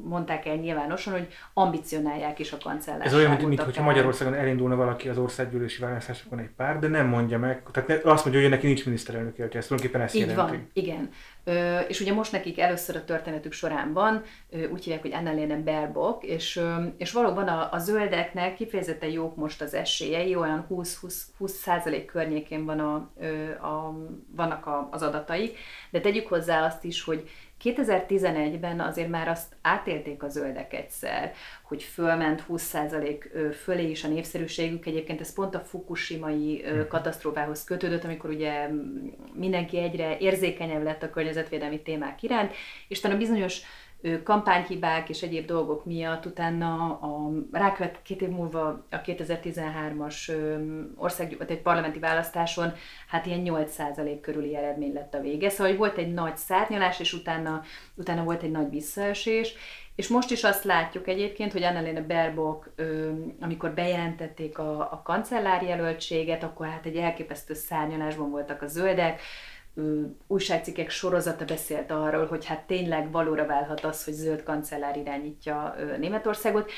mondták 0.05 0.47
el 0.47 0.55
nyilvánosan, 0.57 1.13
hogy 1.13 1.29
ambicionálják 1.55 2.39
is 2.39 2.53
a 2.53 2.59
kancellárságot. 2.63 3.13
Ez 3.13 3.15
olyan, 3.15 3.31
mint, 3.31 3.49
mint 3.49 3.61
hogyha. 3.61 3.83
Magyarországon 3.83 4.35
elindulna 4.35 4.77
valaki 4.77 5.09
az 5.09 5.19
országgyűlési 5.19 5.83
választásokon 5.83 6.39
egy 6.39 6.51
pár, 6.57 6.79
de 6.79 6.89
nem 6.89 7.07
mondja 7.07 7.39
meg. 7.39 7.63
Tehát 7.73 7.89
ne, 7.89 8.11
azt 8.11 8.25
mondja, 8.25 8.43
hogy 8.43 8.51
neki 8.51 8.67
nincs 8.67 8.85
miniszterelnök 8.85 9.37
jelöltje, 9.37 9.61
ez 9.61 9.67
tulajdonképpen 9.67 10.07
ezt 10.07 10.15
Így 10.15 10.27
jelenti. 10.27 10.57
van, 10.57 10.71
igen. 10.73 11.11
És 11.89 12.01
ugye 12.01 12.13
most 12.13 12.33
nekik 12.33 12.59
először 12.59 12.97
a 12.97 13.05
történetük 13.05 13.53
során 13.53 13.93
van, 13.93 14.23
úgy 14.73 14.85
hívják, 14.85 15.03
hogy 15.03 15.13
Annalena 15.13 15.63
Baerbock, 15.63 16.25
és, 16.25 16.61
és 16.97 17.13
valóban 17.13 17.49
a, 17.49 17.69
a 17.73 17.79
zöldeknek 17.79 18.55
kifejezetten 18.55 19.11
jók 19.11 19.37
most 19.37 19.61
az 19.61 19.75
esélyei, 19.75 20.35
olyan 20.35 20.67
20-20 20.71 21.47
százalék 21.47 22.05
környékén 22.05 22.65
van 22.65 22.81
a, 22.81 22.95
a, 23.67 23.95
vannak 24.37 24.67
a, 24.67 24.89
az 24.91 25.03
adataik, 25.03 25.59
de 25.91 26.01
tegyük 26.01 26.27
hozzá 26.27 26.65
azt 26.65 26.85
is, 26.85 27.03
hogy 27.03 27.29
2011-ben 27.67 28.81
azért 28.81 29.09
már 29.09 29.29
azt 29.29 29.57
átélték 29.63 30.23
a 30.23 30.29
zöldek 30.29 30.73
egyszer, 30.73 31.33
hogy 31.63 31.83
fölment 31.83 32.45
20% 32.49 33.53
fölé 33.63 33.91
is 33.91 34.05
a 34.05 34.09
népszerűségük. 34.09 34.87
Egyébként 34.87 35.21
ez 35.21 35.33
pont 35.33 35.55
a 35.55 35.61
fukushimai 35.61 36.65
ö, 36.65 36.87
katasztrófához 36.87 37.65
kötődött, 37.65 38.05
amikor 38.05 38.31
ugye 38.31 38.69
mindenki 39.35 39.79
egyre 39.79 40.19
érzékenyebb 40.19 40.83
lett 40.83 41.03
a 41.03 41.11
környezetvédelmi 41.11 41.81
témák 41.83 42.23
iránt, 42.23 42.53
és 42.89 43.01
talán 43.01 43.19
bizonyos 43.19 43.61
kampányhibák 44.25 45.09
és 45.09 45.23
egyéb 45.23 45.47
dolgok 45.47 45.85
miatt 45.85 46.27
utána 46.27 46.75
a 46.85 47.31
rákövet 47.53 48.03
két 48.03 48.23
év 48.23 48.29
múlva 48.29 48.87
a 48.91 49.01
2013-as 49.01 50.33
ország, 50.97 51.37
egy 51.49 51.63
parlamenti 51.63 51.99
választáson 51.99 52.73
hát 53.09 53.27
ilyen 53.27 53.43
8% 53.45 54.19
körüli 54.21 54.57
eredmény 54.57 54.93
lett 54.93 55.15
a 55.15 55.21
vége. 55.21 55.49
Szóval 55.49 55.67
hogy 55.67 55.79
volt 55.79 55.99
egy 55.99 56.13
nagy 56.13 56.37
szárnyalás, 56.37 57.01
és 57.01 57.13
utána, 57.13 57.63
utána 57.95 58.25
volt 58.25 58.43
egy 58.43 58.51
nagy 58.51 58.71
visszaesés, 58.71 59.55
és 59.97 60.09
most 60.09 60.31
is 60.31 60.45
azt 60.45 60.65
látjuk 60.65 61.09
egyébként, 61.09 61.53
hogy 61.53 61.63
Annalena 61.63 62.07
Baerbock, 62.07 62.71
amikor 63.41 63.71
bejelentették 63.71 64.59
a, 64.59 64.79
a 64.81 65.03
kancellári 65.05 65.67
jelöltséget, 65.67 66.43
akkor 66.43 66.67
hát 66.67 66.87
egy 66.87 66.97
elképesztő 66.97 67.55
szárnyalásban 67.55 68.31
voltak 68.31 68.63
a 68.63 68.67
zöldek, 68.67 69.21
újságcikkek 70.27 70.91
sorozata 70.91 71.45
beszélt 71.45 71.91
arról, 71.91 72.27
hogy 72.27 72.45
hát 72.45 72.67
tényleg 72.67 73.11
valóra 73.11 73.47
válhat 73.47 73.85
az, 73.85 74.05
hogy 74.05 74.15
zöld 74.15 74.43
kancellár 74.43 74.97
irányítja 74.97 75.75
Németországot, 75.99 76.71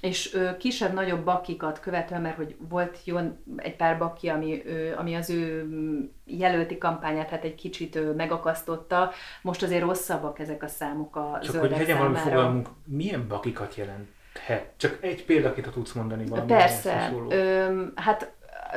és 0.00 0.38
kisebb-nagyobb 0.58 1.24
bakikat 1.24 1.80
követve, 1.80 2.18
mert 2.18 2.36
hogy 2.36 2.56
volt 2.68 2.98
jó 3.04 3.18
egy 3.56 3.76
pár 3.76 3.98
baki, 3.98 4.28
ami, 4.28 4.62
ami 4.96 5.14
az 5.14 5.30
ő 5.30 5.66
jelölti 6.24 6.78
kampányát 6.78 7.28
hát 7.28 7.44
egy 7.44 7.54
kicsit 7.54 8.14
megakasztotta, 8.16 9.10
most 9.42 9.62
azért 9.62 9.82
rosszabbak 9.82 10.38
ezek 10.38 10.62
a 10.62 10.68
számok 10.68 11.16
a 11.16 11.38
Csak 11.42 11.56
hogy 11.56 11.70
legyen 11.70 11.98
valami 11.98 12.16
fogalmunk, 12.16 12.68
milyen 12.84 13.28
bakikat 13.28 13.74
jelent? 13.74 14.08
Csak 14.76 14.98
egy 15.00 15.24
példakit, 15.24 15.70
tudsz 15.70 15.92
mondani 15.92 16.26
valami. 16.26 16.46
Persze. 16.46 17.12
Ö, 17.28 17.82
hát 17.94 18.32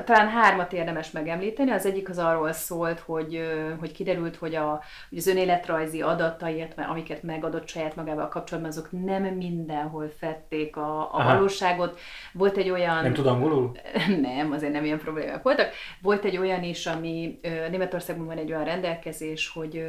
talán 0.05 0.29
hármat 0.29 0.73
érdemes 0.73 1.12
megemlíteni. 1.12 1.71
Az 1.71 1.86
egyik 1.86 2.10
az 2.10 2.17
arról 2.17 2.51
szólt, 2.51 2.99
hogy, 2.99 3.41
hogy 3.79 3.91
kiderült, 3.91 4.36
hogy, 4.36 4.55
a, 4.55 4.81
hogy 5.10 5.17
az 5.17 5.27
önéletrajzi 5.27 6.01
adatai, 6.01 6.67
amiket 6.75 7.23
megadott 7.23 7.67
saját 7.67 7.95
magával 7.95 8.27
kapcsolatban, 8.27 8.71
azok 8.71 8.91
nem 8.91 9.23
mindenhol 9.23 10.12
fették 10.17 10.77
a, 10.77 11.15
a 11.15 11.23
valóságot. 11.23 11.99
Volt 12.33 12.57
egy 12.57 12.69
olyan... 12.69 13.01
Nem 13.03 13.13
tud 13.13 13.27
angolul? 13.27 13.71
Nem, 14.21 14.51
azért 14.51 14.73
nem 14.73 14.86
ilyen 14.86 14.99
problémák 14.99 15.43
voltak. 15.43 15.69
Volt 16.01 16.25
egy 16.25 16.38
olyan 16.38 16.63
is, 16.63 16.86
ami 16.86 17.39
Németországban 17.69 18.25
van 18.25 18.38
egy 18.38 18.51
olyan 18.51 18.63
rendelkezés, 18.63 19.49
hogy 19.49 19.86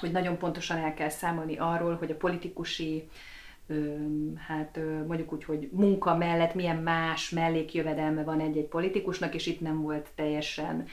hogy 0.00 0.10
nagyon 0.10 0.38
pontosan 0.38 0.78
el 0.78 0.94
kell 0.94 1.08
számolni 1.08 1.56
arról, 1.58 1.96
hogy 1.96 2.10
a 2.10 2.16
politikusi 2.16 3.08
hát 4.36 4.78
mondjuk 5.06 5.32
úgy, 5.32 5.44
hogy 5.44 5.68
munka 5.72 6.16
mellett 6.16 6.54
milyen 6.54 6.76
más 6.76 7.30
mellékjövedelme 7.30 8.22
van 8.22 8.40
egy-egy 8.40 8.68
politikusnak, 8.68 9.34
és 9.34 9.46
itt 9.46 9.60
nem 9.60 9.82
volt 9.82 10.08
teljesen 10.14 10.86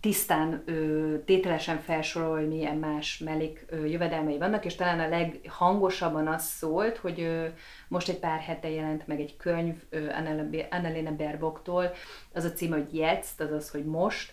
tisztán, 0.00 0.64
tételesen 1.24 1.78
felsorolni, 1.78 2.46
milyen 2.46 2.76
más 2.76 3.18
mellékjövedelmei 3.18 4.38
vannak, 4.38 4.64
és 4.64 4.74
talán 4.74 5.00
a 5.00 5.08
leghangosabban 5.08 6.26
az 6.26 6.44
szólt, 6.44 6.96
hogy 6.96 7.28
most 7.88 8.08
egy 8.08 8.18
pár 8.18 8.40
hete 8.40 8.70
jelent 8.70 9.06
meg 9.06 9.20
egy 9.20 9.36
könyv 9.36 9.74
Annalena 10.70 11.16
Baerbocktól, 11.16 11.90
az 12.32 12.44
a 12.44 12.52
címe, 12.52 12.76
hogy 12.76 12.94
Jetzt, 12.94 13.40
azaz, 13.40 13.70
hogy 13.70 13.84
most, 13.84 14.32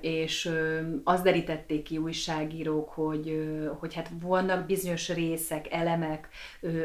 és 0.00 0.50
azt 1.04 1.22
derítették 1.22 1.82
ki 1.82 1.98
újságírók, 1.98 2.88
hogy, 2.88 3.48
hogy 3.78 3.94
hát 3.94 4.10
vannak 4.20 4.66
bizonyos 4.66 5.08
részek, 5.08 5.72
elemek 5.72 6.28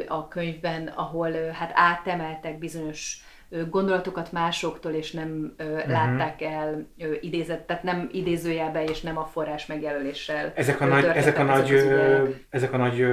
a 0.07 0.27
könyvben, 0.27 0.87
ahol 0.87 1.31
hát 1.31 1.71
átemeltek 1.73 2.57
bizonyos 2.57 3.23
gondolatokat 3.69 4.31
másoktól, 4.31 4.91
és 4.91 5.11
nem 5.11 5.53
uh-huh. 5.59 5.89
látták 5.89 6.41
el 6.41 6.87
idézett, 7.21 7.67
tehát 7.67 7.83
nem 7.83 8.09
idézőjelbe, 8.11 8.83
és 8.83 9.01
nem 9.01 9.17
a 9.17 9.25
forrás 9.25 9.65
megjelöléssel. 9.65 10.51
Ezek 10.55 10.81
a 10.81 10.85
nagy, 10.85 11.03
ezek 11.03 11.39
a 11.39 11.43
nagy, 11.43 11.71
ezek 12.49 12.73
a 12.73 12.77
nagy 12.77 13.05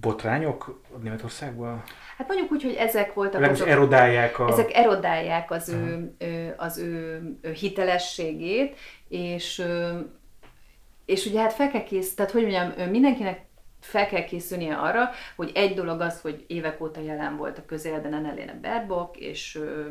botrányok 0.00 0.80
Németországban? 1.02 1.82
Hát 2.16 2.28
mondjuk 2.28 2.52
úgy, 2.52 2.62
hogy 2.62 2.74
ezek 2.74 3.14
voltak 3.14 3.40
Legalábbis 3.40 3.60
azok, 3.60 3.72
erodálják 3.72 4.38
a... 4.38 4.48
Ezek 4.48 4.74
erodálják 4.74 5.50
az 5.50 5.68
ő, 5.68 6.14
az 6.56 6.78
ő 6.78 7.20
hitelességét, 7.54 8.76
és, 9.08 9.62
és 11.04 11.26
ugye 11.26 11.40
hát 11.40 11.52
fel 11.52 11.70
kell 11.70 11.84
kész, 11.84 12.14
tehát 12.14 12.32
hogy 12.32 12.42
mondjam, 12.42 12.90
mindenkinek 12.90 13.44
fel 13.84 14.06
kell 14.06 14.24
készülnie 14.24 14.74
arra, 14.74 15.10
hogy 15.36 15.50
egy 15.54 15.74
dolog 15.74 16.00
az, 16.00 16.20
hogy 16.20 16.44
évek 16.46 16.80
óta 16.80 17.00
jelen 17.00 17.36
volt 17.36 17.58
a 17.58 17.64
közélben 17.64 18.12
Annalena 18.12 18.52
Baerbock, 18.60 19.16
és 19.16 19.54
ö, 19.56 19.86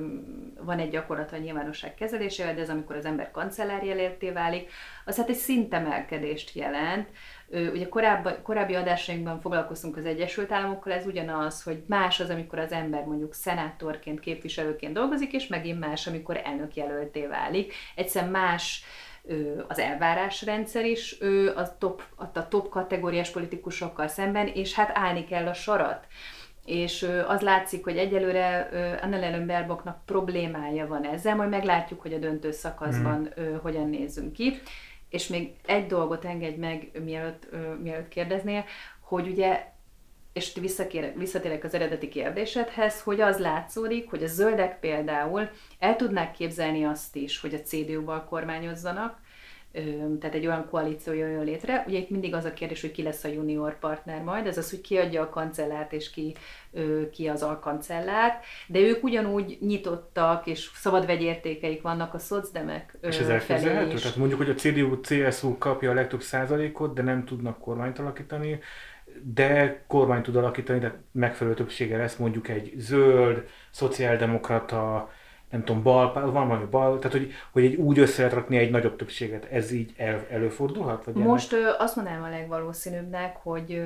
van 0.59 0.79
egy 0.79 0.89
gyakorlat 0.89 1.33
a 1.33 1.37
nyilvánosság 1.37 1.93
kezelésével, 1.93 2.55
de 2.55 2.61
ez 2.61 2.69
amikor 2.69 2.95
az 2.95 3.05
ember 3.05 3.31
kancellár 3.31 3.83
jelérté 3.83 4.31
válik, 4.31 4.71
az 5.05 5.15
hát 5.15 5.29
egy 5.29 5.35
szintemelkedést 5.35 6.55
jelent, 6.55 7.07
Ugye 7.47 7.89
korábbi, 7.89 8.29
korábbi 8.43 8.75
adásainkban 8.75 9.39
foglalkoztunk 9.39 9.97
az 9.97 10.05
Egyesült 10.05 10.51
Államokkal, 10.51 10.93
ez 10.93 11.05
ugyanaz, 11.05 11.63
hogy 11.63 11.83
más 11.87 12.19
az, 12.19 12.29
amikor 12.29 12.59
az 12.59 12.71
ember 12.71 13.05
mondjuk 13.05 13.33
szenátorként, 13.33 14.19
képviselőként 14.19 14.93
dolgozik, 14.93 15.33
és 15.33 15.47
megint 15.47 15.79
más, 15.79 16.07
amikor 16.07 16.41
elnök 16.43 16.75
jelölté 16.75 17.25
válik. 17.25 17.73
Egyszerűen 17.95 18.31
más 18.31 18.83
az 19.67 19.79
elvárásrendszer 19.79 20.85
is 20.85 21.17
a 21.55 21.77
top, 21.77 22.03
a 22.15 22.47
top 22.47 22.69
kategóriás 22.69 23.29
politikusokkal 23.29 24.07
szemben, 24.07 24.47
és 24.47 24.73
hát 24.73 24.91
állni 24.93 25.25
kell 25.25 25.47
a 25.47 25.53
sarat. 25.53 26.05
És 26.65 27.07
az 27.27 27.41
látszik, 27.41 27.83
hogy 27.83 27.97
egyelőre 27.97 28.69
Annalena 29.01 29.45
Baerbocknak 29.45 30.05
problémája 30.05 30.87
van 30.87 31.05
ezzel, 31.05 31.35
majd 31.35 31.49
meglátjuk, 31.49 32.01
hogy 32.01 32.13
a 32.13 32.17
döntő 32.17 32.51
szakaszban 32.51 33.33
mm. 33.39 33.55
hogyan 33.61 33.89
nézünk 33.89 34.33
ki. 34.33 34.53
És 35.13 35.27
még 35.27 35.53
egy 35.65 35.85
dolgot 35.85 36.25
engedj 36.25 36.59
meg, 36.59 36.91
mielőtt, 37.03 37.47
mielőtt 37.81 38.07
kérdeznél, 38.07 38.65
hogy 38.99 39.27
ugye 39.27 39.71
és 40.33 40.59
visszatérek 41.15 41.63
az 41.63 41.73
eredeti 41.73 42.07
kérdésedhez, 42.07 43.01
hogy 43.01 43.21
az 43.21 43.37
látszódik, 43.37 44.09
hogy 44.09 44.23
a 44.23 44.27
zöldek 44.27 44.79
például 44.79 45.49
el 45.79 45.95
tudnák 45.95 46.31
képzelni 46.31 46.85
azt 46.85 47.15
is, 47.15 47.39
hogy 47.39 47.53
a 47.53 47.61
CDU-val 47.61 48.23
kormányozzanak, 48.23 49.17
tehát 50.19 50.35
egy 50.35 50.45
olyan 50.45 50.67
koalíció 50.69 51.13
jön 51.13 51.43
létre. 51.43 51.83
Ugye 51.87 51.97
itt 51.97 52.09
mindig 52.09 52.33
az 52.33 52.45
a 52.45 52.53
kérdés, 52.53 52.81
hogy 52.81 52.91
ki 52.91 53.03
lesz 53.03 53.23
a 53.23 53.27
junior 53.27 53.79
partner 53.79 54.21
majd, 54.21 54.47
ez 54.47 54.57
az, 54.57 54.69
hogy 54.69 54.81
ki 54.81 54.97
adja 54.97 55.21
a 55.21 55.29
kancellárt 55.29 55.93
és 55.93 56.09
ki, 56.09 56.35
ki 57.11 57.27
az 57.27 57.43
alkancellár, 57.43 58.39
de 58.67 58.79
ők 58.79 59.03
ugyanúgy 59.03 59.57
nyitottak, 59.61 60.47
és 60.47 60.69
szabad 60.75 61.05
vegyértékeik 61.05 61.81
vannak 61.81 62.13
a 62.13 62.19
szocdemek 62.19 62.97
És 63.01 63.19
ez 63.19 63.29
elképzelhető? 63.29 63.95
Tehát 63.95 64.15
mondjuk, 64.15 64.39
hogy 64.39 64.49
a 64.49 64.53
CDU-CSU 64.53 65.57
kapja 65.57 65.91
a 65.91 65.93
legtöbb 65.93 66.21
százalékot, 66.21 66.93
de 66.93 67.01
nem 67.01 67.25
tudnak 67.25 67.59
kormányt 67.59 67.99
alakítani, 67.99 68.59
de 69.33 69.83
kormány 69.87 70.21
tud 70.21 70.35
alakítani, 70.35 70.79
de 70.79 71.01
megfelelő 71.11 71.55
többsége 71.55 71.97
lesz 71.97 72.15
mondjuk 72.15 72.47
egy 72.47 72.73
zöld, 72.77 73.47
szociáldemokrata, 73.71 75.11
nem 75.53 75.63
tudom, 75.63 75.83
bal, 75.83 76.13
van 76.13 76.47
valami 76.47 76.65
bal, 76.65 76.99
tehát 76.99 77.17
hogy, 77.17 77.31
hogy 77.51 77.63
egy 77.65 77.75
úgy 77.75 77.99
össze 77.99 78.17
lehet 78.17 78.33
rakni 78.33 78.57
egy 78.57 78.71
nagyobb 78.71 78.95
többséget, 78.95 79.45
ez 79.45 79.71
így 79.71 79.93
el, 79.97 80.25
előfordulhat? 80.29 81.05
Vagy 81.05 81.15
Most 81.15 81.53
ö, 81.53 81.69
azt 81.77 81.95
mondanám 81.95 82.23
a 82.23 82.29
legvalószínűbbnek, 82.29 83.35
hogy, 83.35 83.83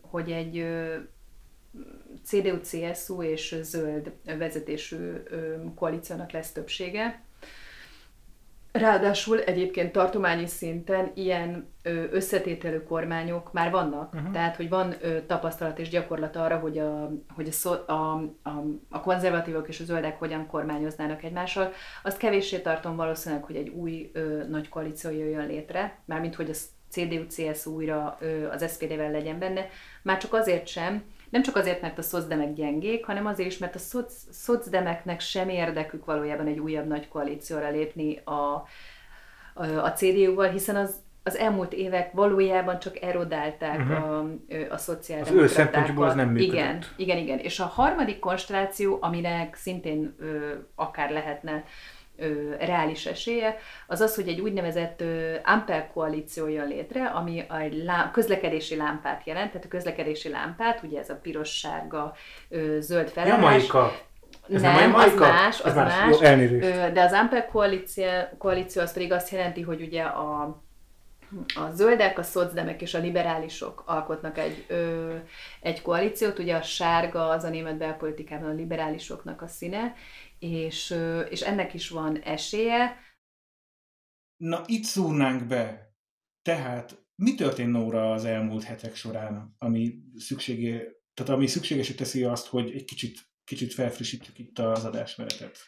hogy 0.00 0.30
egy 0.30 0.66
CDU-CSU 2.24 3.22
és 3.22 3.56
zöld 3.62 4.12
vezetésű 4.38 5.12
koalíciónak 5.74 6.30
lesz 6.30 6.52
többsége, 6.52 7.22
Ráadásul 8.78 9.40
egyébként 9.40 9.92
tartományi 9.92 10.46
szinten 10.46 11.10
ilyen 11.14 11.74
összetételű 12.10 12.78
kormányok 12.78 13.52
már 13.52 13.70
vannak. 13.70 14.14
Uh-huh. 14.14 14.30
Tehát, 14.32 14.56
hogy 14.56 14.68
van 14.68 14.94
tapasztalat 15.26 15.78
és 15.78 15.88
gyakorlat 15.88 16.36
arra, 16.36 16.58
hogy, 16.58 16.78
a, 16.78 17.10
hogy 17.34 17.48
a, 17.48 17.52
szó, 17.52 17.72
a, 17.72 17.92
a, 18.42 18.64
a 18.90 19.00
konzervatívok 19.00 19.68
és 19.68 19.80
a 19.80 19.84
zöldek 19.84 20.18
hogyan 20.18 20.46
kormányoznának 20.46 21.22
egymással. 21.22 21.72
Azt 22.02 22.18
kevéssé 22.18 22.58
tartom 22.58 22.96
valószínűleg, 22.96 23.44
hogy 23.44 23.56
egy 23.56 23.68
új 23.68 24.10
ö, 24.12 24.44
nagy 24.48 24.68
koalíció 24.68 25.10
jöjjön 25.10 25.46
létre, 25.46 25.98
mármint 26.04 26.34
hogy 26.34 26.50
a 26.50 26.54
CDU-CSU 26.90 27.70
újra 27.70 28.16
ö, 28.20 28.48
az 28.48 28.72
SPD-vel 28.72 29.10
legyen 29.10 29.38
benne. 29.38 29.68
Már 30.02 30.18
csak 30.18 30.34
azért 30.34 30.66
sem, 30.66 31.02
nem 31.30 31.42
csak 31.42 31.56
azért, 31.56 31.80
mert 31.80 31.98
a 31.98 32.02
szocdemek 32.02 32.52
gyengék, 32.52 33.04
hanem 33.04 33.26
azért 33.26 33.48
is, 33.48 33.58
mert 33.58 33.74
a 33.74 33.78
szoc, 33.78 34.12
szocdemeknek 34.30 35.20
sem 35.20 35.48
érdekük 35.48 36.04
valójában 36.04 36.46
egy 36.46 36.58
újabb 36.58 36.86
nagy 36.86 37.08
koalícióra 37.08 37.70
lépni 37.70 38.20
a, 38.24 38.66
a, 39.82 39.88
CDU-val, 39.88 40.48
hiszen 40.48 40.76
az, 40.76 40.94
az 41.22 41.36
elmúlt 41.36 41.72
évek 41.72 42.12
valójában 42.12 42.78
csak 42.78 43.02
erodálták 43.02 43.78
uh-huh. 43.78 44.10
a, 44.10 44.18
a 44.70 44.76
szociáldemokratákat. 44.76 45.50
Az 45.50 45.50
ő 45.50 45.62
szempontjukból 45.62 46.06
az 46.06 46.14
nem 46.14 46.28
működött. 46.28 46.52
Igen, 46.52 46.82
igen, 46.96 47.16
igen. 47.16 47.38
És 47.38 47.60
a 47.60 47.64
harmadik 47.64 48.18
konstelláció, 48.18 48.98
aminek 49.00 49.54
szintén 49.54 50.14
ö, 50.18 50.52
akár 50.74 51.10
lehetne 51.10 51.64
ö, 52.16 52.54
reális 52.58 53.06
esélye, 53.06 53.58
az 53.86 54.00
az, 54.00 54.14
hogy 54.14 54.28
egy 54.28 54.40
úgynevezett 54.40 55.00
ö, 55.00 55.34
Ampel 55.44 55.90
koalíció 55.92 56.48
jön 56.48 56.68
létre, 56.68 57.06
ami 57.06 57.44
a 57.48 57.56
lá- 57.84 58.10
közlekedési 58.10 58.76
lámpát 58.76 59.26
jelent, 59.26 59.50
tehát 59.50 59.66
a 59.66 59.68
közlekedési 59.68 60.28
lámpát, 60.28 60.82
ugye 60.82 60.98
ez 60.98 61.10
a 61.10 61.18
piros-sárga 61.22 62.14
zöld 62.78 63.08
felállás. 63.08 63.40
Jamaika. 63.40 63.92
Ez 64.52 64.62
nem, 64.62 64.74
nem 64.74 64.94
az 64.94 65.14
más, 65.14 65.60
az 65.60 65.74
más. 65.74 65.98
más. 65.98 66.10
Jó, 66.10 66.18
de 66.92 67.02
az 67.02 67.12
Ampel 67.12 67.46
koalíció, 67.46 68.06
koalíció 68.38 68.82
az 68.82 68.92
pedig 68.92 69.12
azt 69.12 69.30
jelenti, 69.30 69.62
hogy 69.62 69.80
ugye 69.80 70.02
a 70.02 70.64
a 71.54 71.70
zöldek, 71.74 72.18
a 72.18 72.22
szocdemek 72.22 72.82
és 72.82 72.94
a 72.94 72.98
liberálisok 72.98 73.82
alkotnak 73.86 74.38
egy, 74.38 74.64
ö, 74.68 75.14
egy 75.60 75.82
koalíciót. 75.82 76.38
Ugye 76.38 76.54
a 76.54 76.62
sárga 76.62 77.28
az 77.28 77.44
a 77.44 77.48
német 77.48 77.76
belpolitikában 77.76 78.50
a 78.50 78.54
liberálisoknak 78.54 79.42
a 79.42 79.46
színe, 79.46 79.94
és, 80.38 80.94
és 81.30 81.40
ennek 81.40 81.74
is 81.74 81.88
van 81.88 82.22
esélye. 82.22 82.96
Na, 84.36 84.62
itt 84.66 84.84
szúrnánk 84.84 85.46
be. 85.46 85.94
Tehát 86.42 87.06
mi 87.14 87.34
történt 87.34 87.72
Nóra 87.72 88.12
az 88.12 88.24
elmúlt 88.24 88.62
hetek 88.62 88.94
során, 88.94 89.54
ami, 89.58 89.94
szükségé, 90.16 90.70
tehát 91.14 91.32
ami 91.32 91.46
szükségesé 91.46 91.94
teszi 91.94 92.24
azt, 92.24 92.46
hogy 92.46 92.70
egy 92.70 92.84
kicsit, 92.84 93.18
kicsit 93.44 93.74
felfrissítjük 93.74 94.38
itt 94.38 94.58
az 94.58 94.84
adásmenetet? 94.84 95.58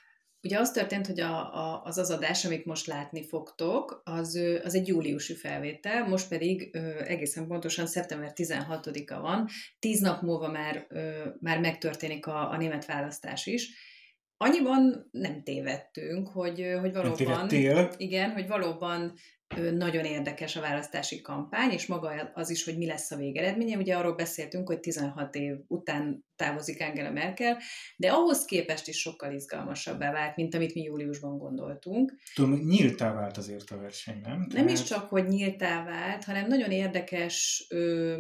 Ugye 0.42 0.58
az 0.58 0.70
történt, 0.70 1.06
hogy 1.06 1.20
a, 1.20 1.54
a, 1.54 1.82
az 1.84 1.98
az 1.98 2.10
adás, 2.10 2.44
amit 2.44 2.64
most 2.64 2.86
látni 2.86 3.26
fogtok, 3.26 4.00
az, 4.04 4.40
az 4.64 4.74
egy 4.74 4.88
júliusi 4.88 5.34
felvétel, 5.34 6.08
most 6.08 6.28
pedig 6.28 6.68
ö, 6.72 7.02
egészen 7.02 7.46
pontosan 7.46 7.86
szeptember 7.86 8.32
16-a 8.34 9.20
van, 9.20 9.48
tíz 9.78 10.00
nap 10.00 10.22
múlva 10.22 10.50
már, 10.50 10.86
ö, 10.88 11.28
már 11.40 11.60
megtörténik 11.60 12.26
a, 12.26 12.50
a 12.50 12.56
német 12.56 12.86
választás 12.86 13.46
is. 13.46 13.70
Annyiban 14.40 15.08
nem 15.10 15.42
tévedtünk, 15.42 16.28
hogy, 16.28 16.66
hogy 16.80 16.92
valóban... 16.92 17.48
Igen, 17.96 18.30
hogy 18.30 18.46
valóban 18.46 19.14
nagyon 19.56 20.04
érdekes 20.04 20.56
a 20.56 20.60
választási 20.60 21.20
kampány, 21.20 21.70
és 21.70 21.86
maga 21.86 22.30
az 22.34 22.50
is, 22.50 22.64
hogy 22.64 22.76
mi 22.76 22.86
lesz 22.86 23.10
a 23.10 23.16
végeredménye. 23.16 23.76
Ugye 23.76 23.96
arról 23.96 24.14
beszéltünk, 24.14 24.68
hogy 24.68 24.80
16 24.80 25.34
év 25.34 25.56
után 25.66 26.24
távozik 26.36 26.80
Angela 26.80 27.10
Merkel, 27.10 27.58
de 27.96 28.10
ahhoz 28.10 28.44
képest 28.44 28.88
is 28.88 29.00
sokkal 29.00 29.32
izgalmasabbá 29.32 30.12
vált, 30.12 30.36
mint 30.36 30.54
amit 30.54 30.74
mi 30.74 30.82
júliusban 30.82 31.38
gondoltunk. 31.38 32.12
Tudom, 32.34 32.52
nyíltá 32.52 33.12
vált 33.12 33.36
azért 33.36 33.70
a 33.70 33.78
verseny, 33.78 34.20
nem? 34.22 34.48
Tehát... 34.48 34.52
Nem 34.52 34.68
is 34.68 34.82
csak, 34.82 35.08
hogy 35.08 35.28
nyíltá 35.28 35.84
vált, 35.84 36.24
hanem 36.24 36.46
nagyon 36.46 36.70
érdekes 36.70 37.66
ö, 37.68 38.16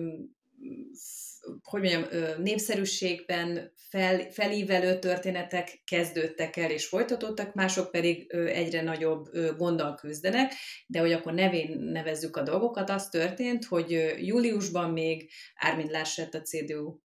hogy 1.62 1.80
mondjam, 1.80 2.04
népszerűségben 2.42 3.72
fel, 3.88 4.30
felívelő 4.30 4.98
történetek 4.98 5.80
kezdődtek 5.84 6.56
el 6.56 6.70
és 6.70 6.86
folytatódtak, 6.86 7.54
mások 7.54 7.90
pedig 7.90 8.32
egyre 8.32 8.82
nagyobb 8.82 9.28
gonddal 9.56 9.94
küzdenek, 9.94 10.52
de 10.86 11.00
hogy 11.00 11.12
akkor 11.12 11.32
nevén 11.32 11.78
nevezzük 11.78 12.36
a 12.36 12.42
dolgokat, 12.42 12.90
az 12.90 13.08
történt, 13.08 13.64
hogy 13.64 14.14
júliusban 14.18 14.90
még 14.90 15.30
Armin 15.60 15.90
Laschet, 15.90 16.34
a 16.34 16.40
CDU 16.40 16.98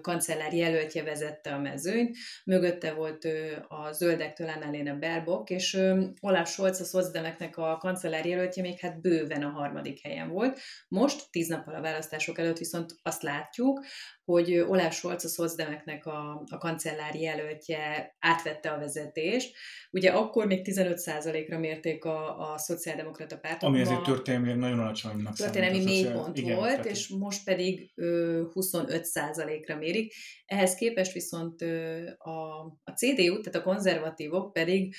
kancellár 0.00 0.52
jelöltje 0.54 1.02
vezette 1.02 1.54
a 1.54 1.58
mezőnyt, 1.58 2.16
mögötte 2.44 2.92
volt 2.92 3.24
a 3.68 3.92
zöldektől 3.92 4.48
Annalena 4.48 4.98
Baerbock, 4.98 5.50
és 5.50 5.74
Olaf 6.20 6.50
Scholz, 6.50 6.80
a 6.80 6.84
szozdemeknek 6.84 7.56
a 7.56 7.76
kancellár 7.76 8.26
jelöltje 8.26 8.62
még 8.62 8.78
hát 8.78 9.00
bőven 9.00 9.42
a 9.42 9.50
harmadik 9.50 10.00
helyen 10.02 10.28
volt. 10.28 10.58
Most, 10.88 11.30
tíz 11.30 11.48
nappal 11.48 11.74
a 11.74 11.80
választások 11.80 12.38
előtt 12.38 12.58
viszont 12.58 12.94
azt 13.02 13.22
látjuk, 13.22 13.84
hogy 14.32 14.58
Olaf 14.58 14.94
Scholz, 14.94 15.24
a 15.24 15.28
szozdemeknek 15.28 16.06
a, 16.06 16.44
a 16.50 16.58
kancellári 16.58 17.20
jelöltje 17.20 18.14
átvette 18.18 18.70
a 18.70 18.78
vezetést. 18.78 19.56
Ugye 19.90 20.10
akkor 20.10 20.46
még 20.46 20.60
15%-ra 20.70 21.58
mérték 21.58 22.04
a, 22.04 22.52
a 22.52 22.58
szociáldemokrata 22.58 23.38
pártot. 23.38 23.68
Ami 23.68 23.80
ezért 23.80 24.02
történelmi 24.02 24.52
nagyon 24.52 24.78
alacsonynak 24.78 25.36
Történelmi 25.36 25.84
négy 25.84 26.12
pont 26.12 26.38
igen, 26.38 26.56
volt, 26.56 26.70
tehát... 26.70 26.86
és 26.86 27.08
most 27.08 27.44
pedig 27.44 27.92
ö, 27.94 28.42
25%-ra 28.54 29.76
mérik. 29.76 30.14
Ehhez 30.46 30.74
képest 30.74 31.12
viszont 31.12 31.62
ö, 31.62 32.06
a, 32.18 32.60
a 32.84 32.90
CDU, 32.94 33.40
tehát 33.40 33.54
a 33.54 33.62
konzervatívok 33.62 34.52
pedig 34.52 34.94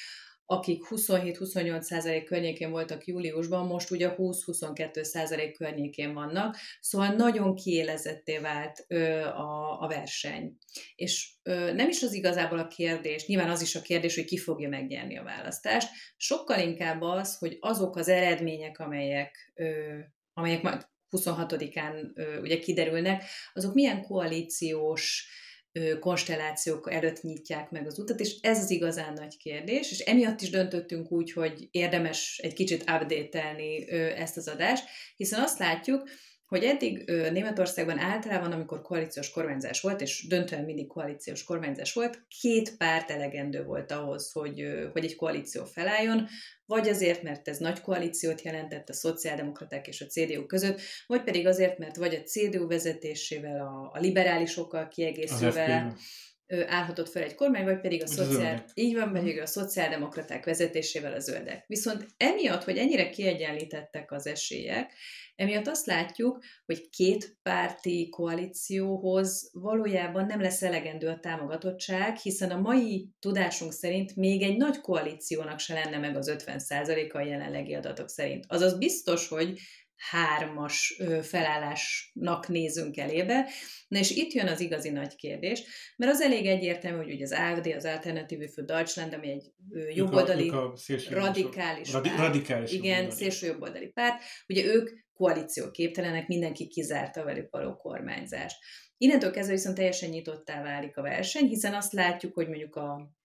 akik 0.51 0.83
27-28% 0.89 2.23
környékén 2.25 2.71
voltak 2.71 3.05
júliusban, 3.05 3.65
most 3.65 3.91
ugye 3.91 4.13
20-22% 4.17 5.53
környékén 5.57 6.13
vannak, 6.13 6.57
szóval 6.79 7.07
nagyon 7.07 7.55
kiélezetté 7.55 8.37
vált 8.37 8.85
ö, 8.87 9.25
a, 9.25 9.81
a 9.81 9.87
verseny. 9.87 10.57
És 10.95 11.29
ö, 11.43 11.73
nem 11.73 11.89
is 11.89 12.03
az 12.03 12.13
igazából 12.13 12.59
a 12.59 12.67
kérdés, 12.67 13.25
nyilván 13.25 13.49
az 13.49 13.61
is 13.61 13.75
a 13.75 13.81
kérdés, 13.81 14.15
hogy 14.15 14.25
ki 14.25 14.37
fogja 14.37 14.69
megnyerni 14.69 15.17
a 15.17 15.23
választást, 15.23 15.89
sokkal 16.17 16.59
inkább 16.59 17.01
az, 17.01 17.37
hogy 17.37 17.57
azok 17.59 17.95
az 17.95 18.07
eredmények, 18.07 18.79
amelyek, 18.79 19.51
ö, 19.55 19.97
amelyek 20.33 20.61
majd 20.61 20.87
26-án 21.11 22.11
ö, 22.13 22.39
ugye 22.39 22.59
kiderülnek, 22.59 23.23
azok 23.53 23.73
milyen 23.73 24.01
koalíciós 24.01 25.27
konstellációk 25.99 26.91
előtt 26.91 27.21
nyitják 27.21 27.69
meg 27.69 27.85
az 27.85 27.99
utat, 27.99 28.19
és 28.19 28.39
ez 28.41 28.63
az 28.63 28.69
igazán 28.69 29.13
nagy 29.13 29.37
kérdés, 29.37 29.91
és 29.91 29.99
emiatt 29.99 30.41
is 30.41 30.49
döntöttünk 30.49 31.11
úgy, 31.11 31.31
hogy 31.31 31.67
érdemes 31.71 32.39
egy 32.43 32.53
kicsit 32.53 32.81
update-elni 32.81 33.91
ezt 33.91 34.37
az 34.37 34.47
adást, 34.47 34.85
hiszen 35.15 35.41
azt 35.41 35.59
látjuk, 35.59 36.09
hogy 36.49 36.63
eddig 36.63 37.03
Németországban 37.07 37.97
általában, 37.97 38.51
amikor 38.51 38.81
koalíciós 38.81 39.31
kormányzás 39.31 39.81
volt, 39.81 40.01
és 40.01 40.25
döntően 40.27 40.63
mindig 40.63 40.87
koalíciós 40.87 41.43
kormányzás 41.43 41.93
volt, 41.93 42.21
két 42.41 42.77
párt 42.77 43.11
elegendő 43.11 43.63
volt 43.63 43.91
ahhoz, 43.91 44.31
hogy, 44.31 44.63
hogy 44.93 45.03
egy 45.03 45.15
koalíció 45.15 45.63
felálljon, 45.65 46.27
vagy 46.65 46.87
azért, 46.87 47.23
mert 47.23 47.47
ez 47.47 47.57
nagy 47.57 47.81
koalíciót 47.81 48.41
jelentett 48.41 48.89
a 48.89 48.93
szociáldemokraták 48.93 49.87
és 49.87 50.01
a 50.01 50.05
CDU 50.05 50.45
között, 50.45 50.81
vagy 51.07 51.23
pedig 51.23 51.47
azért, 51.47 51.77
mert 51.77 51.95
vagy 51.95 52.15
a 52.15 52.23
CDU 52.23 52.67
vezetésével, 52.67 53.61
a, 53.61 53.91
a 53.93 53.99
liberálisokkal 53.99 54.87
kiegészülve 54.87 55.93
állhatott 56.67 57.09
fel 57.09 57.23
egy 57.23 57.35
kormány, 57.35 57.63
vagy 57.63 57.79
pedig 57.79 58.03
a, 58.03 58.07
szociál, 58.07 58.65
így 58.73 58.95
van, 58.95 59.07
mhm. 59.07 59.41
a 59.41 59.45
szociáldemokraták 59.45 60.45
vezetésével 60.45 61.13
a 61.13 61.19
zöldek. 61.19 61.63
Viszont 61.67 62.05
emiatt, 62.17 62.63
hogy 62.63 62.77
ennyire 62.77 63.09
kiegyenlítettek 63.09 64.11
az 64.11 64.27
esélyek, 64.27 64.93
emiatt 65.35 65.67
azt 65.67 65.85
látjuk, 65.85 66.43
hogy 66.65 66.89
két 66.89 67.37
párti 67.43 68.09
koalícióhoz 68.09 69.49
valójában 69.53 70.25
nem 70.25 70.41
lesz 70.41 70.61
elegendő 70.61 71.07
a 71.07 71.19
támogatottság, 71.19 72.17
hiszen 72.17 72.51
a 72.51 72.59
mai 72.59 73.09
tudásunk 73.19 73.71
szerint 73.71 74.15
még 74.15 74.41
egy 74.41 74.57
nagy 74.57 74.81
koalíciónak 74.81 75.59
se 75.59 75.73
lenne 75.73 75.97
meg 75.97 76.15
az 76.15 76.33
50%-a 76.37 77.17
a 77.17 77.25
jelenlegi 77.25 77.73
adatok 77.73 78.09
szerint. 78.09 78.45
Azaz 78.47 78.77
biztos, 78.77 79.27
hogy 79.27 79.59
hármas 79.99 81.01
felállásnak 81.21 82.47
nézünk 82.47 82.97
elébe. 82.97 83.47
Na 83.87 83.99
és 83.99 84.09
itt 84.11 84.31
jön 84.31 84.47
az 84.47 84.59
igazi 84.59 84.89
nagy 84.89 85.15
kérdés, 85.15 85.63
mert 85.97 86.11
az 86.11 86.21
elég 86.21 86.45
egyértelmű, 86.45 86.97
hogy 86.97 87.13
ugye 87.13 87.23
az 87.23 87.31
AfD, 87.31 87.67
az 87.67 87.85
Alternative 87.85 88.47
für 88.47 88.63
Deutschland, 88.65 89.13
ami 89.13 89.29
egy 89.29 89.51
jobboldali, 89.95 90.51
radikális, 91.09 91.91
radi, 91.91 92.09
radikális 92.17 92.71
igen, 92.71 93.11
szélső 93.11 93.47
jobboldali 93.47 93.87
párt, 93.87 94.23
ugye 94.47 94.65
ők 94.65 94.89
koalíció 95.13 95.71
képtelenek, 95.71 96.27
mindenki 96.27 96.67
kizárta 96.67 97.23
velük 97.23 97.51
való 97.51 97.75
kormányzást. 97.75 98.57
Innentől 98.97 99.31
kezdve 99.31 99.53
viszont 99.53 99.75
teljesen 99.75 100.09
nyitottá 100.09 100.61
válik 100.61 100.97
a 100.97 101.01
verseny, 101.01 101.47
hiszen 101.47 101.73
azt 101.73 101.93
látjuk, 101.93 102.33
hogy 102.33 102.47
mondjuk 102.47 102.75
a 102.75 103.17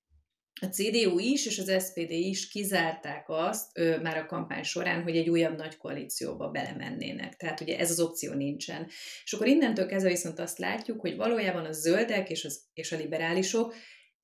a 0.61 0.67
CDU 0.67 1.19
is 1.19 1.47
és 1.47 1.59
az 1.59 1.85
SPD 1.85 2.11
is 2.11 2.49
kizárták 2.49 3.25
azt 3.27 3.71
ö, 3.75 4.01
már 4.01 4.17
a 4.17 4.27
kampány 4.27 4.63
során, 4.63 5.03
hogy 5.03 5.17
egy 5.17 5.29
újabb 5.29 5.57
nagy 5.57 5.77
koalícióba 5.77 6.49
belemennének. 6.49 7.37
Tehát 7.37 7.61
ugye 7.61 7.79
ez 7.79 7.91
az 7.91 8.01
opció 8.01 8.33
nincsen. 8.33 8.87
És 9.25 9.33
akkor 9.33 9.47
innentől 9.47 9.87
kezdve 9.87 10.11
viszont 10.11 10.39
azt 10.39 10.59
látjuk, 10.59 11.01
hogy 11.01 11.17
valójában 11.17 11.65
a 11.65 11.73
zöldek 11.73 12.31
és, 12.31 12.45
az, 12.45 12.61
és 12.75 12.93
a 12.93 12.97
liberálisok 12.97 13.75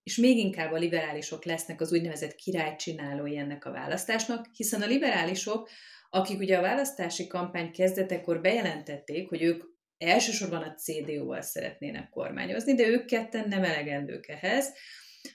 és 0.02 0.16
még 0.16 0.38
inkább 0.38 0.72
a 0.72 0.76
liberálisok 0.76 1.44
lesznek 1.44 1.80
az 1.80 1.92
úgynevezett 1.92 2.34
királycsinálói 2.34 3.36
ennek 3.36 3.64
a 3.64 3.70
választásnak, 3.70 4.46
hiszen 4.56 4.82
a 4.82 4.86
liberálisok, 4.86 5.68
akik 6.10 6.38
ugye 6.38 6.58
a 6.58 6.62
választási 6.62 7.26
kampány 7.26 7.72
kezdetekor 7.72 8.40
bejelentették, 8.40 9.28
hogy 9.28 9.42
ők 9.42 9.64
elsősorban 9.98 10.62
a 10.62 10.74
CDU-val 10.74 11.42
szeretnének 11.42 12.08
kormányozni, 12.08 12.74
de 12.74 12.86
ők 12.86 13.04
ketten 13.04 13.48
nem 13.48 13.64
elegendők 13.64 14.28
ehhez, 14.28 14.72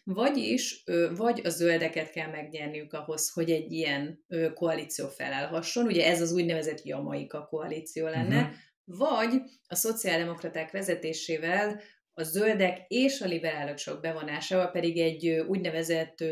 vagyis, 0.03 0.83
vagy 1.15 1.41
a 1.43 1.49
zöldeket 1.49 2.11
kell 2.11 2.29
megnyerniük 2.29 2.93
ahhoz, 2.93 3.31
hogy 3.31 3.51
egy 3.51 3.71
ilyen 3.71 4.25
koalíció 4.53 5.07
felállhasson, 5.07 5.85
ugye 5.85 6.05
ez 6.07 6.21
az 6.21 6.31
úgynevezett 6.33 6.83
jamaika 6.83 7.47
koalíció 7.49 8.07
lenne, 8.07 8.41
uh-huh. 8.41 8.55
vagy 8.85 9.41
a 9.67 9.75
szociáldemokraták 9.75 10.71
vezetésével 10.71 11.81
a 12.13 12.23
zöldek 12.23 12.79
és 12.87 13.21
a 13.21 13.25
liberálisok 13.25 14.01
bevonásával 14.01 14.71
pedig 14.71 14.97
egy 14.97 15.29
úgynevezett 15.47 16.23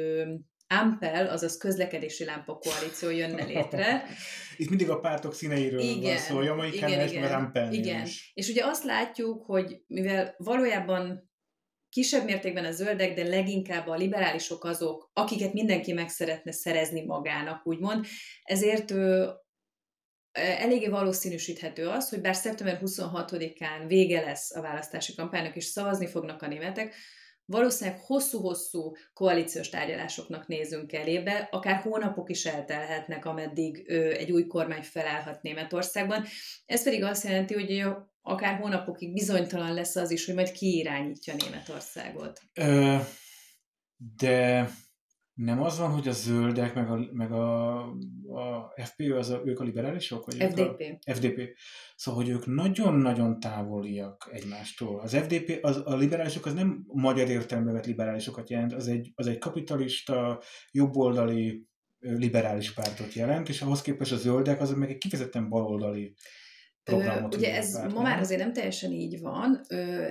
Ampel, 0.67 1.27
azaz 1.27 1.57
közlekedési 1.57 2.25
lámpa 2.25 2.57
koalíció 2.57 3.09
jönne 3.09 3.43
létre. 3.43 4.03
Itt 4.57 4.69
mindig 4.69 4.89
a 4.89 4.99
pártok 4.99 5.33
színeiről 5.33 5.79
igen, 5.79 6.01
van 6.01 6.17
szó, 6.17 6.37
a 6.37 6.43
jamaikán 6.43 6.89
igen, 6.89 7.07
igen, 7.07 7.31
Ampel 7.31 7.73
igen. 7.73 8.05
Is. 8.05 8.31
És 8.33 8.49
ugye 8.49 8.65
azt 8.65 8.83
látjuk, 8.83 9.45
hogy 9.45 9.83
mivel 9.87 10.35
valójában 10.37 11.31
kisebb 11.93 12.25
mértékben 12.25 12.65
a 12.65 12.71
zöldek, 12.71 13.13
de 13.13 13.23
leginkább 13.23 13.87
a 13.87 13.95
liberálisok 13.95 14.63
azok, 14.63 15.09
akiket 15.13 15.53
mindenki 15.53 15.93
meg 15.93 16.09
szeretne 16.09 16.51
szerezni 16.51 17.05
magának, 17.05 17.67
úgymond. 17.67 18.05
Ezért 18.43 18.91
ő, 18.91 19.29
eléggé 20.31 20.87
valószínűsíthető 20.87 21.87
az, 21.87 22.09
hogy 22.09 22.21
bár 22.21 22.35
szeptember 22.35 22.79
26-án 22.85 23.83
vége 23.87 24.21
lesz 24.21 24.55
a 24.55 24.61
választási 24.61 25.15
kampánynak, 25.15 25.55
és 25.55 25.65
szavazni 25.65 26.07
fognak 26.07 26.41
a 26.41 26.47
németek, 26.47 26.95
valószínűleg 27.45 27.99
hosszú-hosszú 27.99 28.95
koalíciós 29.13 29.69
tárgyalásoknak 29.69 30.47
nézünk 30.47 30.93
elébe, 30.93 31.47
akár 31.51 31.81
hónapok 31.81 32.29
is 32.29 32.45
eltelhetnek, 32.45 33.25
ameddig 33.25 33.89
egy 33.91 34.31
új 34.31 34.47
kormány 34.47 34.81
felállhat 34.81 35.41
Németországban. 35.41 36.25
Ez 36.65 36.83
pedig 36.83 37.03
azt 37.03 37.23
jelenti, 37.23 37.53
hogy 37.53 37.69
akár 38.23 38.59
hónapokig 38.59 39.13
bizonytalan 39.13 39.73
lesz 39.73 39.95
az 39.95 40.11
is, 40.11 40.25
hogy 40.25 40.35
majd 40.35 40.51
ki 40.51 40.77
irányítja 40.77 41.33
Németországot. 41.37 42.41
Ö, 42.53 42.97
de 44.17 44.69
nem 45.33 45.61
az 45.61 45.79
van, 45.79 45.91
hogy 45.91 46.07
a 46.07 46.11
zöldek, 46.11 46.73
meg 46.73 46.89
a, 46.89 47.09
meg 47.11 47.31
a, 47.31 47.79
a 48.33 48.73
FPÖ, 48.83 49.17
az 49.17 49.29
a, 49.29 49.41
ők 49.45 49.59
a 49.59 49.63
liberálisok? 49.63 50.25
Vagy 50.25 50.35
FDP. 50.35 50.97
A, 51.05 51.13
FDP. 51.13 51.57
Szóval, 51.95 52.23
hogy 52.23 52.31
ők 52.31 52.45
nagyon-nagyon 52.45 53.39
távoliak 53.39 54.29
egymástól. 54.31 54.99
Az 54.99 55.15
FDP, 55.15 55.59
az, 55.61 55.81
a 55.85 55.95
liberálisok 55.95 56.45
az 56.45 56.53
nem 56.53 56.83
magyar 56.87 57.29
értelemben 57.29 57.73
vett 57.73 57.85
liberálisokat 57.85 58.49
jelent, 58.49 58.73
az 58.73 58.87
egy, 58.87 59.11
az 59.15 59.27
egy 59.27 59.37
kapitalista, 59.37 60.41
jobboldali 60.71 61.67
liberális 61.99 62.73
pártot 62.73 63.13
jelent, 63.13 63.49
és 63.49 63.61
ahhoz 63.61 63.81
képest 63.81 64.11
a 64.11 64.17
zöldek 64.17 64.61
az 64.61 64.71
meg 64.71 64.89
egy 64.89 64.97
kifejezetten 64.97 65.49
baloldali 65.49 66.15
programot. 66.83 67.33
Ö, 67.33 67.37
ugye 67.37 67.55
ez 67.55 67.73
ma 67.93 68.01
már 68.01 68.19
azért 68.19 68.39
nem 68.39 68.53
teljesen 68.53 68.91
így 68.91 69.19
van. 69.19 69.61
Ö, 69.69 70.07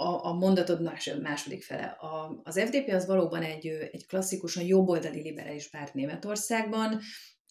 a, 0.00 0.26
a 0.26 0.32
mondatod 0.32 0.82
más, 0.82 1.10
második 1.22 1.62
fele. 1.62 1.84
A, 1.84 2.40
az 2.42 2.60
FDP 2.60 2.88
az 2.88 3.06
valóban 3.06 3.42
egy, 3.42 3.66
egy 3.66 4.06
klasszikusan 4.06 4.62
jobboldali 4.64 5.20
liberális 5.20 5.68
párt 5.68 5.94
Németországban, 5.94 7.00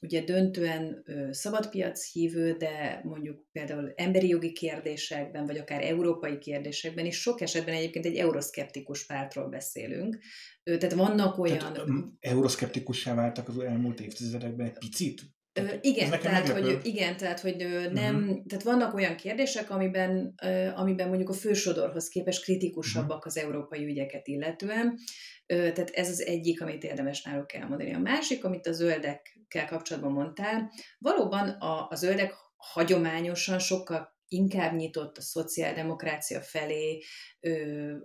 ugye 0.01 0.23
döntően 0.23 1.03
ö, 1.05 1.27
szabadpiac 1.31 2.11
hívő, 2.11 2.53
de 2.53 3.01
mondjuk 3.03 3.45
például 3.51 3.93
emberi 3.95 4.27
jogi 4.27 4.51
kérdésekben, 4.51 5.45
vagy 5.45 5.57
akár 5.57 5.83
európai 5.83 6.37
kérdésekben 6.37 7.05
is 7.05 7.21
sok 7.21 7.41
esetben 7.41 7.73
egyébként 7.73 8.05
egy 8.05 8.15
euroszkeptikus 8.15 9.05
pártról 9.05 9.49
beszélünk. 9.49 10.17
Ö, 10.63 10.77
tehát 10.77 10.95
vannak 10.95 11.37
olyan... 11.37 11.57
Tehát, 11.57 11.89
euroszkeptikussá 12.19 13.15
váltak 13.15 13.47
az 13.47 13.59
elmúlt 13.59 13.99
évtizedekben 13.99 14.65
egy 14.65 14.77
picit? 14.77 15.21
Ö, 15.57 15.75
igen, 15.81 16.19
tehát, 16.19 16.49
hogy, 16.49 16.79
igen, 16.83 17.17
tehát, 17.17 17.39
hogy 17.39 17.55
nem, 17.93 18.15
uh-huh. 18.15 18.45
tehát 18.47 18.63
vannak 18.63 18.93
olyan 18.93 19.15
kérdések, 19.15 19.69
amiben, 19.69 20.35
amiben 20.75 21.07
mondjuk 21.07 21.29
a 21.29 21.33
fősodorhoz 21.33 22.07
képest 22.07 22.43
kritikusabbak 22.43 23.17
uh-huh. 23.17 23.25
az 23.25 23.37
európai 23.37 23.85
ügyeket 23.85 24.27
illetően. 24.27 24.97
Tehát 25.45 25.89
ez 25.89 26.09
az 26.09 26.21
egyik, 26.21 26.61
amit 26.61 26.83
érdemes 26.83 27.21
náluk 27.21 27.53
elmondani. 27.53 27.93
A 27.93 27.99
másik, 27.99 28.43
amit 28.43 28.67
a 28.67 28.71
zöldekkel 28.71 29.65
kapcsolatban 29.67 30.11
mondtál, 30.11 30.71
valóban 30.97 31.49
a, 31.49 31.87
a 31.89 31.95
zöldek 31.95 32.33
hagyományosan 32.57 33.59
sokkal 33.59 34.16
inkább 34.27 34.75
nyitott 34.75 35.17
a 35.17 35.21
szociáldemokrácia 35.21 36.41
felé, 36.41 37.03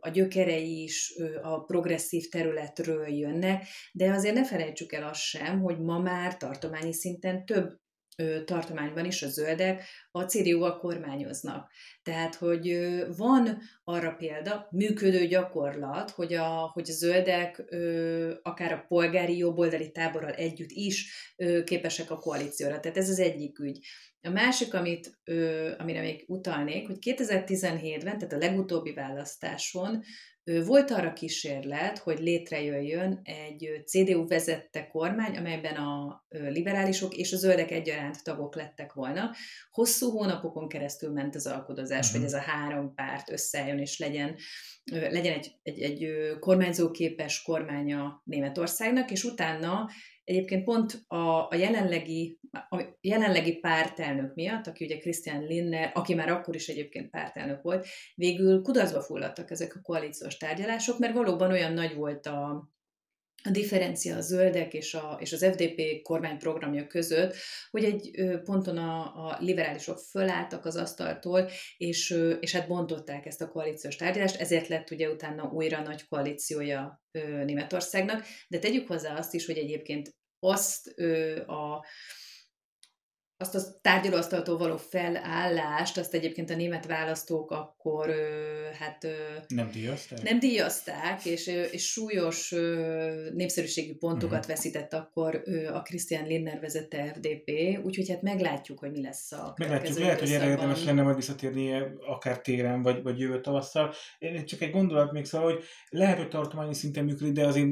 a 0.01 0.09
gyökerei 0.09 0.83
is 0.83 1.15
a 1.43 1.65
progresszív 1.65 2.29
területről 2.29 3.09
jönnek, 3.09 3.67
de 3.93 4.11
azért 4.11 4.35
ne 4.35 4.45
felejtsük 4.45 4.93
el 4.93 5.09
azt 5.09 5.21
sem, 5.21 5.61
hogy 5.61 5.81
ma 5.81 5.99
már 5.99 6.37
tartományi 6.37 6.93
szinten 6.93 7.45
több 7.45 7.82
tartományban 8.45 9.05
is 9.05 9.23
a 9.23 9.29
zöldek 9.29 9.85
a 10.11 10.23
CDU-val 10.23 10.79
kormányoznak. 10.79 11.71
Tehát, 12.03 12.35
hogy 12.35 12.91
van 13.17 13.59
arra 13.85 14.15
példa, 14.15 14.69
működő 14.71 15.27
gyakorlat, 15.27 16.11
hogy 16.11 16.35
a, 16.35 16.71
hogy 16.73 16.91
a 16.91 16.93
zöldek 16.93 17.65
akár 18.43 18.73
a 18.73 18.85
polgári 18.89 19.37
jobboldali 19.37 19.91
táborral 19.91 20.33
együtt 20.33 20.71
is 20.71 21.13
képesek 21.65 22.11
a 22.11 22.19
koalícióra. 22.19 22.81
Tehát 22.81 22.97
ez 22.97 23.09
az 23.09 23.19
egyik 23.19 23.59
ügy. 23.59 23.87
A 24.25 24.31
másik, 24.31 24.75
amit, 24.75 25.19
amire 25.79 26.01
még 26.01 26.25
utalnék, 26.27 26.87
hogy 26.87 26.97
2017-ben, 27.01 28.19
tehát 28.19 28.33
a 28.33 28.37
legutóbbi 28.39 28.93
választáson 28.93 30.03
volt 30.45 30.91
arra 30.91 31.13
kísérlet, 31.13 31.99
hogy 31.99 32.19
létrejöjjön 32.19 33.21
egy 33.25 33.83
CDU 33.87 34.27
vezette 34.27 34.87
kormány, 34.87 35.37
amelyben 35.37 35.75
a 35.75 36.25
liberálisok 36.29 37.15
és 37.15 37.33
a 37.33 37.37
zöldek 37.37 37.71
egyaránt 37.71 38.25
tagok 38.25 38.55
lettek 38.55 38.93
volna. 38.93 39.31
Hosszú 39.71 40.11
hónapokon 40.11 40.69
keresztül 40.69 41.13
ment 41.13 41.35
az 41.35 41.47
alkudozás, 41.47 42.07
uh-huh. 42.07 42.21
hogy 42.21 42.33
ez 42.33 42.39
a 42.39 42.51
három 42.51 42.95
párt 42.95 43.31
összejön 43.31 43.79
és 43.79 43.99
legyen, 43.99 44.37
legyen 44.93 45.33
egy, 45.33 45.53
egy, 45.63 45.81
egy 45.81 46.13
kormányzóképes 46.39 47.43
kormánya 47.43 48.23
Németországnak, 48.25 49.11
és 49.11 49.25
utána 49.25 49.89
Egyébként 50.25 50.65
pont 50.65 51.05
a, 51.07 51.17
a, 51.49 51.55
jelenlegi, 51.55 52.39
a 52.51 52.85
jelenlegi 53.01 53.59
pártelnök 53.59 54.35
miatt, 54.35 54.67
aki 54.67 54.85
ugye 54.85 54.99
Christian 54.99 55.43
Linner, 55.45 55.91
aki 55.95 56.15
már 56.15 56.29
akkor 56.29 56.55
is 56.55 56.69
egyébként 56.69 57.11
pártelnök 57.11 57.63
volt, 57.63 57.87
végül 58.15 58.63
kudarcba 58.63 59.01
fulladtak 59.01 59.51
ezek 59.51 59.75
a 59.75 59.81
koalíciós 59.83 60.37
tárgyalások, 60.37 60.99
mert 60.99 61.15
valóban 61.15 61.51
olyan 61.51 61.73
nagy 61.73 61.95
volt 61.95 62.27
a, 62.27 62.71
a 63.45 63.51
differencia 63.51 64.17
a 64.17 64.21
zöldek 64.21 64.75
és, 64.75 64.95
a, 64.95 65.17
és 65.21 65.33
az 65.33 65.45
FDP 65.45 66.03
kormányprogramja 66.03 66.87
között, 66.87 67.35
hogy 67.71 67.85
egy 67.85 68.11
ponton 68.45 68.77
a, 68.77 69.01
a 69.01 69.37
liberálisok 69.41 69.99
fölálltak 69.99 70.65
az 70.65 70.77
asztaltól, 70.77 71.51
és, 71.77 72.11
és 72.41 72.53
hát 72.53 72.69
bontották 72.69 73.27
ezt 73.27 73.43
a 73.43 73.49
koalíciós 73.49 73.97
tárgyalást, 73.97 74.41
ezért 74.41 74.69
lett 74.69 74.91
ugye 74.91 75.09
utána 75.09 75.51
újra 75.53 75.83
nagy 75.83 76.09
koalíciója 76.09 77.03
Németországnak, 77.45 78.25
de 78.49 78.59
tegyük 78.59 78.87
hozzá 78.87 79.17
azt 79.17 79.35
is, 79.35 79.47
hogy 79.47 79.59
egyébként 79.59 80.15
azt 80.39 80.89
a 81.47 81.85
azt 83.43 83.55
a 83.55 83.81
tárgyalóasztaltól 83.81 84.59
való 84.59 84.77
felállást, 84.77 85.99
azt 85.99 86.15
egyébként 86.15 86.51
a 86.51 86.57
német 86.57 86.87
választók 86.87 87.51
akkor 87.51 88.11
hát 88.79 89.07
nem 89.49 89.71
díjazták, 89.73 90.23
nem 90.23 90.39
díjazták 90.39 91.25
és, 91.25 91.47
és 91.47 91.91
súlyos 91.91 92.55
népszerűségi 93.35 93.95
pontokat 93.95 94.39
uh-huh. 94.39 94.55
veszített 94.55 94.93
akkor 94.93 95.43
a 95.73 95.83
Christian 95.83 96.27
Lindner 96.27 96.61
vezette 96.61 97.13
FDP, 97.15 97.51
úgyhogy 97.85 98.09
hát 98.09 98.23
meglátjuk, 98.23 98.79
hogy 98.79 98.91
mi 98.91 99.03
lesz 99.03 99.33
a 99.33 99.55
Meglátjuk, 99.57 99.99
lehet, 99.99 100.21
hogy 100.21 100.33
erre 100.33 100.49
érdemes 100.49 100.85
lenne 100.85 101.03
majd 101.03 101.17
visszatérni 101.17 101.73
akár 102.07 102.41
téren, 102.41 102.83
vagy, 102.83 103.03
vagy 103.03 103.19
jövő 103.19 103.41
tavasszal. 103.41 103.93
Én 104.19 104.45
csak 104.45 104.61
egy 104.61 104.71
gondolat 104.71 105.13
még 105.13 105.25
szóval, 105.25 105.53
hogy 105.53 105.65
lehet, 105.89 106.17
hogy 106.17 106.29
tartományi 106.29 106.75
szinten 106.75 107.05
működik, 107.05 107.33
de 107.33 107.47
azért 107.47 107.69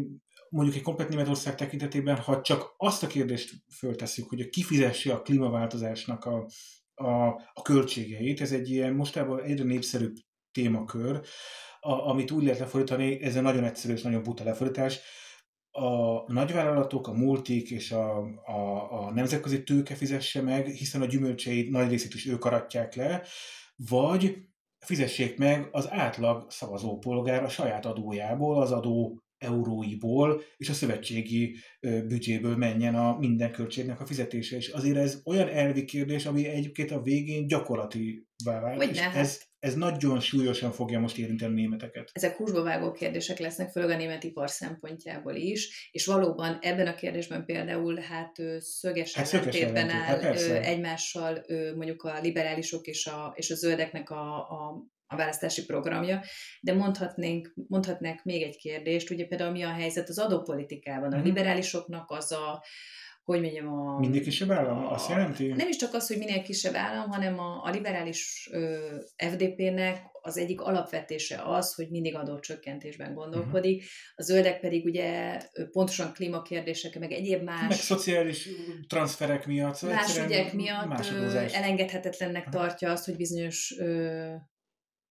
mondjuk 0.50 0.76
egy 0.76 0.82
komplet 0.82 1.08
Németország 1.08 1.54
tekintetében, 1.54 2.16
ha 2.16 2.40
csak 2.40 2.74
azt 2.76 3.02
a 3.02 3.06
kérdést 3.06 3.54
föltesszük, 3.72 4.28
hogy 4.28 4.40
a 4.40 4.48
kifizesse 4.48 5.12
a 5.12 5.22
klímaváltozásnak 5.22 6.24
a, 6.24 6.46
a, 6.94 7.26
a 7.52 7.62
költségeit, 7.62 8.40
ez 8.40 8.52
egy 8.52 8.70
ilyen 8.70 8.92
mostában 8.92 9.42
egyre 9.42 9.64
népszerűbb 9.64 10.16
témakör, 10.52 11.20
a, 11.80 11.92
amit 11.92 12.30
úgy 12.30 12.42
lehet 12.42 12.58
lefordítani, 12.58 13.22
ez 13.22 13.36
egy 13.36 13.42
nagyon 13.42 13.64
egyszerű 13.64 13.94
és 13.94 14.02
nagyon 14.02 14.22
buta 14.22 14.44
lefordítás, 14.44 15.00
a 15.70 16.32
nagyvállalatok, 16.32 17.08
a 17.08 17.12
multik 17.12 17.70
és 17.70 17.92
a, 17.92 18.18
a, 18.44 18.92
a 18.92 19.12
nemzetközi 19.12 19.62
tőke 19.62 19.94
fizesse 19.94 20.42
meg, 20.42 20.66
hiszen 20.66 21.02
a 21.02 21.06
gyümölcseit 21.06 21.70
nagy 21.70 21.88
részét 21.88 22.14
is 22.14 22.26
ők 22.26 22.44
aratják 22.44 22.94
le, 22.94 23.22
vagy 23.76 24.36
fizessék 24.78 25.38
meg 25.38 25.68
az 25.72 25.90
átlag 25.90 26.50
szavazópolgár 26.50 27.42
a 27.44 27.48
saját 27.48 27.86
adójából, 27.86 28.62
az 28.62 28.72
adó 28.72 29.22
euróiból 29.40 30.42
és 30.56 30.68
a 30.68 30.72
szövetségi 30.72 31.56
büdzséből 31.80 32.56
menjen 32.56 32.94
a 32.94 33.18
minden 33.18 33.52
költségnek 33.52 34.00
a 34.00 34.06
fizetése. 34.06 34.56
És 34.56 34.68
azért 34.68 34.96
ez 34.96 35.20
olyan 35.24 35.48
elvi 35.48 35.84
kérdés, 35.84 36.26
ami 36.26 36.46
egyébként 36.46 36.90
a 36.90 37.02
végén 37.02 37.46
gyakorlati 37.46 38.26
vált. 38.44 38.82
És 38.82 38.98
ez, 38.98 39.40
ez 39.58 39.74
nagyon 39.74 40.20
súlyosan 40.20 40.72
fogja 40.72 41.00
most 41.00 41.18
érinteni 41.18 41.52
a 41.52 41.54
németeket. 41.54 42.10
Ezek 42.12 42.36
húsba 42.36 42.62
vágó 42.62 42.92
kérdések 42.92 43.38
lesznek, 43.38 43.70
főleg 43.70 43.90
a 43.90 43.96
német 43.96 44.24
ipar 44.24 44.50
szempontjából 44.50 45.34
is, 45.34 45.88
és 45.92 46.06
valóban 46.06 46.58
ebben 46.60 46.86
a 46.86 46.94
kérdésben 46.94 47.44
például 47.44 47.96
hát 47.96 48.36
szögesen 48.58 49.24
hát 49.24 49.32
ellentétben 49.32 49.90
áll 49.90 50.20
hát 50.20 50.40
egymással 50.40 51.44
mondjuk 51.76 52.02
a 52.02 52.20
liberálisok 52.20 52.86
és 52.86 53.06
a, 53.06 53.32
és 53.36 53.50
a 53.50 53.54
zöldeknek 53.54 54.10
a, 54.10 54.36
a 54.36 54.84
a 55.10 55.16
választási 55.16 55.64
programja, 55.64 56.22
de 56.60 56.74
mondhatnénk, 56.74 57.52
mondhatnánk 57.68 58.24
még 58.24 58.42
egy 58.42 58.56
kérdést, 58.56 59.10
ugye 59.10 59.26
például 59.26 59.50
mi 59.50 59.62
a 59.62 59.72
helyzet 59.72 60.08
az 60.08 60.18
adópolitikában. 60.18 61.12
A 61.12 61.16
mhm. 61.16 61.24
liberálisoknak 61.26 62.10
az 62.10 62.32
a, 62.32 62.64
hogy 63.24 63.40
mondjam, 63.40 63.68
a... 63.68 63.98
Mindig 63.98 64.22
kisebb 64.22 64.50
állam? 64.50 64.86
Azt 64.86 65.08
jelenti? 65.08 65.46
Nem 65.46 65.68
is 65.68 65.76
csak 65.76 65.94
az, 65.94 66.06
hogy 66.06 66.18
minél 66.18 66.42
kisebb 66.42 66.74
állam, 66.74 67.10
hanem 67.10 67.38
a, 67.38 67.62
a 67.64 67.70
liberális 67.70 68.50
FDP-nek 69.16 70.02
az 70.22 70.36
egyik 70.36 70.60
alapvetése 70.60 71.42
az, 71.44 71.74
hogy 71.74 71.90
mindig 71.90 72.16
adócsökkentésben 72.16 73.14
gondolkodik. 73.14 73.76
Uh-huh. 73.76 73.90
A 74.14 74.22
zöldek 74.22 74.60
pedig 74.60 74.84
ugye 74.84 75.40
pontosan 75.72 76.12
klímakérdések, 76.12 76.98
meg 76.98 77.12
egyéb 77.12 77.42
más... 77.42 77.68
Meg 77.68 77.78
szociális 77.78 78.48
transferek 78.88 79.46
miatt. 79.46 79.82
Más 79.82 80.18
ügyek 80.18 80.52
miatt 80.52 81.06
elengedhetetlennek 81.52 82.46
uh-huh. 82.46 82.62
tartja 82.62 82.90
azt, 82.90 83.04
hogy 83.04 83.16
bizonyos 83.16 83.74
ö, 83.78 84.34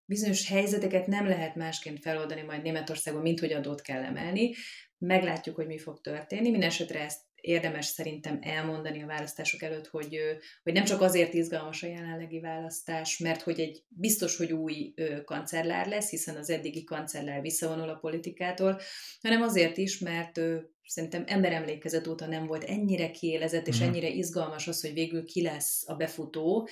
bizonyos 0.07 0.47
helyzeteket 0.47 1.07
nem 1.07 1.27
lehet 1.27 1.55
másként 1.55 1.99
feloldani 1.99 2.41
majd 2.41 2.61
Németországon, 2.61 3.21
mint 3.21 3.39
hogy 3.39 3.51
adót 3.51 3.81
kell 3.81 4.03
emelni. 4.03 4.53
Meglátjuk, 4.97 5.55
hogy 5.55 5.67
mi 5.67 5.77
fog 5.77 6.01
történni. 6.01 6.49
Mindenesetre 6.49 6.99
ezt 6.99 7.21
érdemes 7.41 7.85
szerintem 7.85 8.39
elmondani 8.41 9.03
a 9.03 9.07
választások 9.07 9.61
előtt, 9.61 9.87
hogy, 9.87 10.19
hogy 10.63 10.73
nem 10.73 10.83
csak 10.83 11.01
azért 11.01 11.33
izgalmas 11.33 11.83
a 11.83 11.87
jelenlegi 11.87 12.39
választás, 12.39 13.17
mert 13.17 13.41
hogy 13.41 13.59
egy 13.59 13.83
biztos, 13.87 14.37
hogy 14.37 14.51
új 14.51 14.93
kancellár 15.25 15.87
lesz, 15.87 16.09
hiszen 16.09 16.35
az 16.35 16.49
eddigi 16.49 16.83
kancellár 16.83 17.41
visszavonul 17.41 17.89
a 17.89 17.95
politikától, 17.95 18.79
hanem 19.21 19.41
azért 19.41 19.77
is, 19.77 19.99
mert 19.99 20.39
szerintem 20.85 21.23
emberemlékezet 21.27 22.07
óta 22.07 22.27
nem 22.27 22.45
volt 22.45 22.63
ennyire 22.63 23.11
kiélezett 23.11 23.67
és 23.67 23.79
mhm. 23.79 23.87
ennyire 23.87 24.09
izgalmas 24.09 24.67
az, 24.67 24.81
hogy 24.81 24.93
végül 24.93 25.25
ki 25.25 25.41
lesz 25.41 25.83
a 25.87 25.95
befutó, 25.95 26.69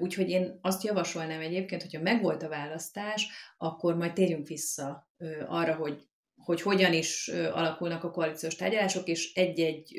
Úgyhogy 0.00 0.28
én 0.28 0.58
azt 0.62 0.84
javasolnám 0.84 1.40
egyébként, 1.40 1.82
hogyha 1.82 2.02
megvolt 2.02 2.42
a 2.42 2.48
választás, 2.48 3.28
akkor 3.58 3.96
majd 3.96 4.12
térjünk 4.12 4.46
vissza 4.46 5.10
arra, 5.46 5.74
hogy, 5.74 5.98
hogy 6.34 6.62
hogyan 6.62 6.92
is 6.92 7.28
alakulnak 7.28 8.04
a 8.04 8.10
koalíciós 8.10 8.56
tárgyalások, 8.56 9.08
és 9.08 9.32
egy-egy 9.32 9.94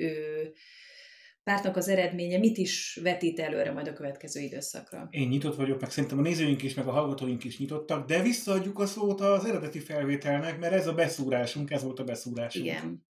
pártnak 1.44 1.76
az 1.76 1.88
eredménye 1.88 2.38
mit 2.38 2.58
is 2.58 3.00
vetít 3.04 3.40
előre 3.40 3.72
majd 3.72 3.88
a 3.88 3.94
következő 3.94 4.42
időszakra. 4.42 5.08
Én 5.12 5.28
nyitott 5.28 5.56
vagyok, 5.56 5.82
meg 5.82 5.92
szerintem 5.92 6.20
a 6.20 6.22
nézőink 6.22 6.64
is, 6.64 6.74
meg 6.74 6.88
a 6.88 6.92
hallgatóink 6.92 7.44
is 7.44 7.60
nyitottak, 7.60 8.08
de 8.08 8.22
visszaadjuk 8.22 8.80
a 8.80 8.86
szót 8.86 9.22
az 9.22 9.46
eredeti 9.46 9.80
felvételnek, 9.80 10.60
mert 10.60 10.74
ez 10.74 10.88
a 10.88 10.94
beszúrásunk, 10.94 11.72
ez 11.72 11.84
volt 11.84 12.00
a 12.00 12.04
beszúrásunk. 12.04 12.66
Igen. 12.66 13.06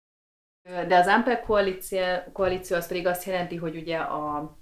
De 0.63 0.95
az 0.95 1.07
Ampel 1.07 1.41
koalíció, 1.41 1.99
koalíció 2.33 2.77
az 2.77 2.87
pedig 2.87 3.07
azt 3.07 3.25
jelenti, 3.25 3.55
hogy 3.55 3.75
ugye 3.75 3.97
a 3.97 4.55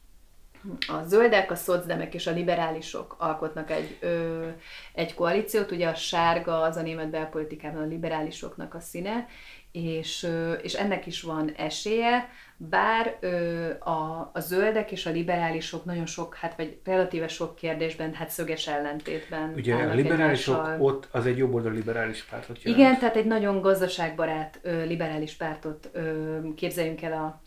a 0.88 1.04
zöldek, 1.08 1.52
a 1.52 1.56
szocdemek 1.56 2.14
és 2.14 2.28
a 2.28 2.32
liberálisok 2.32 3.16
alkotnak 3.20 3.72
egy, 3.72 3.98
ö, 4.00 4.48
egy 4.94 5.14
koalíciót, 5.14 5.72
ugye 5.72 5.88
a 5.88 5.96
sárga 5.96 6.62
az 6.62 6.76
a 6.76 6.82
német 6.82 7.10
belpolitikában 7.10 7.82
a 7.82 7.86
liberálisoknak 7.86 8.74
a 8.74 8.80
színe, 8.80 9.28
és, 9.72 10.24
ö, 10.24 10.54
és 10.54 10.74
ennek 10.74 11.06
is 11.06 11.22
van 11.22 11.52
esélye, 11.58 12.30
bár 12.58 13.18
ö, 13.20 13.70
a, 13.80 14.30
a 14.34 14.40
zöldek 14.40 14.92
és 14.92 15.06
a 15.06 15.10
liberálisok 15.10 15.86
nagyon 15.86 16.06
sok, 16.06 16.36
hát 16.36 16.56
vagy 16.56 16.80
relatíve 16.84 17.28
sok 17.28 17.56
kérdésben, 17.56 18.14
hát 18.14 18.30
szöges 18.30 18.68
ellentétben 18.68 19.54
Ugye 19.56 19.76
a 19.76 19.94
liberálisok 19.94 20.56
egymással. 20.56 20.82
ott 20.82 21.08
az 21.12 21.26
egy 21.26 21.38
jobboldali 21.38 21.76
liberális 21.76 22.24
pártot 22.24 22.64
jelent. 22.64 22.82
Igen, 22.82 23.00
tehát 23.00 23.16
egy 23.16 23.26
nagyon 23.26 23.62
gazdaságbarát 23.62 24.60
ö, 24.62 24.84
liberális 24.86 25.34
pártot 25.34 25.90
ö, 25.92 26.38
képzeljünk 26.56 27.02
el 27.02 27.14
a 27.14 27.42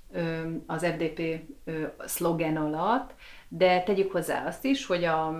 az 0.66 0.84
FDP 0.84 1.40
szlogen 2.04 2.56
alatt, 2.56 3.14
de 3.48 3.82
tegyük 3.82 4.12
hozzá 4.12 4.46
azt 4.46 4.64
is, 4.64 4.86
hogy 4.86 5.04
a, 5.04 5.34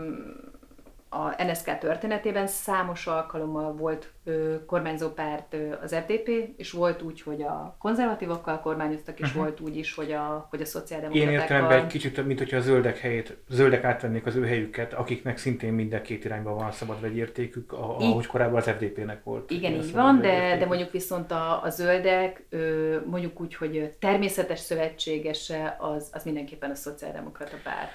a 1.13 1.43
NSK 1.45 1.79
történetében 1.79 2.47
számos 2.47 3.07
alkalommal 3.07 3.73
volt 3.73 4.13
ö, 4.25 4.65
kormányzó 4.67 5.09
párt 5.09 5.55
ö, 5.55 5.73
az 5.83 5.95
FDP, 5.95 6.29
és 6.57 6.71
volt 6.71 7.03
úgy, 7.03 7.23
hogy 7.23 7.43
a 7.43 7.77
konzervatívokkal 7.79 8.61
kormányoztak, 8.61 9.21
és 9.21 9.27
uh-huh. 9.27 9.43
volt 9.43 9.61
úgy 9.61 9.77
is, 9.77 9.95
hogy 9.95 10.13
a, 10.13 10.47
hogy 10.51 10.61
a 10.61 10.65
szociáldemokratákkal... 10.65 11.35
Én 11.35 11.41
értelemben 11.41 11.79
egy 11.79 11.87
kicsit, 11.87 12.27
mint 12.27 12.39
hogyha 12.39 12.57
a 12.57 12.61
zöldek 12.61 12.99
helyét, 12.99 13.37
zöldek 13.49 13.85
átvennék 13.85 14.27
az 14.27 14.37
ő 14.37 14.47
helyüket, 14.47 14.93
akiknek 14.93 15.39
szintén 15.39 15.73
mind 15.73 16.01
két 16.01 16.25
irányban 16.25 16.55
van 16.55 16.73
szabad 16.73 17.01
vegyértékük, 17.01 17.73
ahogy 17.73 18.27
korábban 18.27 18.57
az 18.57 18.69
FDP-nek 18.69 19.25
volt. 19.25 19.51
Igen, 19.51 19.73
így 19.73 19.93
van, 19.93 20.21
de, 20.21 20.57
de 20.59 20.67
mondjuk 20.67 20.91
viszont 20.91 21.31
a, 21.31 21.63
a 21.63 21.71
zöldek, 21.71 22.47
ö, 22.51 22.97
mondjuk 23.07 23.41
úgy, 23.41 23.55
hogy 23.55 23.95
természetes 23.99 24.59
szövetségese, 24.59 25.77
az, 25.79 26.11
az 26.13 26.25
mindenképpen 26.25 26.71
a 26.71 26.75
szociáldemokrata 26.75 27.57
párt. 27.65 27.91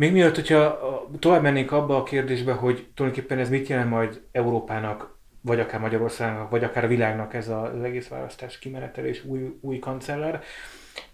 Még 0.00 0.12
mielőtt, 0.12 0.34
hogyha 0.34 0.80
tovább 1.18 1.42
mennénk 1.42 1.72
abba 1.72 1.96
a 1.96 2.02
kérdésbe, 2.02 2.52
hogy 2.52 2.86
tulajdonképpen 2.94 3.38
ez 3.38 3.50
mit 3.50 3.68
jelent 3.68 3.90
majd 3.90 4.22
Európának, 4.32 5.18
vagy 5.40 5.60
akár 5.60 5.80
Magyarországnak, 5.80 6.50
vagy 6.50 6.64
akár 6.64 6.84
a 6.84 6.88
világnak 6.88 7.34
ez 7.34 7.48
az 7.48 7.82
egész 7.82 8.08
választás 8.08 8.58
kimenetelés, 8.58 9.24
új, 9.24 9.58
új 9.60 9.78
kancellár. 9.78 10.42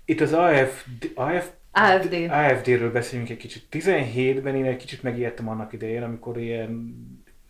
Itt 0.04 0.20
az 0.20 0.32
AFD, 0.32 1.12
AF, 1.14 1.50
AFD. 1.72 2.14
AFD-ről 2.30 2.92
beszélünk 2.92 3.30
egy 3.30 3.36
kicsit. 3.36 3.62
17-ben 3.70 4.54
én 4.54 4.64
egy 4.64 4.76
kicsit 4.76 5.02
megijedtem 5.02 5.48
annak 5.48 5.72
idején, 5.72 6.02
amikor 6.02 6.38
ilyen 6.38 6.96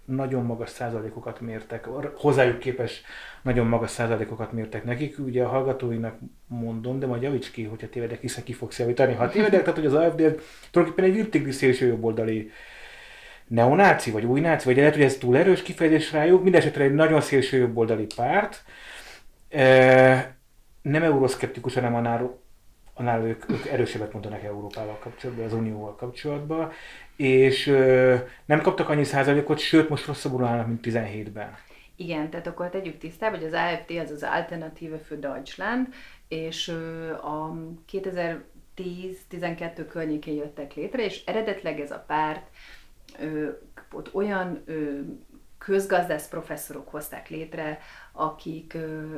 nagyon 0.07 0.45
magas 0.45 0.71
százalékokat 0.71 1.41
mértek, 1.41 1.85
hozzájuk 2.15 2.59
képes 2.59 3.03
nagyon 3.43 3.67
magas 3.67 3.91
százalékokat 3.91 4.53
mértek 4.53 4.85
nekik. 4.85 5.19
Ugye 5.19 5.43
a 5.43 5.49
hallgatóinak 5.49 6.19
mondom, 6.47 6.99
de 6.99 7.07
majd 7.07 7.23
javíts 7.23 7.51
ki, 7.51 7.65
hogyha 7.65 7.89
tévedek, 7.89 8.21
hiszen 8.21 8.45
ki 8.45 8.53
fogsz 8.53 8.79
javítani, 8.79 9.15
ha 9.15 9.29
tévedek, 9.29 9.61
tehát 9.61 9.79
hogy 9.79 9.87
az 9.87 9.95
AFD 9.95 10.17
tulajdonképpen 10.71 11.05
egy 11.05 11.15
virtigli 11.15 11.51
szélső 11.51 11.87
jobboldali 11.87 12.51
neonáci, 13.47 14.11
vagy 14.11 14.25
új 14.25 14.41
náci, 14.41 14.65
vagy 14.67 14.77
lehet, 14.77 14.95
hogy 14.95 15.03
ez 15.03 15.17
túl 15.17 15.37
erős 15.37 15.63
kifejezés 15.63 16.13
rájuk, 16.13 16.43
mindesetre 16.43 16.85
egy 16.85 16.95
nagyon 16.95 17.21
szélső 17.21 17.57
jobboldali 17.57 18.07
párt, 18.17 18.65
e, 19.49 20.37
nem 20.83 21.03
euroszkeptikus, 21.03 21.75
hanem 21.75 21.95
annál, 21.95 22.39
annál 22.97 23.27
ők, 23.27 23.51
ők 23.51 23.67
erősebbet 23.67 24.13
mondanak 24.13 24.43
Európával 24.43 24.99
kapcsolatban, 24.99 25.45
az 25.45 25.53
Unióval 25.53 25.95
kapcsolatban, 25.95 26.73
és 27.17 27.67
e, 27.67 28.27
nem 28.45 28.61
kaptak 28.61 28.89
annyi 28.89 29.05
százalékot, 29.05 29.59
sőt 29.59 29.89
most 29.89 30.07
rosszabbul 30.07 30.45
állnak, 30.45 30.67
mint 30.67 30.87
17-ben. 30.87 31.57
Igen, 31.97 32.31
tehát 32.31 32.47
akkor 32.47 32.69
tegyük 32.69 32.99
tisztába, 32.99 33.37
hogy 33.37 33.47
az 33.47 33.53
AFD 33.53 33.91
az 33.91 34.11
az 34.11 34.23
Alternative 34.23 34.99
für 34.99 35.19
Deutschland, 35.19 35.87
és 36.29 36.69
a 37.23 37.53
2010-12 37.93 39.87
környékén 39.89 40.35
jöttek 40.35 40.75
létre, 40.75 41.05
és 41.05 41.25
eredetleg 41.25 41.81
ez 41.81 41.91
a 41.91 42.05
párt 42.07 42.47
ott 43.93 44.15
olyan 44.15 44.65
közgazdász 45.59 46.29
professzorok 46.29 46.89
hozták 46.89 47.29
létre, 47.29 47.79
akik 48.17 48.77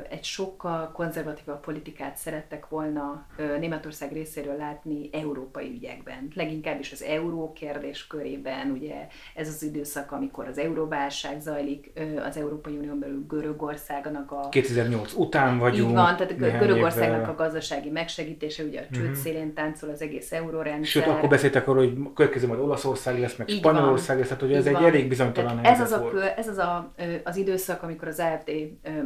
egy 0.08 0.24
sokkal 0.24 0.90
konzervatívabb 0.92 1.60
politikát 1.60 2.16
szerettek 2.16 2.68
volna 2.68 3.26
Németország 3.60 4.12
részéről 4.12 4.56
látni 4.56 5.10
európai 5.12 5.70
ügyekben. 5.70 6.28
Leginkább 6.34 6.80
is 6.80 6.92
az 6.92 7.02
euró 7.02 7.52
kérdés 7.52 8.06
körében, 8.06 8.70
ugye 8.70 9.06
ez 9.34 9.48
az 9.48 9.62
időszak, 9.62 10.12
amikor 10.12 10.46
az 10.46 10.58
euróválság 10.58 11.40
zajlik 11.40 11.92
az 12.28 12.36
Európai 12.36 12.76
Unión 12.76 12.98
belül 12.98 13.26
Görögországnak 13.28 14.32
a... 14.32 14.48
2008 14.48 15.12
után 15.12 15.58
vagyunk. 15.58 15.88
Így 15.88 15.94
van, 15.94 16.16
tehát 16.16 16.36
Görögországnak 16.36 17.20
évvel. 17.20 17.30
a 17.30 17.34
gazdasági 17.34 17.90
megsegítése, 17.90 18.62
ugye 18.62 18.80
a 18.80 18.84
csőd 18.92 19.02
uh-huh. 19.02 19.16
szélén 19.16 19.54
táncol 19.54 19.90
az 19.90 20.02
egész 20.02 20.32
eurórendszer. 20.32 20.84
Sőt, 20.84 21.06
akkor 21.06 21.28
beszéltek 21.28 21.68
arról, 21.68 21.84
hogy 21.84 22.12
következő 22.14 22.46
majd 22.46 22.60
Olaszország 22.60 23.18
lesz, 23.18 23.36
meg 23.36 23.48
Spanyolország 23.48 24.18
lesz, 24.18 24.26
tehát 24.28 24.42
hogy 24.42 24.52
ez 24.52 24.60
Így 24.60 24.66
egy 24.66 24.72
van. 24.72 24.84
elég 24.84 25.08
bizonytalan 25.08 25.58
ez 25.64 25.80
az, 25.80 25.92
a, 25.92 26.10
ez 26.36 26.48
az 26.48 26.58
a, 26.58 26.92
az 27.24 27.36
időszak, 27.36 27.82
amikor 27.82 28.08
az 28.08 28.18
AFD 28.18 28.50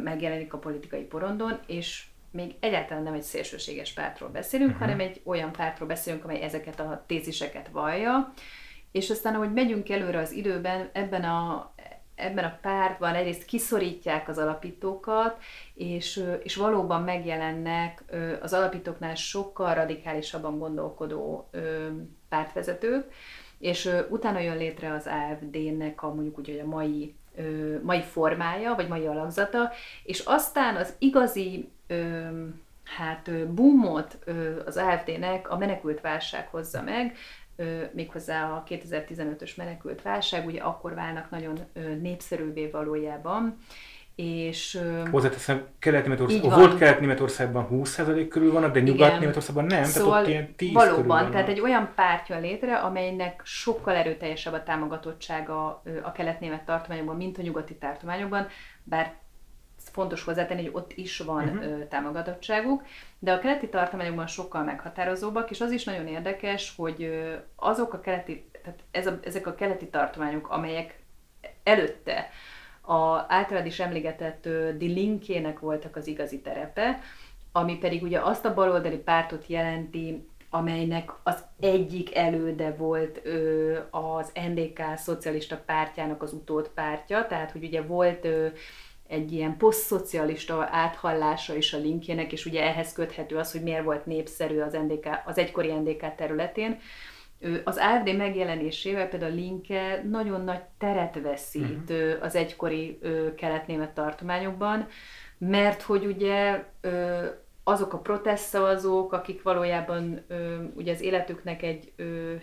megjelenik 0.03 0.53
a 0.53 0.57
politikai 0.57 1.03
porondon, 1.03 1.59
és 1.67 2.05
még 2.31 2.55
egyáltalán 2.59 3.03
nem 3.03 3.13
egy 3.13 3.21
szélsőséges 3.21 3.93
pártról 3.93 4.29
beszélünk, 4.29 4.71
uh-huh. 4.71 4.85
hanem 4.85 4.99
egy 4.99 5.21
olyan 5.23 5.51
pártról 5.51 5.87
beszélünk, 5.87 6.23
amely 6.23 6.41
ezeket 6.41 6.79
a 6.79 7.03
téziseket 7.07 7.69
vallja, 7.69 8.33
és 8.91 9.09
aztán, 9.09 9.35
ahogy 9.35 9.53
megyünk 9.53 9.89
előre 9.89 10.19
az 10.19 10.31
időben, 10.31 10.89
ebben 10.93 11.23
a, 11.23 11.73
ebben 12.15 12.43
a 12.43 12.57
pártban 12.61 13.15
egyrészt 13.15 13.45
kiszorítják 13.45 14.29
az 14.29 14.37
alapítókat, 14.37 15.41
és, 15.73 16.23
és 16.43 16.55
valóban 16.55 17.01
megjelennek 17.01 18.03
az 18.41 18.53
alapítóknál 18.53 19.15
sokkal 19.15 19.73
radikálisabban 19.73 20.59
gondolkodó 20.59 21.49
pártvezetők, 22.29 23.13
és 23.59 23.89
utána 24.09 24.39
jön 24.39 24.57
létre 24.57 24.93
az 24.93 25.07
AFD-nek 25.07 26.03
a 26.03 26.13
mondjuk 26.13 26.37
úgy, 26.37 26.47
hogy 26.47 26.59
a 26.59 26.65
mai 26.65 27.15
ö, 27.35 27.75
mai 27.83 28.01
formája, 28.01 28.75
vagy 28.75 28.87
mai 28.87 29.05
alakzata, 29.05 29.71
és 30.03 30.19
aztán 30.19 30.75
az 30.75 30.95
igazi 30.97 31.71
hát 32.83 33.47
boomot 33.47 34.17
az 34.65 34.77
AFD-nek 34.77 35.49
a 35.49 35.57
menekült 35.57 36.01
válság 36.01 36.47
hozza 36.47 36.81
meg, 36.81 37.17
méghozzá 37.91 38.51
a 38.51 38.63
2015-ös 38.69 39.55
menekült 39.55 40.01
válság, 40.01 40.45
ugye 40.45 40.61
akkor 40.61 40.93
válnak 40.93 41.29
nagyon 41.29 41.59
népszerűvé 42.01 42.67
valójában, 42.67 43.57
és... 44.15 44.79
Hozzáteszem, 45.11 45.65
Kelet-Németország, 45.79 46.41
volt 46.41 46.77
Kelet-Németországban 46.77 47.67
20% 47.71 48.25
körül 48.29 48.51
vannak, 48.51 48.73
de 48.73 48.79
Nyugat-Németországban 48.79 49.65
nem, 49.65 49.83
szóval 49.83 50.11
tehát 50.11 50.23
ott 50.23 50.29
ilyen 50.29 50.55
10 50.55 50.73
Valóban, 50.73 51.31
tehát 51.31 51.47
egy 51.47 51.59
olyan 51.59 51.91
párt 51.95 52.27
jön 52.27 52.41
létre, 52.41 52.75
amelynek 52.75 53.41
sokkal 53.43 53.95
erőteljesebb 53.95 54.53
a 54.53 54.63
támogatottsága 54.63 55.81
a 56.03 56.11
kelet-német 56.11 56.65
tartományokban, 56.65 57.15
mint 57.15 57.37
a 57.37 57.41
nyugati 57.41 57.75
tartományokban, 57.75 58.47
bár 58.83 59.13
fontos 59.91 60.23
hozzátenni, 60.23 60.61
hogy 60.61 60.73
ott 60.73 60.91
is 60.95 61.19
van 61.19 61.47
uh-huh. 61.47 61.87
támogatottságuk, 61.87 62.83
de 63.19 63.31
a 63.31 63.39
keleti 63.39 63.69
tartományokban 63.69 64.27
sokkal 64.27 64.63
meghatározóbbak, 64.63 65.49
és 65.49 65.61
az 65.61 65.71
is 65.71 65.83
nagyon 65.83 66.07
érdekes, 66.07 66.73
hogy 66.77 67.23
azok 67.55 67.93
a 67.93 67.99
keleti, 67.99 68.49
tehát 68.63 68.79
ez 68.91 69.07
a, 69.07 69.19
ezek 69.23 69.47
a 69.47 69.55
keleti 69.55 69.87
tartományok, 69.87 70.49
amelyek 70.49 70.99
előtte 71.63 72.29
a 72.85 73.25
általad 73.27 73.65
is 73.65 73.79
emlegetett 73.79 74.43
Die 74.77 74.93
Linkének 74.93 75.59
voltak 75.59 75.95
az 75.95 76.07
igazi 76.07 76.41
terepe, 76.41 76.99
ami 77.51 77.77
pedig 77.77 78.03
ugye 78.03 78.19
azt 78.19 78.45
a 78.45 78.53
baloldali 78.53 78.97
pártot 78.97 79.47
jelenti, 79.47 80.27
amelynek 80.49 81.11
az 81.23 81.43
egyik 81.59 82.15
előde 82.15 82.75
volt 82.75 83.19
ö, 83.23 83.77
az 83.91 84.31
NDK 84.49 84.81
szocialista 84.95 85.61
pártjának 85.65 86.21
az 86.21 86.33
utód 86.33 86.67
pártja, 86.67 87.27
tehát 87.27 87.51
hogy 87.51 87.63
ugye 87.63 87.81
volt 87.81 88.25
ö, 88.25 88.47
egy 89.07 89.31
ilyen 89.31 89.57
posztszocialista 89.57 90.67
áthallása 90.71 91.55
is 91.55 91.73
a 91.73 91.77
linkjének, 91.77 92.31
és 92.31 92.45
ugye 92.45 92.63
ehhez 92.63 92.93
köthető 92.93 93.35
az, 93.35 93.51
hogy 93.51 93.61
miért 93.61 93.83
volt 93.83 94.05
népszerű 94.05 94.59
az, 94.59 94.73
NDK, 94.73 95.07
az 95.25 95.37
egykori 95.37 95.71
NDK 95.71 96.15
területén. 96.15 96.79
Az 97.63 97.77
AFD 97.77 98.15
megjelenésével 98.15 99.07
például 99.07 99.31
a 99.31 99.35
linke 99.35 100.03
nagyon 100.09 100.43
nagy 100.43 100.61
teret 100.77 101.21
veszít 101.21 101.89
uh-huh. 101.89 102.13
az 102.21 102.35
egykori 102.35 102.99
kelet-német 103.35 103.93
tartományokban, 103.93 104.87
mert 105.37 105.81
hogy 105.81 106.05
ugye 106.05 106.63
azok 107.63 107.93
a 107.93 107.97
protestszavazók, 107.97 109.13
akik 109.13 109.41
valójában 109.41 110.25
ugye 110.75 110.91
az 110.91 111.01
életüknek 111.01 111.61
egy 111.61 111.93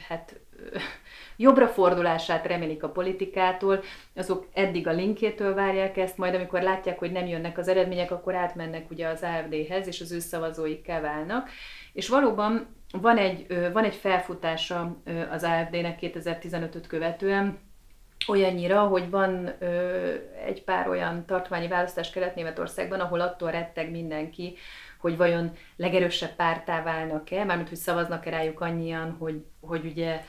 hát 0.09 0.41
jobbra 1.37 1.69
fordulását 1.69 2.47
remélik 2.47 2.83
a 2.83 2.89
politikától, 2.89 3.83
azok 4.15 4.49
eddig 4.53 4.87
a 4.87 4.93
linkétől 4.93 5.55
várják 5.55 5.97
ezt, 5.97 6.17
majd 6.17 6.35
amikor 6.35 6.63
látják, 6.63 6.99
hogy 6.99 7.13
nem 7.13 7.27
jönnek 7.27 7.59
az 7.59 7.69
eredmények, 7.69 8.11
akkor 8.11 8.35
átmennek 8.35 8.91
ugye 8.91 9.09
az 9.09 9.23
AFD-hez, 9.23 9.87
és 9.87 10.01
az 10.01 10.13
ő 10.13 10.19
szavazóikká 10.19 11.01
válnak. 11.01 11.49
És 11.93 12.09
valóban 12.09 12.67
van 12.93 13.17
egy, 13.17 13.47
van 13.73 13.85
egy 13.85 13.95
felfutása 13.95 14.97
az 15.31 15.43
AFD-nek 15.43 15.99
2015-öt 16.01 16.87
követően, 16.87 17.59
olyannyira, 18.29 18.81
hogy 18.81 19.11
van 19.11 19.53
egy 20.45 20.65
pár 20.65 20.89
olyan 20.89 21.27
tartományi 21.27 21.69
választás 21.69 22.11
Kelet-Németországban, 22.11 23.01
ahol 23.01 23.21
attól 23.21 23.51
retteg 23.51 23.91
mindenki, 23.91 24.57
hogy 24.99 25.17
vajon 25.17 25.53
legerősebb 25.77 26.37
pártá 26.37 26.83
válnak-e, 26.83 27.45
mármint 27.45 27.69
hogy 27.69 27.79
szavaznak-e 27.79 28.31
rájuk 28.31 28.61
annyian, 28.61 29.17
hogy, 29.19 29.45
hogy 29.61 29.85
ugye 29.85 30.21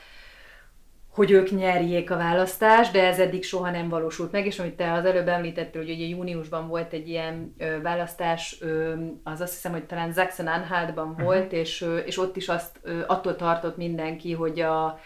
hogy 1.12 1.30
ők 1.30 1.50
nyerjék 1.50 2.10
a 2.10 2.16
választást, 2.16 2.92
de 2.92 3.06
ez 3.06 3.18
eddig 3.18 3.44
soha 3.44 3.70
nem 3.70 3.88
valósult 3.88 4.32
meg, 4.32 4.46
és 4.46 4.58
amit 4.58 4.74
te 4.74 4.92
az 4.92 5.04
előbb 5.04 5.28
említettél, 5.28 5.82
hogy 5.82 5.90
ugye 5.90 6.06
júniusban 6.06 6.68
volt 6.68 6.92
egy 6.92 7.08
ilyen 7.08 7.54
ö, 7.58 7.80
választás, 7.80 8.56
ö, 8.60 8.94
az 9.22 9.40
azt 9.40 9.52
hiszem, 9.52 9.72
hogy 9.72 9.84
talán 9.84 10.12
Sachsen-Anhaltban 10.12 11.08
uh-huh. 11.08 11.24
volt, 11.24 11.52
és, 11.52 11.80
ö, 11.82 11.96
és 11.96 12.18
ott 12.18 12.36
is 12.36 12.48
azt 12.48 12.78
ö, 12.82 13.00
attól 13.06 13.36
tartott 13.36 13.76
mindenki, 13.76 14.32
hogy 14.32 14.60
a, 14.60 14.98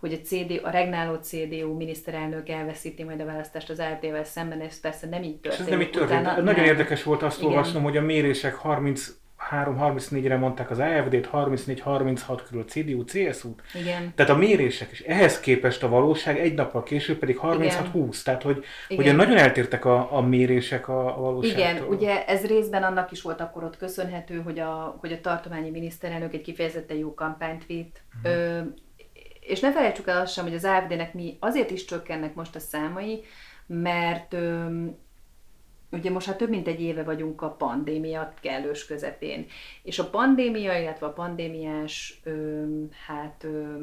hogy 0.00 0.12
a, 0.12 0.26
CD, 0.26 0.60
a 0.62 0.70
regnáló 0.70 1.14
CDU 1.14 1.76
miniszterelnök 1.76 2.48
elveszíti 2.48 3.04
majd 3.04 3.20
a 3.20 3.24
választást 3.24 3.70
az 3.70 3.78
AfD-vel 3.78 4.24
szemben, 4.24 4.60
ez 4.60 4.80
persze 4.80 5.06
nem 5.06 5.22
így 5.22 5.40
történt. 5.40 5.62
ez 5.62 5.68
nem 5.68 5.80
így 5.80 5.90
történt. 5.90 6.20
Utána, 6.20 6.42
Nagyon 6.42 6.54
nem. 6.54 6.64
érdekes 6.64 7.02
volt 7.02 7.22
azt 7.22 7.38
Igen. 7.38 7.50
olvasnom, 7.50 7.82
hogy 7.82 7.96
a 7.96 8.02
mérések 8.02 8.54
30 8.54 9.08
3-34-re 9.50 10.36
mondták 10.36 10.70
az 10.70 10.78
AFD-t, 10.78 11.28
34-36 11.32 12.40
körül 12.46 12.62
a 12.62 12.64
CDU, 12.64 13.04
CSU. 13.04 13.54
Igen. 13.74 14.12
Tehát 14.14 14.32
a 14.32 14.36
mérések 14.36 14.90
is 14.92 15.00
ehhez 15.00 15.40
képest 15.40 15.82
a 15.82 15.88
valóság 15.88 16.38
egy 16.38 16.54
nappal 16.54 16.82
később 16.82 17.18
pedig 17.18 17.38
36-20. 17.42 18.22
Tehát, 18.22 18.42
hogy 18.42 18.64
Igen. 18.88 19.04
ugye 19.04 19.12
nagyon 19.12 19.36
eltértek 19.36 19.84
a, 19.84 20.16
a 20.16 20.20
mérések 20.20 20.88
a, 20.88 21.16
a 21.16 21.20
valóságtól. 21.20 21.60
Igen, 21.60 21.82
ugye 21.82 22.26
ez 22.26 22.46
részben 22.46 22.82
annak 22.82 23.10
is 23.10 23.22
volt 23.22 23.40
akkor 23.40 23.64
ott 23.64 23.76
köszönhető, 23.76 24.40
hogy 24.40 24.58
a, 24.58 24.96
hogy 25.00 25.12
a 25.12 25.20
tartományi 25.20 25.70
miniszterelnök 25.70 26.34
egy 26.34 26.42
kifejezetten 26.42 26.96
jó 26.96 27.14
kampányt 27.14 27.66
vitt. 27.66 28.02
Uh-huh. 28.22 28.32
Ö, 28.32 28.60
és 29.40 29.60
ne 29.60 29.72
felejtsük 29.72 30.08
el 30.08 30.20
azt 30.20 30.32
sem, 30.32 30.44
hogy 30.44 30.54
az 30.54 30.64
AFD-nek 30.64 31.14
mi 31.14 31.36
azért 31.40 31.70
is 31.70 31.84
csökkennek 31.84 32.34
most 32.34 32.56
a 32.56 32.60
számai, 32.60 33.24
mert 33.66 34.32
ö, 34.32 34.66
ugye 35.90 36.10
most 36.10 36.26
már 36.26 36.36
több 36.36 36.48
mint 36.48 36.66
egy 36.66 36.80
éve 36.80 37.02
vagyunk 37.02 37.42
a 37.42 37.50
pandémia 37.50 38.32
kellős 38.40 38.86
közepén. 38.86 39.46
És 39.82 39.98
a 39.98 40.10
pandémia, 40.10 40.80
illetve 40.80 41.06
a 41.06 41.12
pandémiás 41.12 42.20
ö, 42.24 42.62
hát 43.06 43.44
ö, 43.44 43.74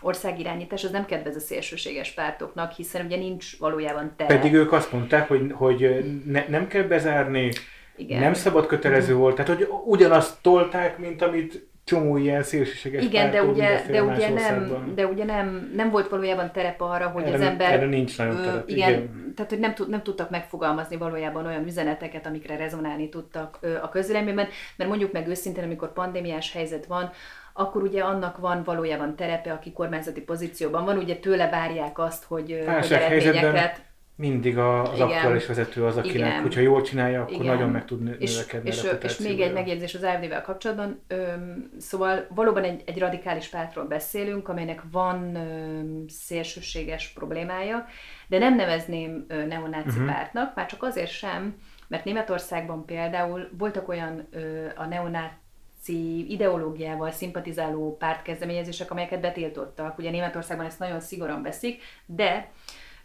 országirányítás 0.00 0.84
az 0.84 0.90
nem 0.90 1.06
kedvez 1.06 1.36
a 1.36 1.40
szélsőséges 1.40 2.10
pártoknak, 2.10 2.72
hiszen 2.72 3.06
ugye 3.06 3.16
nincs 3.16 3.58
valójában 3.58 4.12
tere. 4.16 4.36
Pedig 4.36 4.54
ők 4.54 4.72
azt 4.72 4.92
mondták, 4.92 5.28
hogy, 5.28 5.52
hogy 5.52 6.04
ne, 6.26 6.44
nem 6.48 6.66
kell 6.66 6.82
bezárni, 6.82 7.52
Igen. 7.96 8.20
nem 8.20 8.34
szabad 8.34 8.66
kötelező 8.66 9.14
volt, 9.14 9.34
tehát 9.34 9.56
hogy 9.56 9.68
ugyanazt 9.84 10.42
tolták, 10.42 10.98
mint 10.98 11.22
amit 11.22 11.69
csomó 11.84 12.16
ilyen 12.16 12.42
szélsőséges 12.42 13.04
Igen, 13.04 13.30
de 13.30 13.42
ugye, 13.42 13.82
de 13.90 14.02
ugye, 14.02 14.28
nem, 14.28 14.92
de 14.94 15.06
ugye 15.06 15.24
nem, 15.24 15.72
nem 15.76 15.90
volt 15.90 16.08
valójában 16.08 16.52
terep 16.52 16.80
arra, 16.80 17.08
hogy 17.08 17.22
erre, 17.22 17.34
az 17.34 17.40
ember... 17.40 17.72
Erre 17.72 17.86
nincs 17.86 18.18
nagyon 18.18 18.42
terep, 18.42 18.68
igen, 18.68 18.90
igen. 18.90 19.32
Tehát, 19.36 19.50
hogy 19.50 19.60
nem, 19.60 19.74
tud, 19.74 19.88
nem 19.88 20.02
tudtak 20.02 20.30
megfogalmazni 20.30 20.96
valójában 20.96 21.46
olyan 21.46 21.66
üzeneteket, 21.66 22.26
amikre 22.26 22.56
rezonálni 22.56 23.08
tudtak 23.08 23.58
ö, 23.60 23.76
a 23.82 23.88
közvéleményben, 23.88 24.48
mert 24.76 24.90
mondjuk 24.90 25.12
meg 25.12 25.28
őszintén, 25.28 25.64
amikor 25.64 25.92
pandémiás 25.92 26.52
helyzet 26.52 26.86
van, 26.86 27.12
akkor 27.52 27.82
ugye 27.82 28.02
annak 28.02 28.38
van 28.38 28.62
valójában 28.64 29.16
terepe, 29.16 29.52
aki 29.52 29.72
kormányzati 29.72 30.20
pozícióban 30.20 30.84
van, 30.84 30.96
ugye 30.96 31.16
tőle 31.16 31.48
várják 31.48 31.98
azt, 31.98 32.24
hogy, 32.24 32.64
hogy 32.66 32.92
eredményeket 32.92 33.80
mindig 34.20 34.58
a, 34.58 34.82
az 34.82 34.94
Igen. 34.94 35.08
aktuális 35.08 35.46
vezető 35.46 35.84
az, 35.84 35.96
akinek, 35.96 36.28
Igen. 36.28 36.42
hogyha 36.42 36.60
jól 36.60 36.82
csinálja, 36.82 37.20
akkor 37.20 37.32
Igen. 37.32 37.46
nagyon 37.46 37.70
meg 37.70 37.84
tud 37.84 38.02
növekedni 38.02 38.68
és, 38.68 38.82
és, 38.82 39.02
és 39.02 39.18
még 39.18 39.40
egy 39.40 39.52
megjegyzés 39.52 39.94
az 39.94 40.02
AFD-vel 40.02 40.42
kapcsolatban. 40.42 41.00
Öm, 41.06 41.70
szóval 41.78 42.26
valóban 42.34 42.64
egy, 42.64 42.82
egy 42.86 42.98
radikális 42.98 43.48
pártról 43.48 43.84
beszélünk, 43.84 44.48
amelynek 44.48 44.82
van 44.90 45.34
öm, 45.34 46.04
szélsőséges 46.08 47.08
problémája, 47.08 47.86
de 48.28 48.38
nem 48.38 48.56
nevezném 48.56 49.24
ö, 49.28 49.46
neonáci 49.46 49.88
uh-huh. 49.88 50.06
pártnak, 50.06 50.54
már 50.54 50.66
csak 50.66 50.82
azért 50.82 51.10
sem, 51.10 51.54
mert 51.88 52.04
Németországban 52.04 52.84
például 52.84 53.48
voltak 53.58 53.88
olyan 53.88 54.26
ö, 54.30 54.66
a 54.76 54.84
neonáci 54.86 56.30
ideológiával 56.32 57.10
szimpatizáló 57.10 57.96
pártkezdeményezések, 57.96 58.90
amelyeket 58.90 59.20
betiltottak. 59.20 59.98
Ugye 59.98 60.10
Németországban 60.10 60.66
ezt 60.66 60.78
nagyon 60.78 61.00
szigorúan 61.00 61.42
veszik, 61.42 61.82
de 62.06 62.50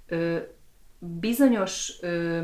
ö, 0.07 0.37
bizonyos 0.99 1.93
ö, 2.01 2.37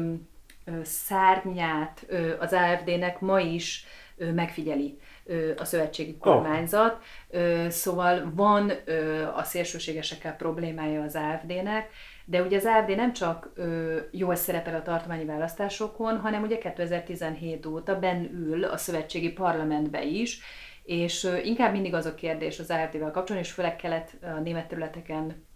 ö, 0.66 0.72
szárnyát 0.84 2.06
ö, 2.08 2.38
az 2.40 2.54
AFD-nek 2.54 3.20
ma 3.20 3.40
is 3.40 3.86
ö, 4.18 4.32
megfigyeli 4.32 4.98
ö, 5.26 5.52
a 5.58 5.66
szövetségi 5.66 6.18
kormányzat, 6.18 7.04
ö, 7.30 7.66
szóval 7.70 8.32
van 8.36 8.72
ö, 8.86 9.28
a 9.28 9.44
szélsőségesekkel 9.44 10.36
problémája 10.36 11.02
az 11.02 11.16
AFD-nek, 11.16 11.90
de 12.26 12.42
ugye 12.42 12.58
az 12.58 12.66
AFD 12.66 12.96
nem 12.96 13.14
csak 13.14 13.52
ö, 13.56 13.98
jól 14.12 14.36
szerepel 14.36 14.76
a 14.76 14.82
tartományi 14.82 15.26
választásokon, 15.26 16.20
hanem 16.20 16.44
ugye 16.44 16.58
2017 16.58 17.66
óta 17.66 18.00
benn 18.00 18.24
ül 18.24 18.64
a 18.64 18.78
szövetségi 18.78 19.32
parlamentbe 19.32 20.04
is, 20.04 20.40
és 20.84 21.24
ö, 21.24 21.38
inkább 21.38 21.72
mindig 21.72 21.94
az 21.94 22.06
a 22.06 22.16
kérdés 22.16 22.60
az 22.60 22.70
AFD-vel 22.70 23.12
kapcsolatban, 23.12 23.38
és 23.38 23.52
főleg 23.52 23.76
kelet 23.76 24.18
a 24.22 24.40
német 24.40 24.68
területeken 24.68 25.50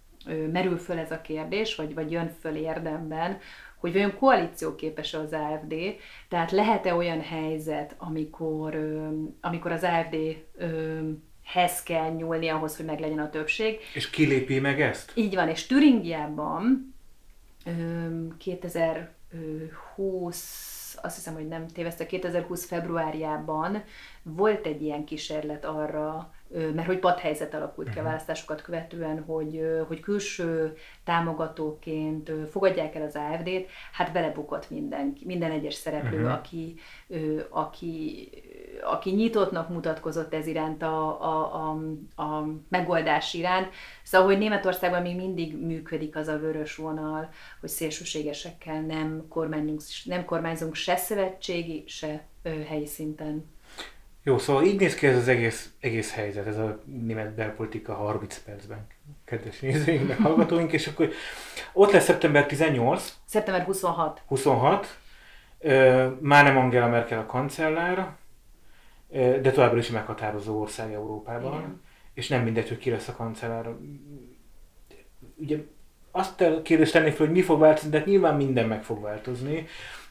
merül 0.51 0.77
föl 0.77 0.97
ez 0.97 1.11
a 1.11 1.21
kérdés, 1.21 1.75
vagy, 1.75 1.93
vagy 1.93 2.11
jön 2.11 2.31
föl 2.39 2.55
érdemben, 2.55 3.37
hogy 3.77 3.93
vajon 3.93 4.17
koalícióképes 4.17 5.13
az 5.13 5.33
AFD, 5.33 5.75
tehát 6.29 6.51
lehet-e 6.51 6.95
olyan 6.95 7.21
helyzet, 7.21 7.95
amikor, 7.97 8.75
amikor 9.41 9.71
az 9.71 9.83
AFD 9.83 10.15
hez 11.43 11.83
kell 11.83 12.11
nyúlni 12.11 12.47
ahhoz, 12.47 12.77
hogy 12.77 12.85
meglegyen 12.85 13.19
a 13.19 13.29
többség. 13.29 13.79
És 13.93 14.09
kilépi 14.09 14.59
meg 14.59 14.81
ezt? 14.81 15.11
Így 15.15 15.35
van, 15.35 15.49
és 15.49 15.65
Türingiában 15.65 16.93
2020, 18.37 20.97
azt 21.01 21.15
hiszem, 21.15 21.33
hogy 21.33 21.47
nem 21.47 21.67
tévezte, 21.67 22.05
2020 22.05 22.65
februárjában 22.65 23.83
volt 24.23 24.65
egy 24.65 24.81
ilyen 24.81 25.05
kísérlet 25.05 25.65
arra, 25.65 26.33
mert 26.49 26.87
hogy 26.87 26.99
padhelyzet 26.99 27.53
alakult 27.53 27.89
ki 27.89 27.97
a 27.97 28.01
mhm. 28.01 28.09
választásokat 28.09 28.61
követően, 28.61 29.23
hogy, 29.23 29.61
hogy 29.87 29.99
külső 29.99 30.73
támogatóként 31.03 32.31
fogadják 32.51 32.95
el 32.95 33.01
az 33.01 33.15
AFD-t, 33.15 33.69
hát 33.91 34.11
belebukott 34.11 34.69
minden, 34.69 35.13
minden 35.25 35.51
egyes 35.51 35.73
szereplő, 35.73 36.17
uh-huh. 36.17 36.33
aki, 36.33 36.75
aki, 37.49 38.29
aki 38.83 39.11
nyitottnak 39.11 39.69
mutatkozott 39.69 40.33
ez 40.33 40.47
iránt 40.47 40.81
a, 40.81 41.21
a, 41.21 41.55
a, 41.55 41.69
a 42.23 42.45
megoldás 42.69 43.33
iránt. 43.33 43.69
Szóval, 44.03 44.27
hogy 44.27 44.37
Németországban 44.37 45.01
még 45.01 45.15
mindig 45.15 45.57
működik 45.57 46.15
az 46.15 46.27
a 46.27 46.39
vörös 46.39 46.75
vonal, 46.75 47.29
hogy 47.59 47.69
szélsőségesekkel 47.69 48.81
nem 48.81 49.25
kormányzunk, 49.29 49.81
nem 50.03 50.25
kormányzunk 50.25 50.75
se 50.75 50.95
szövetségi, 50.95 51.83
se 51.87 52.25
helyi 52.67 52.85
szinten. 52.85 53.53
Jó, 54.27 54.37
szóval 54.37 54.63
így 54.63 54.79
néz 54.79 54.95
ki 54.95 55.07
ez 55.07 55.17
az 55.17 55.27
egész, 55.27 55.73
egész 55.79 56.13
helyzet, 56.13 56.47
ez 56.47 56.57
a 56.57 56.79
német 56.85 57.33
belpolitika 57.33 57.93
30 57.93 58.37
percben, 58.37 58.87
kedves 59.25 59.59
nézőink, 59.59 60.07
meg 60.07 60.17
hallgatóink, 60.17 60.71
és 60.71 60.87
akkor 60.87 61.09
ott 61.73 61.91
lesz 61.91 62.03
szeptember 62.03 62.45
18. 62.45 63.13
Szeptember 63.25 63.65
26. 63.65 64.21
26. 64.27 64.97
Már 66.19 66.43
nem 66.43 66.57
Angela 66.57 66.87
Merkel 66.87 67.19
a 67.19 67.25
kancellár, 67.25 68.15
de 69.41 69.51
továbbra 69.51 69.77
is 69.77 69.89
meghatározó 69.89 70.59
ország 70.61 70.93
Európában, 70.93 71.59
Igen. 71.59 71.81
és 72.13 72.27
nem 72.27 72.43
mindegy, 72.43 72.67
hogy 72.67 72.77
ki 72.77 72.89
lesz 72.89 73.07
a 73.07 73.15
kancellár. 73.15 73.69
Ugye 75.35 75.57
azt 76.11 76.41
a 76.41 76.61
kérdést 76.61 76.91
tennék 76.91 77.13
fel, 77.13 77.25
hogy 77.25 77.35
mi 77.35 77.41
fog 77.41 77.59
változni, 77.59 77.89
de 77.89 77.97
hát 77.97 78.07
nyilván 78.07 78.35
minden 78.35 78.67
meg 78.67 78.83
fog 78.83 79.01
változni. 79.01 79.67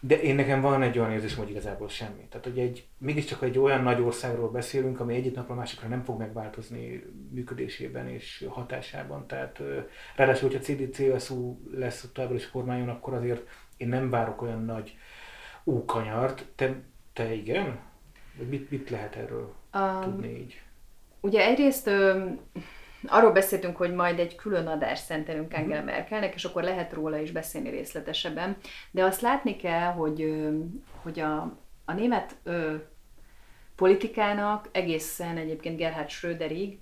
De 0.06 0.20
én 0.20 0.34
nekem 0.34 0.60
van 0.60 0.82
egy 0.82 0.98
olyan 0.98 1.12
érzés, 1.12 1.34
hogy 1.34 1.50
igazából 1.50 1.88
semmi. 1.88 2.26
Tehát, 2.28 2.46
hogy 2.46 2.58
egy, 2.58 2.86
mégiscsak 2.98 3.42
egy 3.42 3.58
olyan 3.58 3.82
nagy 3.82 4.00
országról 4.00 4.50
beszélünk, 4.50 5.00
ami 5.00 5.14
egyik 5.14 5.34
napra 5.34 5.54
másikra 5.54 5.88
nem 5.88 6.04
fog 6.04 6.18
megváltozni 6.18 7.04
működésében 7.30 8.08
és 8.08 8.46
hatásában. 8.48 9.26
Tehát 9.26 9.62
ráadásul, 10.16 10.48
hogyha 10.48 10.64
CDC-CSU 10.64 11.56
lesz 11.70 12.08
továbbra 12.12 12.36
is 12.36 12.50
kormányon, 12.50 12.88
akkor 12.88 13.14
azért 13.14 13.48
én 13.76 13.88
nem 13.88 14.10
várok 14.10 14.42
olyan 14.42 14.64
nagy 14.64 14.96
úkanyart. 15.64 16.46
Te, 16.54 16.82
te 17.12 17.34
igen? 17.34 17.78
Mit, 18.48 18.70
mit 18.70 18.90
lehet 18.90 19.16
erről 19.16 19.54
um, 19.74 20.00
tudni 20.00 20.28
így? 20.28 20.62
Ugye 21.20 21.44
egyrészt 21.44 21.86
ö, 21.86 22.26
arról 23.06 23.32
beszéltünk, 23.32 23.76
hogy 23.76 23.94
majd 23.94 24.18
egy 24.18 24.34
külön 24.34 24.66
adást 24.66 25.04
szentelünk 25.04 25.52
mhm. 25.52 25.60
Angela 25.60 25.82
Merkelnek, 25.82 26.34
és 26.34 26.44
akkor 26.44 26.62
lehet 26.62 26.92
róla 26.92 27.18
is 27.18 27.30
beszélni 27.30 27.70
részletesebben. 27.70 28.56
De 28.90 29.04
azt 29.04 29.20
látni 29.20 29.56
kell, 29.56 29.92
hogy, 29.92 30.44
hogy 31.02 31.20
a, 31.20 31.56
a 31.84 31.92
német 31.92 32.36
ö, 32.42 32.74
politikának 33.76 34.68
egészen 34.72 35.36
egyébként 35.36 35.76
Gerhard 35.76 36.08
Schröderig 36.08 36.78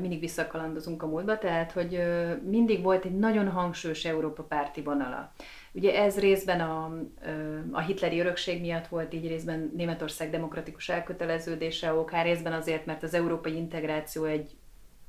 mindig 0.00 0.20
visszakalandozunk 0.20 1.02
a 1.02 1.06
múltba, 1.06 1.38
tehát 1.38 1.72
hogy 1.72 2.02
mindig 2.44 2.82
volt 2.82 3.04
egy 3.04 3.18
nagyon 3.18 3.48
hangsúlyos 3.50 4.04
Európa 4.04 4.42
párti 4.42 4.82
vonala. 4.82 5.32
Ugye 5.72 6.02
ez 6.02 6.18
részben 6.18 6.60
a, 6.60 6.98
a 7.70 7.80
hitleri 7.80 8.20
örökség 8.20 8.60
miatt 8.60 8.86
volt, 8.86 9.14
így 9.14 9.28
részben 9.28 9.72
Németország 9.76 10.30
demokratikus 10.30 10.88
elköteleződése 10.88 11.94
okán, 11.94 12.24
részben 12.24 12.52
azért, 12.52 12.86
mert 12.86 13.02
az 13.02 13.14
európai 13.14 13.56
integráció 13.56 14.24
egy 14.24 14.56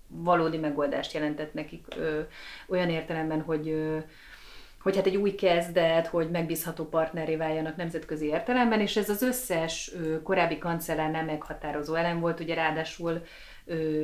valódi 0.07 0.57
megoldást 0.57 1.13
jelentett 1.13 1.53
nekik 1.53 1.85
ö, 1.97 2.21
olyan 2.67 2.89
értelemben, 2.89 3.41
hogy 3.41 3.69
ö, 3.69 3.97
hogy 4.83 4.95
hát 4.95 5.05
egy 5.05 5.15
új 5.15 5.35
kezdet, 5.35 6.07
hogy 6.07 6.29
megbízható 6.29 6.85
partneré 6.85 7.35
váljanak 7.35 7.75
nemzetközi 7.75 8.25
értelemben, 8.25 8.79
és 8.79 8.97
ez 8.97 9.09
az 9.09 9.21
összes 9.21 9.91
korábbi 10.23 10.57
kancellár 10.57 11.11
nem 11.11 11.25
meghatározó 11.25 11.93
elem 11.93 12.19
volt, 12.19 12.39
ugye 12.39 12.53
ráadásul 12.53 13.21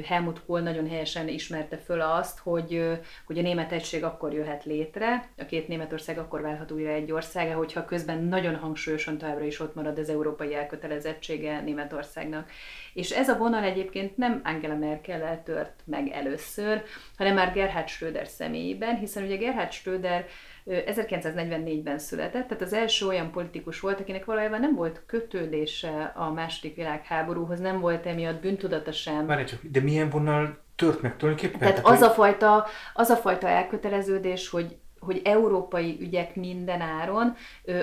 Helmut 0.05 0.41
Kohl 0.45 0.59
nagyon 0.59 0.89
helyesen 0.89 1.27
ismerte 1.27 1.77
föl 1.77 2.01
azt, 2.01 2.39
hogy, 2.39 2.99
hogy 3.25 3.37
a 3.37 3.41
német 3.41 3.71
egység 3.71 4.03
akkor 4.03 4.33
jöhet 4.33 4.65
létre, 4.65 5.29
a 5.37 5.45
két 5.45 5.67
Németország 5.67 6.17
akkor 6.17 6.41
válhat 6.41 6.71
újra 6.71 6.89
egy 6.89 7.11
országa, 7.11 7.53
hogyha 7.53 7.85
közben 7.85 8.23
nagyon 8.23 8.55
hangsúlyosan 8.55 9.17
továbbra 9.17 9.45
is 9.45 9.59
ott 9.59 9.75
marad 9.75 9.97
az 9.97 10.09
európai 10.09 10.55
elkötelezettsége 10.55 11.61
Németországnak. 11.61 12.49
És 12.93 13.11
ez 13.11 13.29
a 13.29 13.37
vonal 13.37 13.63
egyébként 13.63 14.17
nem 14.17 14.41
Angela 14.43 14.75
Merkel 14.75 15.43
tört 15.43 15.81
meg 15.85 16.09
először, 16.09 16.83
hanem 17.17 17.33
már 17.35 17.53
Gerhard 17.53 17.87
Schröder 17.87 18.27
személyében, 18.27 18.97
hiszen 18.97 19.23
ugye 19.23 19.35
Gerhard 19.35 19.71
Schröder 19.71 20.25
1944-ben 20.69 21.99
született, 21.99 22.47
tehát 22.47 22.61
az 22.63 22.73
első 22.73 23.07
olyan 23.07 23.31
politikus 23.31 23.79
volt, 23.79 23.99
akinek 23.99 24.25
valójában 24.25 24.59
nem 24.59 24.75
volt 24.75 25.01
kötődése 25.05 26.11
a 26.15 26.31
második 26.31 26.75
világháborúhoz, 26.75 27.59
nem 27.59 27.79
volt 27.79 28.05
emiatt 28.05 28.41
bűntudata 28.41 28.91
sem. 28.91 29.25
Várj 29.25 29.43
csak, 29.43 29.59
de 29.63 29.81
milyen 29.81 30.09
vonal 30.09 30.57
tört 30.75 31.01
meg 31.01 31.17
tulajdonképpen? 31.17 31.59
Tehát, 31.59 31.75
tehát 31.75 31.89
az, 31.89 31.99
hogy... 31.99 32.07
a 32.07 32.13
fajta, 32.13 32.65
az 32.93 33.09
a 33.09 33.15
fajta 33.15 33.47
elköteleződés, 33.47 34.49
hogy 34.49 34.77
hogy 34.99 35.21
európai 35.23 35.97
ügyek 36.01 36.35
minden 36.35 36.81
áron, 36.81 37.35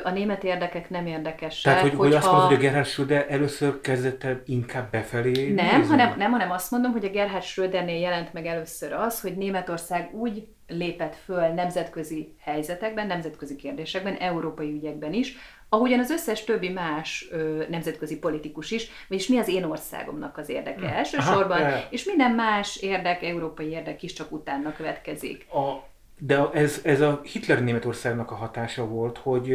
a 0.05 0.11
német 0.11 0.45
érdekek 0.45 0.91
nem 0.91 1.07
érdekesek. 1.07 1.73
Tehát, 1.73 1.81
hogy, 1.81 1.95
hogy 1.95 2.15
azt 2.15 2.27
mondod, 2.31 2.47
hogy 2.47 2.57
a 2.57 2.59
Gerhard 2.59 2.87
Schröder 2.87 3.27
először 3.29 3.81
kezdett 3.81 4.25
el 4.25 4.43
inkább 4.47 4.91
befelé 4.91 5.53
nem, 5.53 5.83
hanem, 5.83 6.15
nem, 6.17 6.31
hanem 6.31 6.51
azt 6.51 6.71
mondom, 6.71 6.93
hogy 6.93 7.05
a 7.05 7.11
Gerhard 7.11 7.43
Schrödernél 7.43 8.01
jelent 8.01 8.33
meg 8.33 8.47
először 8.47 8.93
az, 8.93 9.21
hogy 9.21 9.37
Németország 9.37 10.15
úgy 10.15 10.47
lépett 10.69 11.17
föl 11.25 11.49
nemzetközi 11.49 12.35
helyzetekben, 12.41 13.07
nemzetközi 13.07 13.57
kérdésekben, 13.57 14.15
európai 14.15 14.73
ügyekben 14.73 15.13
is, 15.13 15.37
ahogyan 15.69 15.99
az 15.99 16.11
összes 16.11 16.45
többi 16.45 16.69
más 16.69 17.29
ö, 17.31 17.65
nemzetközi 17.69 18.19
politikus 18.19 18.71
is, 18.71 18.89
vagyis 19.09 19.29
mi 19.29 19.39
az 19.39 19.49
én 19.49 19.65
országomnak 19.65 20.39
az 20.39 20.49
érdeke 20.49 20.87
hmm. 20.87 20.97
elsősorban, 20.97 21.63
Aha, 21.63 21.87
és 21.91 22.05
minden 22.05 22.31
más 22.31 22.77
érdek, 22.77 23.23
európai 23.23 23.69
érdek 23.69 24.03
is 24.03 24.13
csak 24.13 24.33
utána 24.33 24.73
következik. 24.73 25.47
A 25.51 25.95
de 26.19 26.51
ez, 26.53 26.81
ez 26.85 27.01
a 27.01 27.21
Hitler 27.33 27.63
Németországnak 27.63 28.31
a 28.31 28.35
hatása 28.35 28.87
volt, 28.87 29.19
hogy 29.19 29.53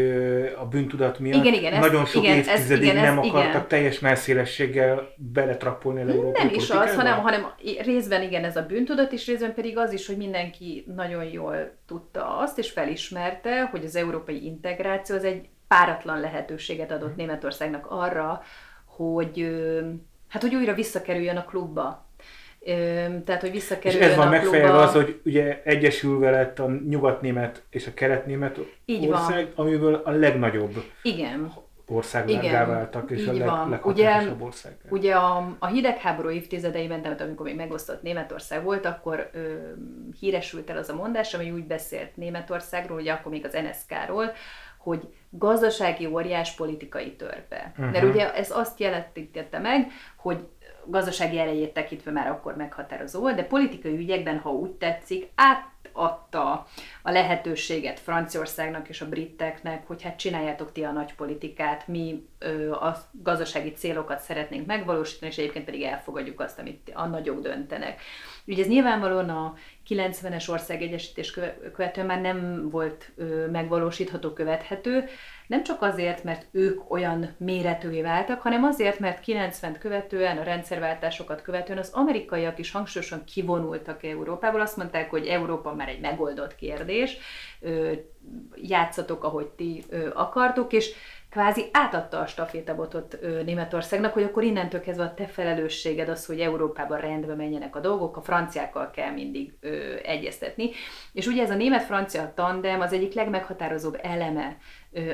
a 0.59 0.65
bűntudat 0.65 1.19
miatt 1.19 1.45
igen, 1.45 1.53
igen, 1.53 1.79
nagyon 1.79 2.05
sok 2.05 2.23
igen, 2.23 2.37
évtizedig 2.37 2.87
ez, 2.87 2.93
igen, 2.93 3.03
nem 3.03 3.17
akartak 3.17 3.49
igen. 3.49 3.67
teljes 3.67 3.99
melszélességgel 3.99 5.13
beletrappolni 5.17 6.01
az 6.01 6.07
európai 6.07 6.43
Nem 6.43 6.53
is 6.53 6.69
az, 6.69 6.95
hanem, 6.95 7.19
hanem 7.19 7.47
részben 7.81 8.21
igen 8.21 8.43
ez 8.43 8.55
a 8.55 8.65
bűntudat, 8.65 9.11
és 9.11 9.27
részben 9.27 9.53
pedig 9.53 9.77
az 9.77 9.93
is, 9.93 10.07
hogy 10.07 10.17
mindenki 10.17 10.85
nagyon 10.95 11.23
jól 11.23 11.77
tudta 11.87 12.37
azt, 12.37 12.57
és 12.57 12.71
felismerte, 12.71 13.61
hogy 13.71 13.85
az 13.85 13.95
európai 13.95 14.45
integráció 14.45 15.15
az 15.15 15.23
egy 15.23 15.49
páratlan 15.67 16.19
lehetőséget 16.19 16.91
adott 16.91 17.09
mhm. 17.09 17.17
Németországnak 17.17 17.85
arra, 17.89 18.41
hogy 18.85 19.59
hát 20.27 20.41
hogy 20.41 20.55
újra 20.55 20.73
visszakerüljön 20.73 21.37
a 21.37 21.45
klubba 21.45 22.09
tehát, 23.25 23.41
hogy 23.41 23.51
visszakerüljön 23.51 24.07
És 24.07 24.09
ez 24.09 24.17
van 24.17 24.27
megfejelve 24.27 24.77
az, 24.77 24.93
hogy 24.93 25.21
ugye 25.25 25.61
egyesülve 25.63 26.29
lett 26.29 26.59
a 26.59 26.69
nyugatnémet 26.89 27.63
és 27.69 27.87
a 27.87 27.93
keletnémet 27.93 28.59
Így 28.85 29.07
ország, 29.07 29.47
van. 29.55 29.65
amiből 29.65 30.01
a 30.05 30.11
legnagyobb 30.11 30.83
Igen. 31.03 31.53
országlággá 31.87 32.65
váltak, 32.65 33.11
és 33.11 33.21
Így 33.21 33.41
a 33.41 33.67
leg, 33.69 33.85
ugye, 33.85 34.21
ország. 34.39 34.77
Ugye 34.89 35.13
a, 35.15 35.55
a 35.59 35.67
hidegháború 35.67 36.29
évtizedeiben, 36.29 37.01
tehát 37.01 37.21
amikor 37.21 37.45
még 37.45 37.55
megosztott 37.55 38.01
Németország 38.01 38.63
volt, 38.63 38.85
akkor 38.85 39.29
ö, 39.33 39.53
híresült 40.19 40.69
el 40.69 40.77
az 40.77 40.89
a 40.89 40.95
mondás, 40.95 41.33
ami 41.33 41.51
úgy 41.51 41.65
beszélt 41.65 42.15
Németországról, 42.15 42.99
ugye 42.99 43.11
akkor 43.11 43.31
még 43.31 43.45
az 43.45 43.53
NSK-ról, 43.53 44.31
hogy 44.77 45.07
gazdasági 45.29 46.05
óriás 46.05 46.55
politikai 46.55 47.15
törpe. 47.15 47.71
Uh-huh. 47.77 47.91
Mert 47.91 48.03
ugye 48.03 48.33
ez 48.33 48.51
azt 48.51 48.79
jelentette 48.79 49.59
meg, 49.59 49.91
hogy 50.15 50.47
gazdasági 50.85 51.39
erejét 51.39 51.73
tekintve 51.73 52.11
már 52.11 52.27
akkor 52.27 52.55
meghatározó 52.55 53.19
volt, 53.19 53.35
de 53.35 53.43
politikai 53.43 53.97
ügyekben, 53.97 54.39
ha 54.39 54.49
úgy 54.49 54.71
tetszik, 54.71 55.29
átadta 55.35 56.67
a 57.01 57.11
lehetőséget 57.11 57.99
Franciaországnak 57.99 58.89
és 58.89 59.01
a 59.01 59.09
briteknek, 59.09 59.87
hogy 59.87 60.01
hát 60.01 60.17
csináljátok 60.17 60.71
ti 60.71 60.83
a 60.83 60.91
nagy 60.91 61.15
politikát, 61.15 61.87
mi 61.87 62.27
ö, 62.39 62.71
a 62.71 62.97
gazdasági 63.11 63.71
célokat 63.71 64.19
szeretnénk 64.19 64.65
megvalósítani, 64.65 65.31
és 65.31 65.37
egyébként 65.37 65.65
pedig 65.65 65.81
elfogadjuk 65.81 66.39
azt, 66.39 66.59
amit 66.59 66.91
a 66.93 67.05
nagyok 67.05 67.41
döntenek. 67.41 68.01
Ugye 68.45 68.61
ez 68.61 68.69
nyilvánvalóan 68.69 69.29
a 69.29 69.53
90-es 69.89 70.49
ország 70.49 70.81
egyesítés 70.81 71.39
követően 71.73 72.05
már 72.05 72.21
nem 72.21 72.69
volt 72.69 73.11
ö, 73.15 73.47
megvalósítható, 73.47 74.33
követhető, 74.33 75.09
nem 75.51 75.63
csak 75.63 75.81
azért, 75.81 76.23
mert 76.23 76.47
ők 76.51 76.91
olyan 76.91 77.35
méretűvé 77.37 78.01
váltak, 78.01 78.41
hanem 78.41 78.63
azért, 78.63 78.99
mert 78.99 79.19
90 79.19 79.77
követően, 79.79 80.37
a 80.37 80.43
rendszerváltásokat 80.43 81.41
követően 81.41 81.77
az 81.77 81.91
amerikaiak 81.93 82.59
is 82.59 82.71
hangsúlyosan 82.71 83.23
kivonultak 83.23 84.03
Európából. 84.03 84.61
Azt 84.61 84.77
mondták, 84.77 85.09
hogy 85.09 85.27
Európa 85.27 85.73
már 85.73 85.89
egy 85.89 85.99
megoldott 85.99 86.55
kérdés, 86.55 87.17
játszatok, 88.55 89.23
ahogy 89.23 89.47
ti 89.47 89.83
akartok, 90.13 90.73
és 90.73 90.93
kvázi 91.29 91.65
átadta 91.71 92.19
a 92.19 92.25
stafétabotot 92.25 93.17
Németországnak, 93.45 94.13
hogy 94.13 94.23
akkor 94.23 94.43
innentől 94.43 94.81
kezdve 94.81 95.03
a 95.03 95.13
te 95.13 95.25
felelősséged 95.25 96.09
az, 96.09 96.25
hogy 96.25 96.39
Európában 96.39 96.99
rendbe 96.99 97.35
menjenek 97.35 97.75
a 97.75 97.79
dolgok, 97.79 98.17
a 98.17 98.21
franciákkal 98.21 98.91
kell 98.91 99.11
mindig 99.11 99.53
ö, 99.59 99.95
egyeztetni. 100.03 100.69
És 101.13 101.27
ugye 101.27 101.43
ez 101.43 101.49
a 101.49 101.55
német-francia 101.55 102.31
tandem 102.35 102.81
az 102.81 102.93
egyik 102.93 103.13
legmeghatározóbb 103.13 103.99
eleme 104.01 104.57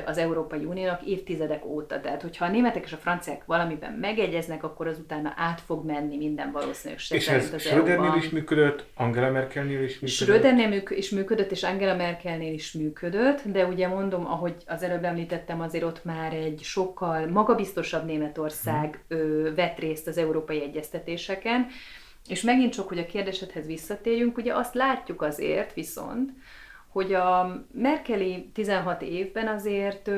az 0.06 0.18
Európai 0.18 0.64
Uniónak 0.64 1.02
évtizedek 1.02 1.64
óta. 1.64 2.00
Tehát, 2.00 2.22
hogyha 2.22 2.44
a 2.44 2.50
németek 2.50 2.84
és 2.84 2.92
a 2.92 2.96
franciák 2.96 3.44
valamiben 3.44 3.92
megegyeznek, 3.92 4.64
akkor 4.64 4.86
az 4.86 4.98
utána 4.98 5.32
át 5.36 5.60
fog 5.60 5.84
menni 5.84 6.16
minden 6.16 6.52
valószínűség 6.52 7.18
És 7.18 7.28
ez 7.28 7.60
Schrödernél 7.60 8.14
is 8.16 8.28
működött, 8.30 8.84
Angela 8.94 9.30
Merkelnél 9.30 9.82
is 9.82 9.92
működött? 9.92 10.14
Schrödernél 10.14 10.82
is 10.88 11.10
működött, 11.10 11.50
és 11.50 11.62
Angela 11.62 11.96
Merkelnél 11.96 12.52
is 12.52 12.72
működött, 12.72 13.42
de 13.44 13.66
ugye 13.66 13.88
mondom, 13.88 14.26
ahogy 14.26 14.54
az 14.66 14.82
előbb 14.82 15.04
említettem, 15.04 15.60
azért 15.60 15.84
ott 15.84 16.04
már 16.04 16.32
egy 16.32 16.60
sokkal 16.62 17.26
magabiztosabb 17.26 18.06
Németország 18.06 19.04
hmm. 19.08 19.54
vett 19.54 19.78
részt 19.78 20.06
az 20.06 20.18
európai 20.18 20.62
egyeztetéseken, 20.62 21.66
és 22.28 22.42
megint 22.42 22.72
csak, 22.72 22.88
hogy 22.88 22.98
a 22.98 23.06
kérdésedhez 23.06 23.66
visszatérjünk, 23.66 24.36
ugye 24.36 24.54
azt 24.54 24.74
látjuk 24.74 25.22
azért 25.22 25.74
viszont, 25.74 26.30
hogy 26.98 27.14
a 27.14 27.60
Merkeli 27.72 28.50
16 28.54 29.02
évben 29.02 29.48
azért 29.48 30.10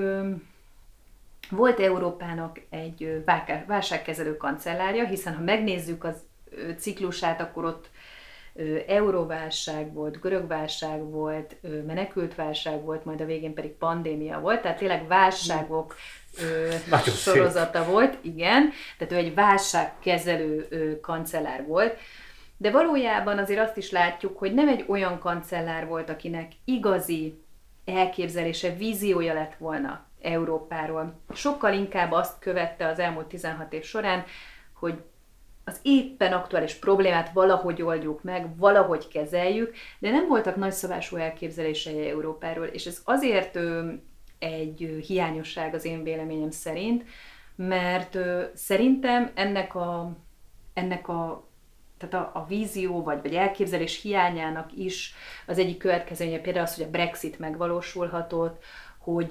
volt 1.51 1.81
Európának 1.81 2.61
egy 2.71 3.23
válságkezelő 3.67 4.37
kancellárja, 4.37 5.07
hiszen 5.07 5.35
ha 5.35 5.43
megnézzük 5.43 6.05
az 6.05 6.15
ciklusát, 6.79 7.41
akkor 7.41 7.65
ott 7.65 7.91
euróválság 8.87 9.93
volt, 9.93 10.21
görögválság 10.21 11.05
volt, 11.05 11.57
menekültválság 11.87 12.83
volt, 12.83 13.05
majd 13.05 13.21
a 13.21 13.25
végén 13.25 13.55
pedig 13.55 13.71
pandémia 13.71 14.41
volt, 14.41 14.63
tehát 14.63 14.79
tényleg 14.79 15.07
válságok 15.07 15.97
sorozata 17.25 17.83
szép. 17.83 17.91
volt, 17.93 18.19
igen, 18.21 18.71
tehát 18.99 19.13
ő 19.13 19.17
egy 19.17 19.35
válságkezelő 19.35 20.69
kancellár 21.01 21.67
volt, 21.67 21.99
de 22.61 22.71
valójában 22.71 23.39
azért 23.39 23.61
azt 23.61 23.77
is 23.77 23.91
látjuk, 23.91 24.39
hogy 24.39 24.55
nem 24.55 24.69
egy 24.69 24.85
olyan 24.89 25.19
kancellár 25.19 25.87
volt, 25.87 26.11
akinek 26.11 26.53
igazi 26.65 27.43
elképzelése, 27.85 28.75
víziója 28.75 29.35
lett 29.35 29.55
volna 29.59 30.07
Európáról. 30.23 31.21
Sokkal 31.35 31.73
inkább 31.73 32.13
azt 32.13 32.39
követte 32.39 32.87
az 32.87 32.99
elmúlt 32.99 33.27
16 33.27 33.73
év 33.73 33.85
során, 33.85 34.25
hogy 34.75 35.03
az 35.65 35.79
éppen 35.83 36.33
aktuális 36.33 36.75
problémát 36.75 37.33
valahogy 37.33 37.83
oldjuk 37.83 38.23
meg, 38.23 38.57
valahogy 38.57 39.09
kezeljük, 39.09 39.75
de 39.99 40.11
nem 40.11 40.29
voltak 40.29 40.57
nagyszabású 40.57 41.17
elképzelései 41.17 42.09
Európáról, 42.09 42.67
és 42.67 42.87
ez 42.87 43.01
azért 43.05 43.59
egy 44.39 45.03
hiányosság 45.07 45.75
az 45.75 45.85
én 45.85 46.03
véleményem 46.03 46.51
szerint, 46.51 47.05
mert 47.57 48.19
szerintem 48.55 49.31
ennek 49.35 49.75
a, 49.75 50.17
ennek 50.75 51.09
a 51.09 51.49
tehát 52.01 52.27
a, 52.27 52.39
a 52.39 52.47
vízió 52.47 53.03
vagy, 53.03 53.23
vagy 53.23 53.35
elképzelés 53.35 54.03
hiányának 54.03 54.73
is 54.77 55.15
az 55.47 55.59
egyik 55.59 55.79
következménye 55.79 56.39
például 56.39 56.65
az, 56.65 56.75
hogy 56.75 56.85
a 56.85 56.91
Brexit 56.91 57.39
megvalósulhatott, 57.39 58.65
hogy... 58.99 59.29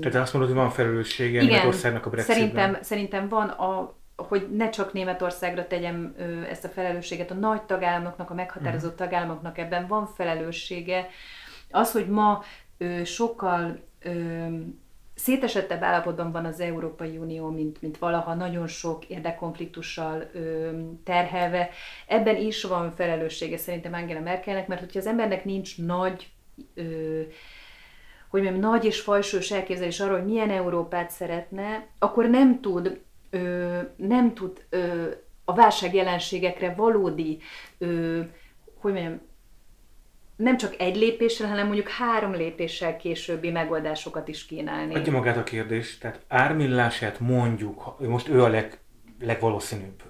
Tehát 0.00 0.14
azt 0.22 0.32
mondod, 0.32 0.50
hogy 0.50 0.60
van 0.60 0.70
felelőssége 0.70 1.42
Németországnak 1.42 2.06
a 2.06 2.10
Brexitben? 2.10 2.38
Szerintem, 2.38 2.82
szerintem 2.82 3.28
van, 3.28 3.48
a, 3.48 3.94
hogy 4.16 4.48
ne 4.56 4.68
csak 4.70 4.92
Németországra 4.92 5.66
tegyem 5.66 6.14
ö, 6.18 6.42
ezt 6.42 6.64
a 6.64 6.68
felelősséget, 6.68 7.30
a 7.30 7.34
nagy 7.34 7.62
tagállamoknak, 7.62 8.30
a 8.30 8.34
meghatározott 8.34 8.92
uh-huh. 8.92 9.06
tagállamoknak 9.06 9.58
ebben 9.58 9.86
van 9.86 10.06
felelőssége. 10.06 11.08
Az, 11.70 11.92
hogy 11.92 12.08
ma 12.08 12.42
ö, 12.78 13.04
sokkal 13.04 13.78
ö, 14.02 14.10
szétesettebb 15.22 15.82
állapotban 15.82 16.32
van 16.32 16.44
az 16.44 16.60
Európai 16.60 17.16
Unió, 17.16 17.50
mint, 17.50 17.82
mint 17.82 17.98
valaha, 17.98 18.34
nagyon 18.34 18.66
sok 18.66 19.04
érdekkonfliktussal 19.04 20.30
ö, 20.32 20.70
terhelve. 21.04 21.68
Ebben 22.06 22.36
is 22.36 22.62
van 22.62 22.94
felelőssége 22.94 23.56
szerintem 23.56 23.92
Angela 23.92 24.20
Merkelnek, 24.20 24.66
mert 24.66 24.80
hogyha 24.80 24.98
az 24.98 25.06
embernek 25.06 25.44
nincs 25.44 25.78
nagy 25.78 26.30
ö, 26.74 27.20
hogy 28.28 28.42
mondjam, 28.42 28.70
nagy 28.70 28.84
és 28.84 29.00
fajsős 29.00 29.50
elképzelés 29.50 30.00
arról, 30.00 30.18
hogy 30.18 30.28
milyen 30.28 30.50
Európát 30.50 31.10
szeretne, 31.10 31.86
akkor 31.98 32.26
nem 32.26 32.60
tud, 32.60 33.00
ö, 33.30 33.78
nem 33.96 34.34
tud 34.34 34.64
ö, 34.70 35.10
a 35.44 35.54
válság 35.54 35.94
jelenségekre 35.94 36.74
valódi, 36.74 37.38
ö, 37.78 38.20
hogy 38.80 38.92
mondjam, 38.92 39.20
nem 40.36 40.56
csak 40.56 40.74
egy 40.80 40.96
lépéssel, 40.96 41.48
hanem 41.48 41.66
mondjuk 41.66 41.88
három 41.88 42.32
lépéssel 42.32 42.96
későbbi 42.96 43.50
megoldásokat 43.50 44.28
is 44.28 44.46
kínálni. 44.46 44.94
Adja 44.94 45.12
magát 45.12 45.36
a 45.36 45.42
kérdés, 45.42 45.98
tehát 45.98 46.20
ármillását 46.28 47.20
mondjuk, 47.20 47.96
most 47.98 48.28
ő 48.28 48.42
a 48.42 48.48
leg, 48.48 48.78
legvalószínűbb, 49.20 50.02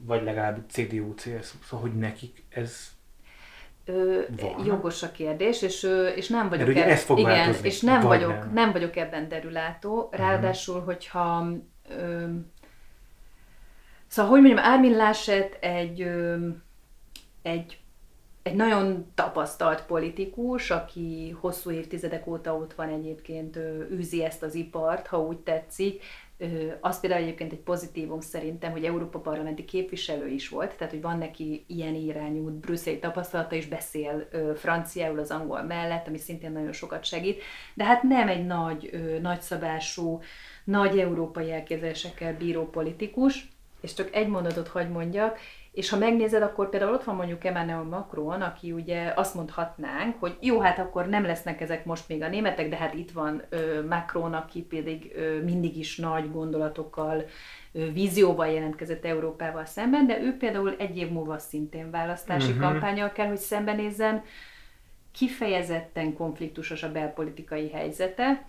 vagy 0.00 0.22
legalább 0.22 0.64
CDU-CS, 0.68 1.54
szóval 1.64 1.88
hogy 1.88 1.98
nekik 1.98 2.44
ez 2.48 2.96
Ö, 3.84 4.20
jogos 4.64 5.02
a 5.02 5.10
kérdés, 5.10 5.62
és, 5.62 5.88
és 6.14 6.28
nem 6.28 6.48
vagyok 6.48 6.68
ebben, 6.68 6.88
ez 6.88 7.02
fog 7.02 7.18
igen, 7.18 7.54
és 7.62 7.80
nem 7.80 8.00
vagyok, 8.00 8.38
nem. 8.38 8.50
nem 8.52 8.72
vagyok 8.72 8.96
ebben 8.96 9.28
derülátó. 9.28 10.08
Mhm. 10.10 10.20
Ráadásul, 10.20 10.74
uh-huh. 10.74 10.92
hogyha 10.92 11.48
ö, 11.88 12.24
szóval, 14.06 14.30
hogy 14.30 14.40
mondjam, 14.40 14.64
Armin 14.64 14.96
Laschet 14.96 15.56
egy, 15.60 16.02
ö, 16.02 16.48
egy 17.42 17.78
egy 18.48 18.54
nagyon 18.54 19.06
tapasztalt 19.14 19.84
politikus, 19.86 20.70
aki 20.70 21.36
hosszú 21.40 21.70
évtizedek 21.70 22.26
óta 22.26 22.54
ott 22.54 22.74
van 22.74 22.88
egyébként, 22.88 23.58
űzi 23.92 24.24
ezt 24.24 24.42
az 24.42 24.54
ipart, 24.54 25.06
ha 25.06 25.20
úgy 25.20 25.36
tetszik. 25.36 26.02
Az 26.80 27.00
például 27.00 27.22
egyébként 27.22 27.52
egy 27.52 27.58
pozitívum 27.58 28.20
szerintem, 28.20 28.70
hogy 28.70 28.84
Európa 28.84 29.18
parlamenti 29.18 29.64
képviselő 29.64 30.28
is 30.28 30.48
volt, 30.48 30.76
tehát 30.76 30.92
hogy 30.92 31.02
van 31.02 31.18
neki 31.18 31.64
ilyen 31.66 31.94
irányú 31.94 32.50
brüsszeli 32.50 32.98
tapasztalata, 32.98 33.54
és 33.54 33.66
beszél 33.66 34.28
franciául 34.56 35.18
az 35.18 35.30
angol 35.30 35.62
mellett, 35.62 36.08
ami 36.08 36.18
szintén 36.18 36.52
nagyon 36.52 36.72
sokat 36.72 37.04
segít, 37.04 37.42
de 37.74 37.84
hát 37.84 38.02
nem 38.02 38.28
egy 38.28 38.46
nagy, 38.46 38.90
nagyszabású, 39.22 40.20
nagy 40.64 40.98
európai 40.98 41.52
elképzelésekkel 41.52 42.36
bíró 42.36 42.70
politikus, 42.70 43.48
és 43.80 43.94
csak 43.94 44.14
egy 44.14 44.28
mondatot 44.28 44.68
hagy 44.68 44.88
mondjak, 44.90 45.38
és 45.78 45.88
ha 45.88 45.98
megnézed, 45.98 46.42
akkor 46.42 46.68
például 46.68 46.92
ott 46.92 47.04
van 47.04 47.14
mondjuk 47.14 47.44
Emmanuel 47.44 47.82
Macron, 47.82 48.42
aki 48.42 48.72
ugye 48.72 49.12
azt 49.16 49.34
mondhatnánk, 49.34 50.20
hogy 50.20 50.36
jó, 50.40 50.60
hát 50.60 50.78
akkor 50.78 51.06
nem 51.06 51.24
lesznek 51.24 51.60
ezek 51.60 51.84
most 51.84 52.08
még 52.08 52.22
a 52.22 52.28
németek, 52.28 52.68
de 52.68 52.76
hát 52.76 52.94
itt 52.94 53.10
van 53.10 53.42
ö, 53.48 53.86
Macron, 53.86 54.34
aki 54.34 54.62
pedig 54.62 55.12
ö, 55.16 55.42
mindig 55.42 55.76
is 55.76 55.96
nagy 55.96 56.32
gondolatokkal, 56.32 57.24
ö, 57.72 57.92
vízióval 57.92 58.46
jelentkezett 58.46 59.04
Európával 59.04 59.64
szemben, 59.64 60.06
de 60.06 60.20
ő 60.20 60.36
például 60.36 60.74
egy 60.78 60.96
év 60.96 61.10
múlva 61.10 61.38
szintén 61.38 61.90
választási 61.90 62.50
uh-huh. 62.50 62.70
kampányal 62.70 63.12
kell, 63.12 63.28
hogy 63.28 63.36
szembenézzen, 63.36 64.22
kifejezetten 65.12 66.14
konfliktusos 66.14 66.82
a 66.82 66.92
belpolitikai 66.92 67.70
helyzete, 67.70 68.46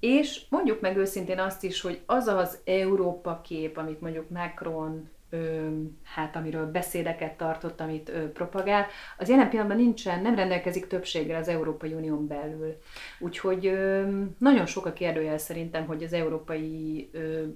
és 0.00 0.42
mondjuk 0.48 0.80
meg 0.80 0.96
őszintén 0.96 1.38
azt 1.38 1.64
is, 1.64 1.80
hogy 1.80 2.00
az 2.06 2.26
az 2.26 2.58
Európa 2.64 3.40
kép, 3.44 3.76
amit 3.76 4.00
mondjuk 4.00 4.30
Macron 4.30 5.08
hát 6.04 6.36
amiről 6.36 6.66
beszédeket 6.66 7.32
tartott, 7.32 7.80
amit 7.80 8.10
propagál, 8.32 8.86
az 9.18 9.28
jelen 9.28 9.48
pillanatban 9.48 9.80
nincsen, 9.80 10.22
nem 10.22 10.34
rendelkezik 10.34 10.86
többséggel 10.86 11.40
az 11.40 11.48
Európai 11.48 11.92
Unión 11.92 12.26
belül. 12.26 12.76
Úgyhogy 13.18 13.78
nagyon 14.38 14.66
sok 14.66 14.86
a 14.86 14.92
kérdőjel 14.92 15.38
szerintem, 15.38 15.86
hogy 15.86 16.02
az 16.02 16.12
európai 16.12 17.10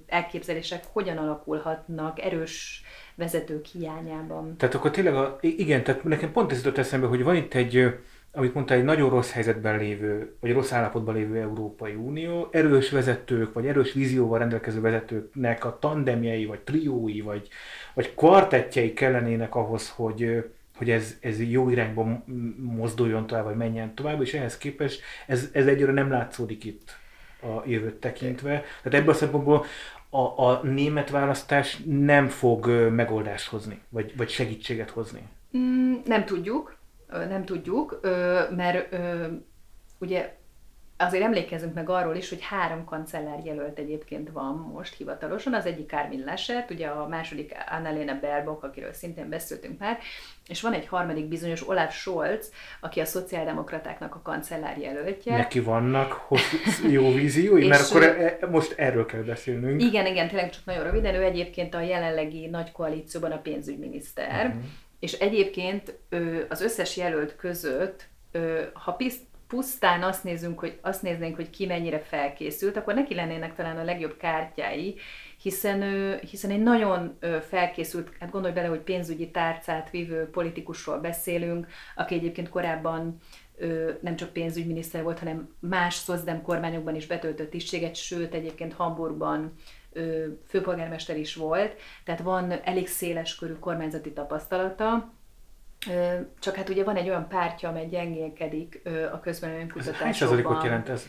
elképzelések 0.07 0.83
hogyan 0.91 1.17
alakulhatnak 1.17 2.21
erős 2.21 2.83
vezetők 3.15 3.65
hiányában. 3.65 4.57
Tehát 4.57 4.75
akkor 4.75 4.91
tényleg, 4.91 5.15
a, 5.15 5.37
igen, 5.41 5.83
tehát 5.83 6.03
nekem 6.03 6.31
pont 6.31 6.51
ez 6.51 6.57
jutott 6.57 6.77
eszembe, 6.77 7.07
hogy 7.07 7.23
van 7.23 7.35
itt 7.35 7.53
egy 7.53 7.95
amit 8.35 8.53
mondta, 8.53 8.73
egy 8.73 8.83
nagyon 8.83 9.09
rossz 9.09 9.31
helyzetben 9.31 9.77
lévő, 9.77 10.35
vagy 10.39 10.51
rossz 10.51 10.71
állapotban 10.71 11.15
lévő 11.15 11.39
Európai 11.39 11.93
Unió, 11.93 12.47
erős 12.51 12.89
vezetők, 12.89 13.53
vagy 13.53 13.67
erős 13.67 13.93
vízióval 13.93 14.39
rendelkező 14.39 14.81
vezetőknek 14.81 15.65
a 15.65 15.79
tandemjei, 15.79 16.45
vagy 16.45 16.59
triói, 16.59 17.21
vagy, 17.21 17.47
vagy 17.93 18.13
kvartettjei 18.15 18.93
kellenének 18.93 19.55
ahhoz, 19.55 19.89
hogy, 19.89 20.45
hogy 20.77 20.89
ez, 20.89 21.17
ez 21.19 21.41
jó 21.49 21.69
irányba 21.69 22.23
mozduljon 22.57 23.27
tovább, 23.27 23.43
vagy 23.43 23.55
menjen 23.55 23.95
tovább, 23.95 24.21
és 24.21 24.33
ehhez 24.33 24.57
képest 24.57 25.01
ez, 25.27 25.49
ez 25.51 25.67
egyre 25.67 25.91
nem 25.91 26.09
látszódik 26.09 26.63
itt 26.63 26.97
a 27.41 27.63
jövőt 27.65 27.95
tekintve. 27.95 28.63
Tehát 28.81 28.99
ebből 28.99 29.13
a 29.13 29.17
szempontból 29.17 29.65
a, 30.09 30.45
a 30.45 30.59
német 30.63 31.09
választás 31.09 31.81
nem 31.85 32.27
fog 32.27 32.67
megoldást 32.91 33.47
hozni, 33.47 33.81
vagy, 33.89 34.17
vagy 34.17 34.29
segítséget 34.29 34.89
hozni. 34.89 35.21
Mm, 35.57 35.93
nem 36.05 36.25
tudjuk 36.25 36.74
nem 37.07 37.45
tudjuk, 37.45 37.99
mert 38.55 38.95
ugye 39.97 40.35
azért 40.97 41.23
emlékezzünk 41.23 41.73
meg 41.73 41.89
arról 41.89 42.15
is, 42.15 42.29
hogy 42.29 42.41
három 42.41 42.85
kancellár 42.85 43.45
jelölt 43.45 43.79
egyébként 43.79 44.29
van 44.31 44.71
most 44.73 44.95
hivatalosan. 44.95 45.53
Az 45.53 45.65
egyik 45.65 45.93
Armin 45.93 46.23
Laschet, 46.25 46.71
ugye 46.71 46.87
a 46.87 47.07
második 47.07 47.55
Annalena 47.69 48.19
Baerbock, 48.21 48.63
akiről 48.63 48.93
szintén 48.93 49.29
beszéltünk 49.29 49.79
már, 49.79 49.97
és 50.47 50.61
van 50.61 50.73
egy 50.73 50.87
harmadik 50.87 51.25
bizonyos 51.25 51.67
Olaf 51.67 51.95
Scholz, 51.95 52.51
aki 52.81 52.99
a 52.99 53.05
szociáldemokratáknak 53.05 54.15
a 54.15 54.21
kancellár 54.23 54.77
jelöltje. 54.77 55.37
Neki 55.37 55.59
vannak 55.59 56.11
hosszú, 56.11 56.89
jó 56.89 57.11
víziói, 57.13 57.67
mert 57.67 57.89
akkor 57.89 58.03
e, 58.03 58.37
e, 58.41 58.47
most 58.47 58.73
erről 58.77 59.05
kell 59.05 59.21
beszélnünk. 59.21 59.81
Igen, 59.81 60.05
igen, 60.05 60.27
tényleg 60.27 60.49
csak 60.49 60.65
nagyon 60.65 60.83
röviden. 60.83 61.15
Ő 61.15 61.23
egyébként 61.23 61.73
a 61.73 61.81
jelenlegi 61.81 62.47
nagy 62.47 62.71
koalícióban 62.71 63.31
a 63.31 63.37
pénzügyminiszter. 63.37 64.45
Uh-huh 64.45 64.63
és 64.99 65.13
egyébként 65.13 65.99
az 66.49 66.61
összes 66.61 66.97
jelölt 66.97 67.35
között, 67.35 68.07
ha 68.73 68.97
pusztán 69.47 70.03
azt, 70.03 70.23
nézünk, 70.23 70.59
hogy, 70.59 70.79
azt 70.81 71.01
néznénk, 71.01 71.35
hogy 71.35 71.49
ki 71.49 71.65
mennyire 71.65 71.99
felkészült, 71.99 72.77
akkor 72.77 72.93
neki 72.93 73.15
lennének 73.15 73.55
talán 73.55 73.77
a 73.77 73.83
legjobb 73.83 74.17
kártyái, 74.17 74.95
hiszen, 75.41 75.81
hiszen 76.19 76.51
egy 76.51 76.63
nagyon 76.63 77.17
felkészült, 77.49 78.09
hát 78.19 78.31
gondolj 78.31 78.53
bele, 78.53 78.67
hogy 78.67 78.79
pénzügyi 78.79 79.31
tárcát 79.31 79.89
vívő 79.89 80.29
politikusról 80.29 80.99
beszélünk, 80.99 81.67
aki 81.95 82.15
egyébként 82.15 82.49
korábban 82.49 83.17
nem 84.01 84.15
csak 84.15 84.33
pénzügyminiszter 84.33 85.03
volt, 85.03 85.19
hanem 85.19 85.55
más 85.59 85.93
szozdem 85.93 86.41
kormányokban 86.41 86.95
is 86.95 87.07
betöltött 87.07 87.49
tisztséget, 87.49 87.95
sőt 87.95 88.33
egyébként 88.33 88.73
Hamburgban 88.73 89.53
főpolgármester 90.47 91.17
is 91.17 91.35
volt, 91.35 91.75
tehát 92.03 92.21
van 92.21 92.53
elég 92.63 92.87
széles 92.87 93.35
körű 93.35 93.53
kormányzati 93.53 94.13
tapasztalata, 94.13 95.13
csak 96.39 96.55
hát 96.55 96.69
ugye 96.69 96.83
van 96.83 96.95
egy 96.95 97.09
olyan 97.09 97.27
pártja, 97.27 97.69
amely 97.69 97.87
gyengélkedik 97.87 98.81
a 99.13 99.19
közvélemény 99.19 99.67
kutatásokban. 99.67 100.03
Hány 100.03 100.13
százalékot 100.13 100.63
jelent 100.63 100.89
ez? 100.89 101.07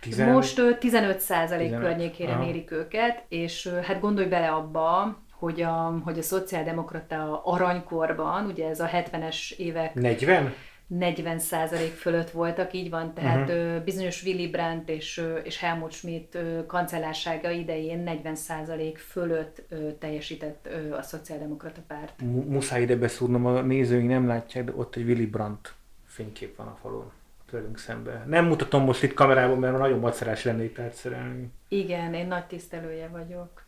10... 0.00 0.18
Most 0.18 0.78
15 0.78 1.20
százalék 1.20 1.78
környékére 1.78 2.32
Aha. 2.32 2.44
mérik 2.44 2.70
őket, 2.70 3.24
és 3.28 3.70
hát 3.82 4.00
gondolj 4.00 4.28
bele 4.28 4.48
abba, 4.50 5.18
hogy 5.32 5.62
a, 5.62 6.00
hogy 6.04 6.18
a 6.18 6.22
szociáldemokrata 6.22 7.42
aranykorban, 7.44 8.46
ugye 8.46 8.68
ez 8.68 8.80
a 8.80 8.86
70-es 8.86 9.52
évek... 9.56 9.94
40? 9.94 10.54
40% 11.00 11.74
fölött 11.96 12.30
voltak, 12.30 12.72
így 12.72 12.90
van, 12.90 13.14
tehát 13.14 13.48
uh-huh. 13.48 13.82
bizonyos 13.84 14.22
Willy 14.22 14.46
Brandt 14.46 14.88
és, 14.88 15.22
és 15.44 15.58
Helmut 15.58 15.92
Schmidt 15.92 16.38
kancellársága 16.66 17.50
idején 17.50 18.22
40% 18.24 18.94
fölött 18.96 19.62
teljesített 19.98 20.68
a 20.98 21.02
szociáldemokrata 21.02 21.80
párt. 21.86 22.20
Muszáj 22.46 22.82
ide 22.82 22.96
beszúrnom, 22.96 23.46
a 23.46 23.60
nézőink 23.60 24.08
nem 24.08 24.26
látják, 24.26 24.64
de 24.64 24.72
ott 24.74 24.96
egy 24.96 25.04
Willy 25.04 25.26
Brandt 25.26 25.74
fénykép 26.06 26.56
van 26.56 26.66
a 26.66 26.78
falon 26.80 27.12
tőlünk 27.50 27.78
szembe. 27.78 28.24
Nem 28.26 28.46
mutatom 28.46 28.84
most 28.84 29.02
itt 29.02 29.14
kamerában, 29.14 29.58
mert 29.58 29.78
nagyon 29.78 29.98
macerás 29.98 30.44
lenne 30.44 30.64
itt 30.64 30.78
átszerelni. 30.78 31.50
Igen, 31.68 32.14
én 32.14 32.26
nagy 32.26 32.44
tisztelője 32.44 33.08
vagyok. 33.08 33.64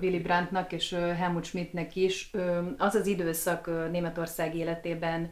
Willy 0.00 0.18
Brandtnak 0.18 0.72
és 0.72 0.96
Helmut 1.16 1.44
Schmidtnek 1.44 1.96
is. 1.96 2.30
Az 2.78 2.94
az 2.94 3.06
időszak 3.06 3.90
Németország 3.90 4.54
életében, 4.54 5.30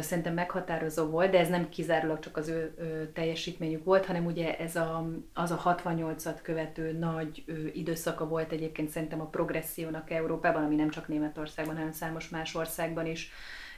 szerintem 0.00 0.34
meghatározó 0.34 1.06
volt, 1.06 1.30
de 1.30 1.38
ez 1.38 1.48
nem 1.48 1.68
kizárólag 1.68 2.18
csak 2.18 2.36
az 2.36 2.48
ő, 2.48 2.74
teljesítményük 3.14 3.84
volt, 3.84 4.06
hanem 4.06 4.26
ugye 4.26 4.56
ez 4.58 4.76
a, 4.76 5.10
az 5.34 5.50
a 5.50 5.62
68-at 5.64 6.38
követő 6.42 6.92
nagy 6.92 7.42
ő, 7.46 7.70
időszaka 7.74 8.28
volt 8.28 8.52
egyébként 8.52 8.88
szerintem 8.88 9.20
a 9.20 9.28
progressziónak 9.28 10.10
Európában, 10.10 10.64
ami 10.64 10.74
nem 10.74 10.90
csak 10.90 11.08
Németországban, 11.08 11.76
hanem 11.76 11.92
számos 11.92 12.28
más 12.28 12.54
országban 12.54 13.06
is 13.06 13.30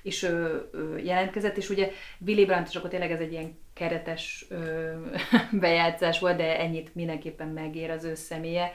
is 0.07 0.23
ö, 0.23 0.57
ö, 0.71 0.99
jelentkezett, 0.99 1.57
és 1.57 1.71
ugye 1.71 1.91
Willy 2.27 2.45
Brandt, 2.45 2.69
és 2.69 2.77
akkor 2.77 2.91
tényleg 2.91 3.11
ez 3.11 3.21
egy 3.21 3.33
ilyen 3.33 3.59
keretes 3.73 4.47
ö, 4.49 4.93
bejátszás 5.61 6.19
volt, 6.19 6.37
de 6.37 6.59
ennyit 6.59 6.95
mindenképpen 6.95 7.49
megér 7.49 7.91
az 7.91 8.05
ő 8.05 8.15
személye. 8.15 8.73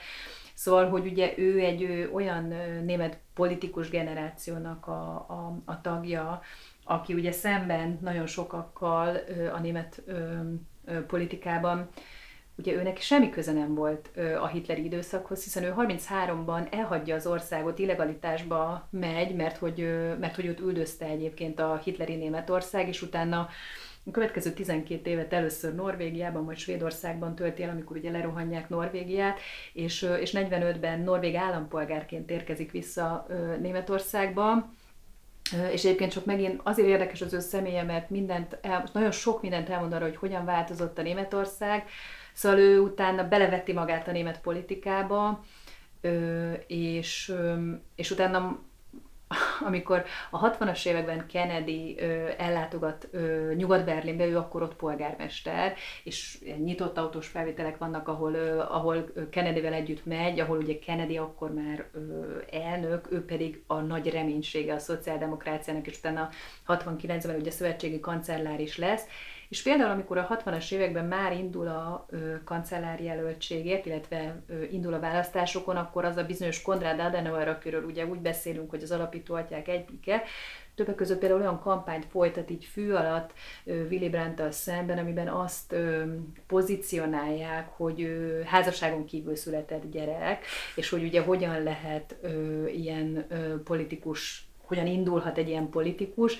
Szóval, 0.53 0.89
hogy 0.89 1.05
ugye 1.05 1.33
ő 1.37 1.59
egy 1.59 1.81
ő, 1.81 2.09
olyan 2.13 2.53
német 2.83 3.17
politikus 3.33 3.89
generációnak 3.89 4.87
a, 4.87 5.13
a, 5.13 5.61
a 5.65 5.81
tagja, 5.81 6.41
aki 6.83 7.13
ugye 7.13 7.31
szemben 7.31 7.97
nagyon 8.01 8.27
sokakkal 8.27 9.17
a 9.53 9.59
német 9.59 10.03
politikában 11.07 11.89
ugye 12.61 12.73
őnek 12.73 12.97
semmi 12.99 13.29
köze 13.29 13.51
nem 13.51 13.75
volt 13.75 14.09
a 14.41 14.47
hitleri 14.47 14.83
időszakhoz, 14.83 15.43
hiszen 15.43 15.63
ő 15.63 15.73
33-ban 15.77 16.73
elhagyja 16.73 17.15
az 17.15 17.27
országot, 17.27 17.79
illegalitásba 17.79 18.87
megy, 18.89 19.35
mert 19.35 19.57
hogy, 19.57 19.77
mert 20.19 20.35
hogy 20.35 20.45
őt 20.45 20.59
üldözte 20.59 21.05
egyébként 21.05 21.59
a 21.59 21.81
hitleri 21.83 22.15
Németország, 22.15 22.87
és 22.87 23.01
utána 23.01 23.49
a 24.05 24.11
következő 24.11 24.51
12 24.51 25.09
évet 25.09 25.33
először 25.33 25.75
Norvégiában, 25.75 26.43
majd 26.43 26.57
Svédországban 26.57 27.35
tölti 27.35 27.63
el, 27.63 27.69
amikor 27.69 27.97
ugye 27.97 28.11
lerohanják 28.11 28.69
Norvégiát, 28.69 29.39
és, 29.73 30.07
és 30.19 30.31
45-ben 30.35 30.99
norvég 30.99 31.35
állampolgárként 31.35 32.31
érkezik 32.31 32.71
vissza 32.71 33.27
Németországba, 33.61 34.69
és 35.71 35.83
egyébként 35.83 36.11
csak 36.11 36.25
megint 36.25 36.59
azért 36.63 36.87
érdekes 36.87 37.21
az 37.21 37.33
ő 37.33 37.39
személye, 37.39 37.83
mert 37.83 38.09
mindent 38.09 38.57
el, 38.61 38.83
nagyon 38.93 39.11
sok 39.11 39.41
mindent 39.41 39.69
elmond 39.69 39.93
arra, 39.93 40.05
hogy 40.05 40.15
hogyan 40.15 40.45
változott 40.45 40.97
a 40.97 41.01
Németország, 41.01 41.83
Szóval 42.33 42.59
ő 42.59 42.79
utána 42.79 43.27
belevetti 43.27 43.73
magát 43.73 44.07
a 44.07 44.11
német 44.11 44.41
politikába, 44.41 45.43
és, 46.67 47.33
és 47.95 48.11
utána 48.11 48.59
amikor 49.67 50.03
a 50.29 50.49
60-as 50.49 50.85
években 50.85 51.25
Kennedy 51.27 51.95
ö, 51.99 52.29
ellátogat 52.37 53.07
ö, 53.11 53.53
Nyugat-Berlinbe, 53.55 54.25
ő 54.25 54.37
akkor 54.37 54.61
ott 54.61 54.75
polgármester, 54.75 55.73
és 56.03 56.37
nyitott 56.57 56.97
autós 56.97 57.27
felvételek 57.27 57.77
vannak, 57.77 58.07
ahol, 58.07 58.33
ö, 58.33 58.59
ahol 58.59 59.11
Kennedyvel 59.29 59.73
együtt 59.73 60.05
megy, 60.05 60.39
ahol 60.39 60.57
ugye 60.57 60.79
Kennedy 60.79 61.17
akkor 61.17 61.53
már 61.53 61.85
ö, 61.93 61.99
elnök, 62.51 63.11
ő 63.11 63.25
pedig 63.25 63.63
a 63.67 63.79
nagy 63.79 64.09
reménysége 64.09 64.73
a 64.73 64.79
szociáldemokráciának, 64.79 65.87
és 65.87 65.97
utána 65.97 66.29
69-ben 66.67 67.39
ugye 67.39 67.51
szövetségi 67.51 67.99
kancellár 67.99 68.59
is 68.59 68.77
lesz, 68.77 69.05
és 69.51 69.61
például, 69.61 69.91
amikor 69.91 70.17
a 70.17 70.27
60-as 70.27 70.71
években 70.71 71.05
már 71.05 71.33
indul 71.33 71.67
a 71.67 72.05
kancellári 72.43 73.03
jelöltségért, 73.03 73.85
illetve 73.85 74.41
ö, 74.47 74.63
indul 74.63 74.93
a 74.93 74.99
választásokon, 74.99 75.75
akkor 75.75 76.05
az 76.05 76.17
a 76.17 76.23
bizonyos 76.23 76.61
Konrad 76.61 76.99
Adenauer, 76.99 77.47
akiről 77.47 77.83
ugye 77.83 78.05
úgy 78.05 78.19
beszélünk, 78.19 78.69
hogy 78.69 78.83
az 78.83 78.91
alapító 78.91 79.35
atyák 79.35 79.67
egyike, 79.67 80.23
többek 80.75 80.95
között 80.95 81.19
például 81.19 81.41
olyan 81.41 81.59
kampányt 81.59 82.05
folytat 82.05 82.49
így 82.49 82.65
fű 82.65 82.91
alatt 82.91 83.31
Willy 83.63 84.09
brandt 84.09 84.51
szemben, 84.51 84.97
amiben 84.97 85.27
azt 85.27 85.75
pozícionálják, 86.47 87.69
hogy 87.69 88.07
házasságon 88.45 89.05
kívül 89.05 89.35
született 89.35 89.91
gyerek, 89.91 90.45
és 90.75 90.89
hogy 90.89 91.03
ugye 91.03 91.21
hogyan 91.21 91.63
lehet 91.63 92.15
ilyen 92.73 93.27
politikus, 93.63 94.45
hogyan 94.61 94.87
indulhat 94.87 95.37
egy 95.37 95.47
ilyen 95.47 95.69
politikus, 95.69 96.37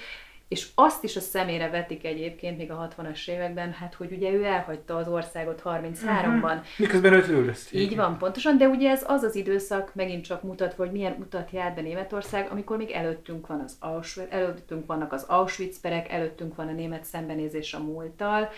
és 0.52 0.68
azt 0.76 1.04
is 1.04 1.16
a 1.16 1.20
szemére 1.20 1.70
vetik 1.70 2.06
egyébként 2.06 2.58
még 2.58 2.72
a 2.72 2.90
60-as 2.98 3.28
években, 3.28 3.72
hát 3.72 3.94
hogy 3.94 4.12
ugye 4.12 4.32
ő 4.32 4.44
elhagyta 4.44 4.96
az 4.96 5.08
országot 5.08 5.62
33-ban. 5.66 6.44
Uh-huh. 6.44 6.60
Miközben 6.78 7.14
őt 7.14 7.28
üldözték. 7.28 7.82
Így 7.82 7.96
van, 7.96 8.18
pontosan, 8.18 8.58
de 8.58 8.68
ugye 8.68 8.90
ez 8.90 9.04
az 9.08 9.24
az 9.24 9.36
időszak 9.36 9.96
megint 9.96 10.26
csak 10.26 10.44
mutatva, 10.44 10.84
hogy 10.84 10.92
milyen 10.92 11.16
utat 11.20 11.52
jár 11.52 11.74
be 11.74 11.82
Németország, 11.82 12.48
amikor 12.52 12.78
még 12.78 12.90
előttünk 12.90 13.48
van 13.48 13.60
az 13.60 13.76
Auschwitz, 13.80 14.32
előttünk 14.32 14.86
vannak 14.86 15.14
az 15.14 15.24
Auschwitz 15.24 15.80
perek, 15.80 16.12
előttünk 16.12 16.56
van 16.56 16.68
a 16.68 16.72
német 16.72 17.04
szembenézés 17.04 17.74
a 17.74 17.80
múlttal, 17.80 18.50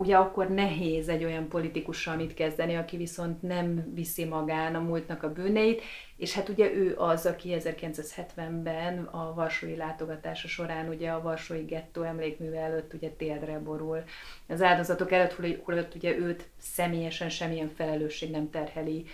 ugye 0.00 0.16
akkor 0.16 0.48
nehéz 0.48 1.08
egy 1.08 1.24
olyan 1.24 1.48
politikussal 1.48 2.16
mit 2.16 2.34
kezdeni, 2.34 2.76
aki 2.76 2.96
viszont 2.96 3.42
nem 3.42 3.92
viszi 3.94 4.24
magán 4.24 4.74
a 4.74 4.80
múltnak 4.80 5.22
a 5.22 5.32
bűneit, 5.32 5.82
és 6.16 6.34
hát 6.34 6.48
ugye 6.48 6.72
ő 6.72 6.94
az, 6.96 7.26
aki 7.26 7.56
1970-ben 7.58 9.04
a 9.04 9.34
Varsói 9.34 9.76
látogatása 9.76 10.48
során 10.48 10.88
ugye 10.88 11.10
a 11.10 11.22
Varsói 11.22 11.64
gettó 11.64 12.02
emlékműve 12.02 12.58
előtt 12.58 12.94
ugye 12.94 13.08
térdre 13.08 13.58
borul. 13.58 14.02
Az 14.48 14.62
áldozatok 14.62 15.12
előtt, 15.12 15.32
hogy 15.32 15.62
ugye 15.94 16.18
őt 16.18 16.48
személyesen 16.58 17.28
semmilyen 17.28 17.68
felelősség 17.68 18.30
nem 18.30 18.50
terheli 18.50 19.06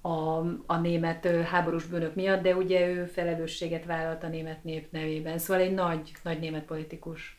a, 0.00 0.38
a 0.66 0.76
német 0.80 1.26
háborús 1.26 1.86
bűnök 1.86 2.14
miatt, 2.14 2.42
de 2.42 2.56
ugye 2.56 2.88
ő 2.88 3.04
felelősséget 3.06 3.84
vállalt 3.84 4.22
a 4.22 4.28
német 4.28 4.64
nép 4.64 4.92
nevében. 4.92 5.38
Szóval 5.38 5.62
egy 5.62 5.74
nagy, 5.74 6.12
nagy 6.22 6.38
német 6.40 6.64
politikus. 6.64 7.37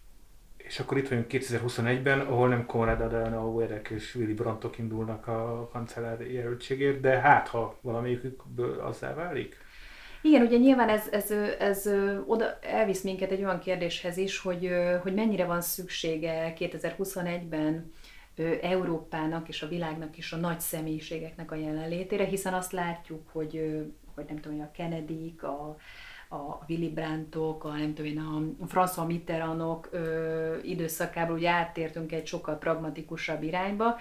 És 0.69 0.79
akkor 0.79 0.97
itt 0.97 1.07
vagyunk 1.07 1.27
2021-ben, 1.29 2.19
ahol 2.19 2.47
nem 2.47 2.65
Konrad 2.65 3.01
Adenauerek 3.01 3.89
és 3.89 4.15
Willy 4.15 4.33
Brandtok 4.33 4.77
indulnak 4.77 5.27
a 5.27 5.69
kancellár 5.71 6.21
jelöltségért, 6.21 6.99
de 6.99 7.19
hát 7.19 7.47
ha 7.47 7.77
valamelyikükből 7.81 8.79
azzá 8.79 9.13
válik? 9.13 9.57
Igen, 10.21 10.41
ugye 10.41 10.57
nyilván 10.57 10.89
ez, 10.89 11.07
ez, 11.11 11.31
ez, 11.59 11.89
oda 12.25 12.59
elvisz 12.61 13.01
minket 13.01 13.31
egy 13.31 13.43
olyan 13.43 13.59
kérdéshez 13.59 14.17
is, 14.17 14.39
hogy, 14.39 14.71
hogy 15.01 15.13
mennyire 15.13 15.45
van 15.45 15.61
szüksége 15.61 16.53
2021-ben 16.57 17.93
Európának 18.61 19.47
és 19.47 19.61
a 19.61 19.67
világnak 19.67 20.17
is 20.17 20.31
a 20.31 20.37
nagy 20.37 20.59
személyiségeknek 20.59 21.51
a 21.51 21.55
jelenlétére, 21.55 22.25
hiszen 22.25 22.53
azt 22.53 22.71
látjuk, 22.71 23.29
hogy, 23.31 23.85
hogy 24.15 24.25
nem 24.27 24.39
tudom, 24.39 24.61
a 24.61 24.71
kennedy 24.71 25.35
a, 25.41 25.75
a 26.29 26.65
Willy 26.67 26.89
Brandtok, 26.89 27.63
a 27.63 27.69
nem 27.69 27.93
tudom 27.93 28.11
én, 28.11 28.17
a 28.61 28.65
François 28.65 29.05
Mitterrandok 29.05 29.89
időszakából 30.63 31.35
ugye 31.35 31.49
áttértünk 31.49 32.11
egy 32.11 32.27
sokkal 32.27 32.57
pragmatikusabb 32.57 33.43
irányba. 33.43 33.97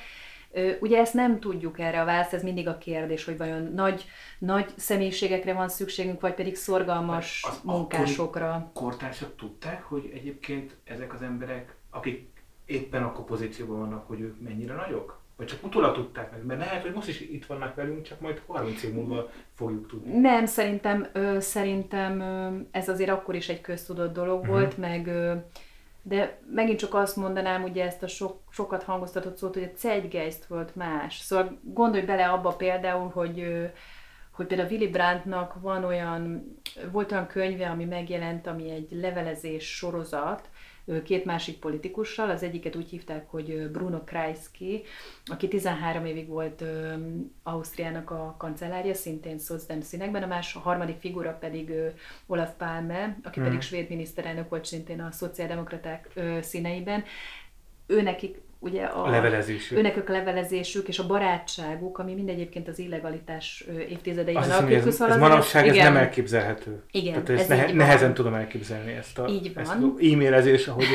Ugye 0.81 0.99
ezt 0.99 1.14
nem 1.14 1.41
tudjuk 1.41 1.79
erre 1.79 2.01
a 2.01 2.05
választ, 2.05 2.33
ez 2.33 2.43
mindig 2.43 2.68
a 2.68 2.79
kérdés, 2.79 3.24
hogy 3.24 3.37
vajon 3.37 3.72
nagy, 3.74 4.05
nagy 4.39 4.72
személyiségekre 4.76 5.53
van 5.53 5.68
szükségünk, 5.68 6.20
vagy 6.20 6.35
pedig 6.35 6.57
szorgalmas 6.57 7.45
az 7.49 7.61
munkásokra. 7.62 8.70
Kortársak 8.74 9.37
tudták, 9.37 9.83
hogy 9.83 10.11
egyébként 10.14 10.76
ezek 10.85 11.14
az 11.14 11.22
emberek, 11.22 11.76
akik 11.91 12.29
éppen 12.64 13.03
akkor 13.03 13.24
pozícióban 13.24 13.79
vannak, 13.79 14.07
hogy 14.07 14.20
ők 14.20 14.41
mennyire 14.41 14.74
nagyok? 14.74 15.18
Vagy 15.39 15.47
csak 15.47 15.64
utólag 15.64 15.95
tudták 15.95 16.30
meg? 16.30 16.45
Mert 16.45 16.61
lehet, 16.61 16.82
hogy 16.82 16.93
most 16.93 17.09
is 17.09 17.20
itt 17.20 17.47
vannak 17.47 17.74
velünk, 17.74 18.03
csak 18.03 18.20
majd 18.20 18.43
30 18.47 18.82
év 18.82 18.93
múlva 18.93 19.30
fogjuk 19.55 19.89
tudni. 19.89 20.18
Nem, 20.18 20.47
szerintem, 20.47 21.07
ö, 21.12 21.41
szerintem 21.41 22.20
ö, 22.20 22.57
ez 22.70 22.89
azért 22.89 23.11
akkor 23.11 23.34
is 23.34 23.49
egy 23.49 23.61
köztudott 23.61 24.12
dolog 24.12 24.41
uh-huh. 24.41 24.55
volt, 24.55 24.78
meg 24.78 25.07
ö, 25.07 25.34
de 26.03 26.39
megint 26.55 26.78
csak 26.78 26.95
azt 26.95 27.16
mondanám, 27.16 27.62
ugye 27.62 27.84
ezt 27.84 28.03
a 28.03 28.09
sok, 28.09 28.41
sokat 28.51 28.82
hangoztatott 28.82 29.36
szót, 29.36 29.55
hogy 29.55 29.62
a 29.62 29.76
Zeitgeist 29.76 30.45
volt 30.45 30.76
más. 30.76 31.16
Szóval 31.16 31.59
gondolj 31.62 32.05
bele 32.05 32.28
abba 32.28 32.51
például, 32.51 33.09
hogy 33.09 33.70
hogy 34.39 34.47
például 34.47 34.68
Willy 34.68 34.89
Brandtnak 34.89 35.61
van 35.61 35.84
olyan, 35.84 36.53
volt 36.93 37.12
olyan 37.12 37.26
könyve, 37.26 37.68
ami 37.68 37.84
megjelent, 37.84 38.47
ami 38.47 38.70
egy 38.70 38.89
levelezés 38.91 39.76
sorozat, 39.76 40.49
két 41.05 41.24
másik 41.24 41.59
politikussal, 41.59 42.30
az 42.30 42.43
egyiket 42.43 42.76
úgy 42.76 42.89
hívták, 42.89 43.30
hogy 43.30 43.70
Bruno 43.70 44.05
Kreisky, 44.05 44.82
aki 45.24 45.49
13 45.49 46.05
évig 46.05 46.28
volt 46.28 46.64
Ausztriának 47.43 48.11
a 48.11 48.34
kancellárja, 48.39 48.95
szintén 48.95 49.39
szocdem 49.39 49.80
színekben, 49.80 50.22
a, 50.22 50.26
más, 50.26 50.55
a 50.55 50.59
harmadik 50.59 50.99
figura 50.99 51.32
pedig 51.32 51.72
Olaf 52.26 52.51
Palme, 52.57 53.18
aki 53.22 53.41
pedig 53.41 53.57
mm. 53.57 53.61
svéd 53.61 53.89
miniszterelnök 53.89 54.49
volt 54.49 54.64
szintén 54.64 55.01
a 55.01 55.11
szociáldemokraták 55.11 56.20
színeiben. 56.41 57.05
Ő 57.86 58.03
nekik 58.03 58.41
ugye 58.59 58.85
a, 58.85 59.05
a 59.05 59.11
levelezésük. 59.11 59.79
Őnek 59.79 60.09
a 60.09 60.13
levelezésük 60.13 60.89
és 60.89 60.99
a 60.99 61.07
barátságuk, 61.07 61.99
ami 61.99 62.15
mindegyébként 62.15 62.69
az 62.69 62.79
illegalitás 62.79 63.65
évtizedeiben 63.89 64.51
alapján 64.51 64.87
ez, 64.87 65.01
ez 65.01 65.17
manapság 65.19 65.69
ez 65.69 65.77
nem 65.77 65.97
elképzelhető. 65.97 66.83
Igen, 66.91 67.13
Tehát 67.13 67.29
ezt 67.31 67.41
ez 67.41 67.49
nehe, 67.49 67.73
nehezen 67.73 68.15
tudom 68.15 68.35
elképzelni 68.35 68.93
ezt 68.93 69.19
a, 69.19 69.29
így 69.29 69.55
van. 69.55 69.63
ezt 69.63 69.73
a 69.73 69.95
e-mailezés, 70.01 70.67
ahogy 70.67 70.87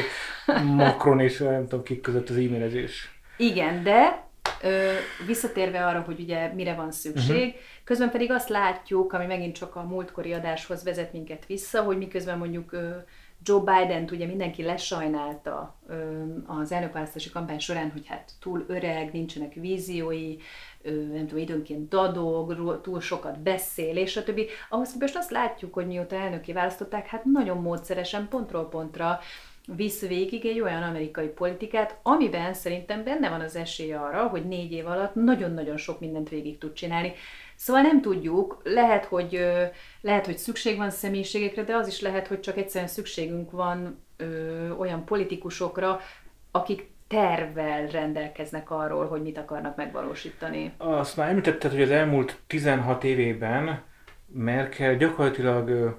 Macron 0.75 1.19
és 1.19 1.37
nem 1.37 1.67
tudom 1.67 1.83
kik 1.83 2.01
között 2.01 2.29
az 2.29 2.35
e-mailezés. 2.35 3.11
Igen, 3.37 3.83
de 3.83 4.27
ö, 4.61 4.91
visszatérve 5.25 5.85
arra, 5.85 6.01
hogy 6.01 6.19
ugye 6.19 6.53
mire 6.53 6.73
van 6.73 6.91
szükség, 6.91 7.47
uh-huh. 7.47 7.61
közben 7.83 8.11
pedig 8.11 8.31
azt 8.31 8.49
látjuk, 8.49 9.13
ami 9.13 9.25
megint 9.25 9.55
csak 9.55 9.75
a 9.75 9.83
múltkori 9.83 10.33
adáshoz 10.33 10.83
vezet 10.83 11.13
minket 11.13 11.45
vissza, 11.45 11.81
hogy 11.81 11.97
miközben 11.97 12.37
mondjuk 12.37 12.71
ö, 12.71 12.89
Joe 13.43 13.59
Biden-t 13.59 14.11
ugye 14.11 14.25
mindenki 14.25 14.63
lesajnálta 14.63 15.75
az 16.45 16.71
elnökválasztási 16.71 17.29
kampány 17.29 17.59
során, 17.59 17.91
hogy 17.91 18.07
hát 18.07 18.31
túl 18.39 18.65
öreg, 18.67 19.11
nincsenek 19.11 19.53
víziói, 19.53 20.35
nem 20.83 21.27
tudom, 21.27 21.43
időnként 21.43 21.89
dadog, 21.89 22.81
túl 22.81 23.01
sokat 23.01 23.39
beszél, 23.39 23.97
és 23.97 24.17
a 24.17 24.23
többi. 24.23 24.47
Ahhoz 24.69 24.91
képest 24.91 25.15
azt 25.15 25.31
látjuk, 25.31 25.73
hogy 25.73 25.87
mióta 25.87 26.15
elnöki 26.15 26.53
választották, 26.53 27.07
hát 27.07 27.25
nagyon 27.25 27.61
módszeresen, 27.61 28.27
pontról 28.27 28.69
pontra 28.69 29.19
visz 29.75 30.07
végig 30.07 30.45
egy 30.45 30.59
olyan 30.59 30.83
amerikai 30.83 31.27
politikát, 31.27 31.99
amiben 32.01 32.53
szerintem 32.53 33.03
benne 33.03 33.29
van 33.29 33.41
az 33.41 33.55
esély 33.55 33.93
arra, 33.93 34.27
hogy 34.27 34.47
négy 34.47 34.71
év 34.71 34.87
alatt 34.87 35.15
nagyon-nagyon 35.15 35.77
sok 35.77 35.99
mindent 35.99 36.29
végig 36.29 36.57
tud 36.57 36.73
csinálni. 36.73 37.13
Szóval 37.63 37.81
nem 37.81 38.01
tudjuk, 38.01 38.61
lehet 38.63 39.05
hogy, 39.05 39.45
lehet, 40.01 40.25
hogy 40.25 40.37
szükség 40.37 40.77
van 40.77 40.89
személyiségekre, 40.89 41.63
de 41.63 41.75
az 41.75 41.87
is 41.87 42.01
lehet, 42.01 42.27
hogy 42.27 42.39
csak 42.39 42.57
egyszerűen 42.57 42.89
szükségünk 42.89 43.51
van 43.51 44.03
ö, 44.17 44.69
olyan 44.71 45.05
politikusokra, 45.05 45.99
akik 46.51 46.89
tervvel 47.07 47.87
rendelkeznek 47.87 48.71
arról, 48.71 49.07
hogy 49.07 49.21
mit 49.21 49.37
akarnak 49.37 49.75
megvalósítani. 49.75 50.73
Azt 50.77 51.17
már 51.17 51.29
említetted, 51.29 51.71
hogy 51.71 51.81
az 51.81 51.89
elmúlt 51.89 52.39
16 52.47 53.03
évében 53.03 53.83
Merkel 54.25 54.95
gyakorlatilag 54.95 55.69
ö, 55.69 55.89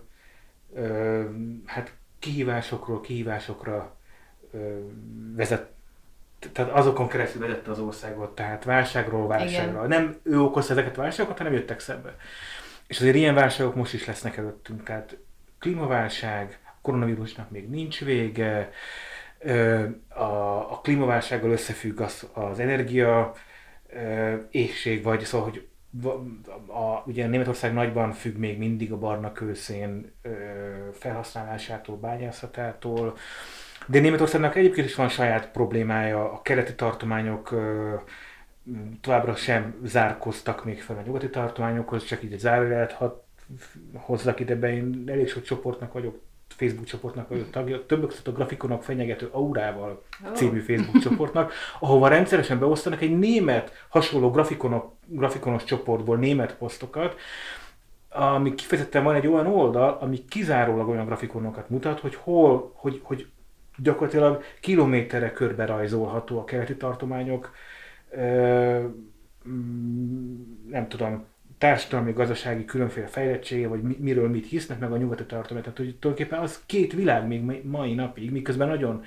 ö, 0.75 1.23
hát 1.67 1.93
kihívásokról 2.19 3.01
kihívásokra 3.01 3.97
ö, 4.53 4.79
vezet, 5.37 5.74
tehát 6.53 6.73
azokon 6.73 7.09
keresztül 7.09 7.41
vezette 7.41 7.71
az 7.71 7.79
országot, 7.79 8.35
tehát 8.35 8.65
válságról 8.65 9.27
válságra. 9.27 9.85
Igen. 9.85 9.89
Nem 9.89 10.17
ő 10.23 10.41
okozta 10.41 10.73
ezeket 10.73 10.99
a 10.99 11.01
válságokat, 11.01 11.39
hanem 11.39 11.53
jöttek 11.53 11.81
szembe. 11.81 12.17
És 12.87 13.01
azért 13.01 13.17
ilyen 13.17 13.35
válságok 13.35 13.75
most 13.75 13.95
is 13.95 14.07
lesznek 14.07 14.37
előttünk, 14.37 14.83
tehát 14.83 15.17
klímaválság, 15.59 16.59
koronavírusnak 16.83 17.51
még 17.51 17.69
nincs 17.69 18.05
vége, 18.05 18.71
a, 20.09 20.23
a 20.73 20.81
klímaválsággal 20.83 21.51
összefügg 21.51 22.01
az, 22.01 22.29
az 22.33 22.59
energia 22.59 23.33
éhség, 24.51 25.03
vagy 25.03 25.25
szóval, 25.25 25.51
hogy 25.51 25.69
a, 26.67 27.03
ugye 27.07 27.27
Németország 27.27 27.73
nagyban 27.73 28.13
függ 28.13 28.37
még 28.37 28.59
mindig 28.59 28.93
a 28.93 28.99
barna 28.99 29.33
kőszén 29.33 30.13
felhasználásától, 30.93 31.97
bányászatától, 31.97 33.17
de 33.87 34.01
Németországnak 34.01 34.57
egyébként 34.57 34.87
is 34.87 34.95
van 34.95 35.09
saját 35.09 35.51
problémája, 35.51 36.33
a 36.33 36.43
keleti 36.43 36.75
tartományok 36.75 37.55
továbbra 39.01 39.35
sem 39.35 39.75
zárkoztak 39.85 40.65
még 40.65 40.83
fel 40.83 40.97
a 40.97 41.03
nyugati 41.03 41.31
tartományokhoz, 41.31 42.05
csak 42.05 42.23
így 42.23 42.33
egy 42.33 42.39
zárójelet 42.39 42.97
hozzak 43.95 44.41
ide 44.41 44.57
be, 44.57 44.75
én 44.75 45.05
elég 45.07 45.29
sok 45.29 45.43
csoportnak 45.43 45.93
vagyok 45.93 46.21
Facebook 46.49 46.87
csoportnak 46.87 47.29
vagyok 47.29 47.51
tagja, 47.51 47.87
többek 47.87 48.09
között 48.09 48.27
a 48.27 48.33
grafikonok 48.33 48.83
fenyegető 48.83 49.29
aurával 49.33 50.03
című 50.35 50.61
Facebook 50.61 51.03
csoportnak, 51.03 51.53
ahova 51.81 52.09
rendszeresen 52.09 52.59
beosztanak 52.59 53.03
egy 53.03 53.19
német 53.19 53.87
hasonló 53.89 54.31
grafikonok, 54.31 54.93
grafikonos 55.07 55.65
csoportból 55.65 56.17
német 56.17 56.57
posztokat, 56.57 57.17
ami 58.09 58.55
kifejezetten 58.55 59.05
van 59.05 59.15
egy 59.15 59.27
olyan 59.27 59.47
oldal, 59.47 59.99
ami 60.01 60.25
kizárólag 60.25 60.89
olyan 60.89 61.07
grafikonokat 61.07 61.71
mutat, 61.71 62.01
hogy 62.01 62.15
hol, 62.15 62.73
hogy, 62.75 63.01
hogy 63.03 63.27
gyakorlatilag 63.77 64.43
kilométerre 64.61 65.33
körbe 65.33 65.67
rajzolható 65.67 66.39
a 66.39 66.45
keleti 66.45 66.77
tartományok, 66.77 67.55
mm, 69.49 70.35
nem 70.69 70.89
tudom, 70.89 71.25
társadalmi, 71.59 72.13
gazdasági 72.13 72.65
különféle 72.65 73.07
fejlettsége, 73.07 73.69
vagy 73.69 73.83
miről 73.83 74.29
mit 74.29 74.47
hisznek 74.47 74.79
meg 74.79 74.93
a 74.93 74.97
nyugati 74.97 75.25
tartomány. 75.25 75.63
Tehát 75.63 75.79
hogy 75.79 75.97
tulajdonképpen 75.97 76.43
az 76.43 76.63
két 76.67 76.93
világ 76.93 77.27
még 77.27 77.65
mai 77.65 77.95
napig, 77.95 78.31
miközben 78.31 78.69
nagyon 78.69 79.05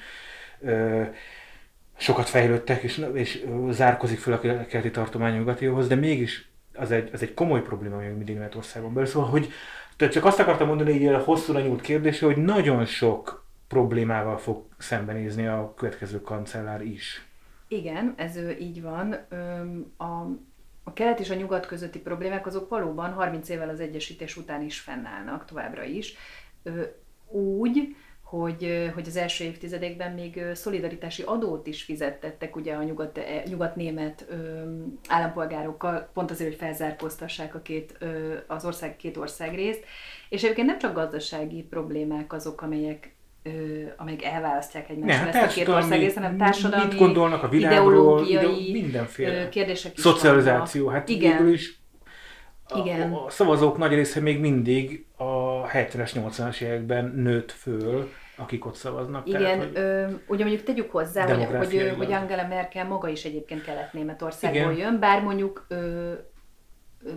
sokat 1.97 2.29
fejlődtek, 2.29 2.83
és, 2.83 3.05
és 3.13 3.45
zárkozik 3.69 4.19
fel 4.19 4.33
a 4.33 4.39
keleti 4.39 4.91
tartomány 4.91 5.37
nyugatihoz, 5.37 5.87
de 5.87 5.95
mégis 5.95 6.49
az 6.73 6.91
egy, 6.91 7.09
az 7.13 7.21
egy 7.21 7.33
komoly 7.33 7.61
probléma 7.61 7.97
még 7.97 8.09
mindig 8.09 8.35
Németországon 8.35 8.93
belül. 8.93 9.09
Szóval, 9.09 9.29
hogy 9.29 9.49
tehát 9.97 10.13
csak 10.13 10.25
azt 10.25 10.39
akartam 10.39 10.67
mondani, 10.67 11.05
hogy 11.05 11.15
a 11.15 11.19
hosszú 11.19 11.53
nyúlt 11.53 11.81
kérdése, 11.81 12.25
hogy 12.25 12.37
nagyon 12.37 12.85
sok 12.85 13.45
problémával 13.67 14.37
fog 14.37 14.65
szembenézni 14.77 15.47
a 15.47 15.73
következő 15.77 16.21
kancellár 16.21 16.81
is. 16.81 17.25
Igen, 17.67 18.13
ez 18.17 18.39
így 18.59 18.81
van. 18.81 19.11
A 19.97 20.27
a 20.87 20.93
kelet 20.93 21.19
és 21.19 21.29
a 21.29 21.35
nyugat 21.35 21.65
közötti 21.65 21.99
problémák 21.99 22.45
azok 22.45 22.69
valóban 22.69 23.13
30 23.13 23.49
évvel 23.49 23.69
az 23.69 23.79
egyesítés 23.79 24.37
után 24.37 24.61
is 24.61 24.79
fennállnak 24.79 25.45
továbbra 25.45 25.83
is. 25.83 26.15
Úgy, 27.29 27.95
hogy, 28.21 28.91
hogy 28.93 29.07
az 29.07 29.15
első 29.15 29.43
évtizedekben 29.43 30.11
még 30.11 30.41
szolidaritási 30.53 31.23
adót 31.23 31.67
is 31.67 31.83
fizettettek 31.83 32.55
ugye 32.55 32.73
a 32.73 32.83
nyugat, 32.83 33.17
e, 33.17 33.43
nyugat-német 33.45 34.27
állampolgárokkal, 35.07 36.09
pont 36.13 36.31
azért, 36.31 36.49
hogy 36.49 36.59
felzárkóztassák 36.59 37.55
a 37.55 37.61
két, 37.61 37.97
az 38.47 38.65
ország 38.65 38.95
két 38.95 39.17
országrészt. 39.17 39.83
És 40.29 40.43
egyébként 40.43 40.67
nem 40.67 40.79
csak 40.79 40.93
gazdasági 40.93 41.63
problémák 41.63 42.33
azok, 42.33 42.61
amelyek 42.61 43.15
amelyek 43.97 44.23
elválasztják 44.23 44.89
egymást 44.89 45.23
ne, 45.23 45.27
ezt 45.27 45.51
a 45.51 45.53
két 45.53 45.67
ország 45.67 46.11
hanem 46.15 46.37
társadalmi, 46.37 46.85
mit 46.85 46.97
gondolnak 46.97 47.43
a 47.43 47.47
világról, 47.47 48.25
ideológiai 48.25 48.71
mindenféle 48.71 49.49
kérdések 49.49 49.93
is 49.97 50.01
Szocializáció, 50.01 50.85
vannak. 50.85 50.99
hát 50.99 51.09
igen. 51.09 51.47
is 51.47 51.79
a, 52.67 52.77
Igen. 52.79 53.13
a 53.13 53.29
szavazók 53.29 53.77
nagy 53.77 53.93
része 53.93 54.19
még 54.19 54.39
mindig 54.39 55.05
a 55.15 55.67
70-es, 55.67 56.11
80-as 56.13 56.61
években 56.61 57.05
nőtt 57.05 57.51
föl, 57.51 58.09
akik 58.35 58.65
ott 58.65 58.75
szavaznak. 58.75 59.27
Igen, 59.27 59.41
tehát, 59.41 59.57
hogy 59.57 59.71
ö, 59.73 60.05
ugye 60.27 60.43
mondjuk 60.43 60.65
tegyük 60.65 60.91
hozzá, 60.91 61.35
hogy, 61.35 61.43
hogy, 61.43 61.93
hogy 61.97 62.11
Angela 62.11 62.47
Merkel 62.47 62.85
maga 62.85 63.07
is 63.07 63.25
egyébként 63.25 63.63
Kelet-Németországból 63.63 64.73
jön, 64.73 64.99
bár 64.99 65.21
mondjuk 65.21 65.65
ö, 65.67 66.11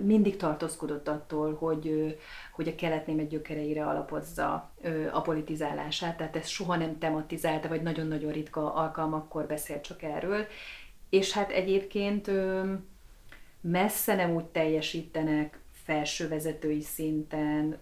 mindig 0.03 0.37
tartózkodott 0.37 1.09
attól, 1.09 1.55
hogy, 1.55 2.17
hogy 2.63 2.69
a 2.69 2.75
keletnémet 2.75 3.29
gyökereire 3.29 3.87
alapozza 3.87 4.73
a 5.13 5.21
politizálását, 5.21 6.17
tehát 6.17 6.37
ezt 6.37 6.49
soha 6.49 6.77
nem 6.77 6.99
tematizálta, 6.99 7.69
vagy 7.69 7.83
nagyon-nagyon 7.83 8.33
ritka 8.33 8.75
alkalmakkor 8.75 9.47
beszélt 9.47 9.83
csak 9.83 10.03
erről. 10.03 10.47
És 11.11 11.33
hát 11.33 11.51
egyébként 11.51 12.31
messze 13.61 14.15
nem 14.15 14.35
úgy 14.35 14.45
teljesítenek 14.45 15.61
felsővezetői 15.73 16.81
szinten, 16.81 17.79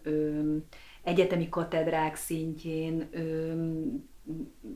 egyetemi 1.03 1.49
katedrák 1.49 2.17
szintjén, 2.17 3.09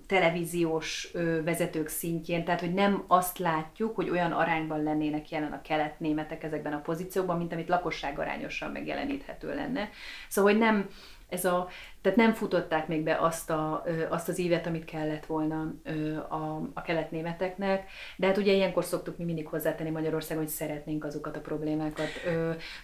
televíziós 0.06 1.10
vezetők 1.44 1.88
szintjén, 1.88 2.44
tehát 2.44 2.60
hogy 2.60 2.74
nem 2.74 3.04
azt 3.06 3.38
látjuk, 3.38 3.94
hogy 3.94 4.10
olyan 4.10 4.32
arányban 4.32 4.82
lennének 4.82 5.30
jelen 5.30 5.52
a 5.52 5.62
kelet-németek 5.62 6.42
ezekben 6.42 6.72
a 6.72 6.80
pozíciókban, 6.80 7.36
mint 7.36 7.52
amit 7.52 7.68
lakosság 7.68 8.18
arányosan 8.18 8.70
megjeleníthető 8.70 9.54
lenne. 9.54 9.90
Szóval, 10.28 10.52
hogy 10.52 10.60
nem, 10.60 10.88
ez 11.28 11.44
a, 11.44 11.68
tehát 12.02 12.18
nem 12.18 12.32
futották 12.32 12.88
még 12.88 13.02
be 13.02 13.18
azt, 13.20 13.50
a, 13.50 13.84
azt 14.08 14.28
az 14.28 14.38
évet, 14.38 14.66
amit 14.66 14.84
kellett 14.84 15.26
volna 15.26 15.74
a, 16.28 16.70
a 16.74 16.82
keletnémeteknek, 16.82 17.84
de 18.16 18.26
hát 18.26 18.36
ugye 18.36 18.52
ilyenkor 18.52 18.84
szoktuk 18.84 19.18
mi 19.18 19.24
mindig 19.24 19.46
hozzátenni 19.46 19.90
Magyarországon, 19.90 20.42
hogy 20.42 20.52
szeretnénk 20.52 21.04
azokat 21.04 21.36
a 21.36 21.40
problémákat 21.40 22.08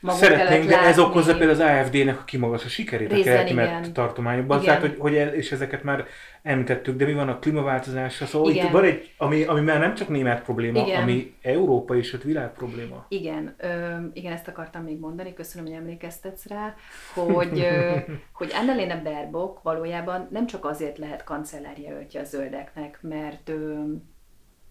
magunk 0.00 0.22
Szeretnénk, 0.22 0.64
de 0.64 0.80
ez 0.80 0.98
okozza 0.98 1.36
például 1.36 1.60
az 1.60 1.84
AFD-nek 1.84 2.20
a 2.20 2.24
kimagas 2.24 2.64
a 2.64 2.68
sikerét 2.68 3.12
Részben, 3.12 3.32
a 3.32 3.36
keletnémet 3.36 3.92
tartományokban. 3.92 4.62
Tehát, 4.62 4.80
hogy, 4.80 4.96
hogy, 4.98 5.12
és 5.12 5.52
ezeket 5.52 5.82
már 5.82 6.06
említettük, 6.42 6.96
de 6.96 7.04
mi 7.04 7.12
van 7.12 7.28
a 7.28 7.38
klímaváltozásra? 7.38 8.26
Szóval 8.26 8.50
Igen. 8.50 8.66
itt 8.66 8.72
van 8.72 8.84
egy, 8.84 9.14
ami, 9.16 9.42
ami 9.42 9.60
már 9.60 9.78
nem 9.78 9.94
csak 9.94 10.08
német 10.08 10.42
probléma, 10.42 10.86
Igen. 10.86 11.02
ami 11.02 11.34
Európa 11.42 11.96
és 11.96 12.12
a 12.12 12.18
világ 12.24 12.52
probléma. 12.52 13.06
Igen, 13.08 13.54
ö, 13.58 13.68
igen, 14.12 14.32
ezt 14.32 14.48
akartam 14.48 14.82
még 14.82 14.98
mondani, 14.98 15.34
köszönöm, 15.34 15.66
hogy 15.66 15.76
emlékeztetsz 15.76 16.46
rá, 16.46 16.74
hogy, 17.14 17.60
ö, 17.60 17.96
hogy 18.38 18.50
Annalena 18.60 19.02
Baerbock 19.08 19.62
valójában 19.62 20.28
nem 20.30 20.46
csak 20.46 20.64
azért 20.64 20.98
lehet 20.98 21.24
kancellárjelöltje 21.24 22.20
a 22.20 22.24
zöldeknek, 22.24 22.98
mert 23.02 23.50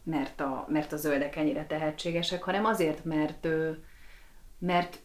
mert 0.04 0.42
a, 0.42 0.66
mert 0.70 0.92
a 0.92 0.98
zöldek 0.98 1.36
ennyire 1.36 1.66
tehetségesek, 1.66 2.44
hanem 2.44 2.66
azért, 2.66 3.06
mert, 3.06 3.48
mert 4.60 5.00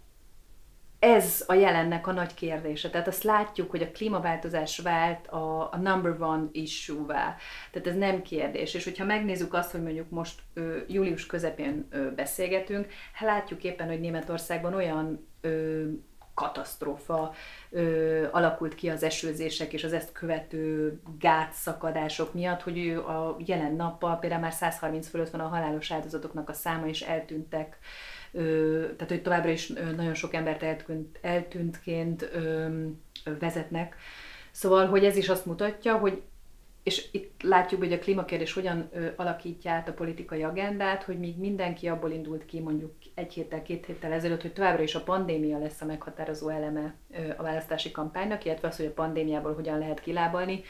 ez 0.99 1.45
a 1.47 1.55
jelennek 1.55 2.07
a 2.07 2.12
nagy 2.12 2.35
kérdése. 2.35 2.91
Tehát 2.91 3.07
azt 3.07 3.22
látjuk, 3.22 3.70
hogy 3.70 3.83
a 3.83 3.91
klímaváltozás 3.91 4.78
vált 4.78 5.26
a, 5.26 5.72
a 5.72 5.76
number 5.76 6.16
one 6.20 6.49
issue-vá. 6.53 7.37
Tehát 7.70 7.89
ez 7.89 7.97
nem 7.97 8.22
kérdés. 8.22 8.74
És 8.74 8.85
hogyha 8.85 9.05
megnézzük 9.05 9.55
azt, 9.55 9.70
hogy 9.70 9.83
mondjuk 9.83 10.11
most 10.11 10.41
ö, 10.55 10.78
július 10.89 11.26
közepén 11.26 11.87
ö, 11.91 12.11
beszélgetünk, 12.14 12.87
hát 13.12 13.28
látjuk 13.28 13.64
éppen, 13.64 13.89
hogy 13.89 14.01
Németországban 14.01 14.74
olyan 14.74 15.28
ö, 15.41 15.85
katasztrófa 16.43 17.34
ö, 17.70 18.26
alakult 18.30 18.74
ki 18.74 18.88
az 18.90 19.03
esőzések 19.03 19.72
és 19.72 19.84
az 19.84 19.93
ezt 19.93 20.12
követő 20.12 20.99
gátszakadások 21.18 22.34
miatt, 22.34 22.62
hogy 22.62 22.88
a 22.90 23.36
jelen 23.38 23.74
nappal 23.74 24.18
például 24.18 24.40
már 24.40 24.53
130 24.53 25.09
fölött 25.09 25.30
van 25.30 25.40
a 25.40 25.49
halálos 25.49 25.93
áldozatoknak 25.93 26.49
a 26.49 26.53
száma, 26.53 26.86
és 26.86 27.01
eltűntek 27.01 27.78
tehát 28.32 29.09
hogy 29.09 29.22
továbbra 29.22 29.51
is 29.51 29.66
nagyon 29.97 30.14
sok 30.14 30.34
embert 30.34 30.62
eltűnt, 30.62 31.18
eltűntként 31.22 32.30
vezetnek. 33.38 33.97
Szóval, 34.51 34.86
hogy 34.86 35.05
ez 35.05 35.16
is 35.16 35.28
azt 35.28 35.47
mutatja, 35.47 35.97
hogy 35.97 36.22
és 36.82 37.09
itt 37.12 37.43
látjuk, 37.43 37.80
hogy 37.80 37.93
a 37.93 37.99
klímakérdés 37.99 38.53
hogyan 38.53 38.90
alakítja 39.16 39.70
át 39.70 39.88
a 39.88 39.93
politikai 39.93 40.43
agendát, 40.43 41.03
hogy 41.03 41.18
míg 41.18 41.38
mindenki 41.38 41.88
abból 41.88 42.11
indult 42.11 42.45
ki 42.45 42.61
mondjuk 42.61 42.93
egy 43.14 43.32
héttel, 43.32 43.62
két 43.62 43.86
héttel 43.86 44.12
ezelőtt, 44.12 44.42
hogy 44.42 44.52
továbbra 44.52 44.82
is 44.82 44.94
a 44.94 45.02
pandémia 45.02 45.58
lesz 45.58 45.80
a 45.80 45.84
meghatározó 45.84 46.48
eleme 46.48 46.94
a 47.36 47.42
választási 47.42 47.90
kampánynak, 47.90 48.44
illetve 48.44 48.68
az, 48.68 48.76
hogy 48.76 48.86
a 48.86 48.92
pandémiából 48.92 49.54
hogyan 49.54 49.78
lehet 49.78 50.00
kilábalni, 50.00 50.62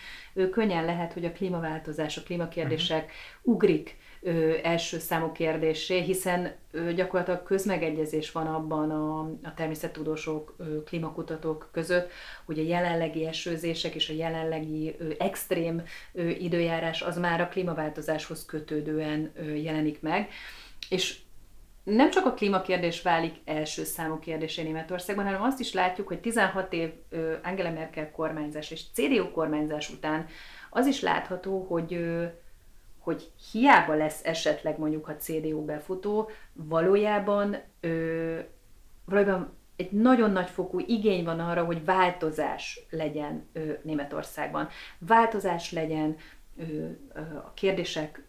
könnyen 0.51 0.85
lehet, 0.85 1.13
hogy 1.13 1.25
a 1.25 1.33
klímaváltozás, 1.33 2.17
a 2.17 2.23
klímakérdések 2.23 3.05
uh-huh. 3.05 3.55
ugrik 3.55 3.97
ö, 4.23 4.55
első 4.63 4.99
számú 4.99 5.33
kérdésé, 5.33 6.01
hiszen 6.01 6.55
ö, 6.71 6.93
gyakorlatilag 6.93 7.43
közmegegyezés 7.43 8.33
van 8.33 8.47
abban 8.47 8.91
a, 8.91 9.21
a 9.49 9.55
természettudósok, 9.55 10.55
ö, 10.59 10.83
klímakutatók 10.83 11.69
között, 11.73 12.11
hogy 12.45 12.59
a 12.59 12.63
jelenlegi 12.63 13.27
esőzések 13.27 13.95
és 13.95 14.09
a 14.09 14.15
jelenlegi 14.15 14.95
ö, 14.99 15.11
extrém 15.19 15.83
ö, 16.13 16.29
időjárás 16.29 17.03
az 17.03 17.19
már 17.19 17.41
a 17.41 17.49
klímaváltozáshoz 17.49 18.45
kötődően 18.45 19.33
ö, 19.35 19.53
jelenik 19.53 20.01
meg. 20.01 20.29
És 20.89 21.19
nem 21.85 22.11
csak 22.11 22.27
a 22.27 22.33
klímakérdés 22.33 23.03
válik 23.03 23.35
első 23.45 23.85
számú 23.85 24.19
kérdésé 24.19 24.63
Németországban, 24.63 25.25
hanem 25.25 25.43
azt 25.43 25.61
is 25.61 25.73
látjuk, 25.73 26.07
hogy 26.09 26.21
16 26.21 26.73
év 26.73 26.93
Angela 27.43 27.71
Merkel 27.71 28.11
kormányzás 28.11 28.71
és 28.71 28.83
CDU 28.93 29.31
kormányzás 29.31 29.91
után 29.91 30.27
az 30.71 30.87
is 30.87 31.01
látható, 31.01 31.67
hogy 31.69 31.99
hogy 32.99 33.31
hiába 33.53 33.95
lesz 33.95 34.25
esetleg 34.25 34.79
mondjuk 34.79 35.09
a 35.09 35.17
CDU 35.17 35.65
befutó, 35.65 36.31
valójában, 36.53 37.57
valójában 39.05 39.57
egy 39.77 39.91
nagyon 39.91 40.31
nagy 40.31 40.51
fokú 40.51 40.79
igény 40.87 41.25
van 41.25 41.41
arra, 41.41 41.65
hogy 41.65 41.85
változás 41.85 42.87
legyen 42.91 43.49
Németországban. 43.83 44.69
Változás 44.99 45.73
legyen 45.73 46.17
a 47.45 47.53
kérdések, 47.55 48.23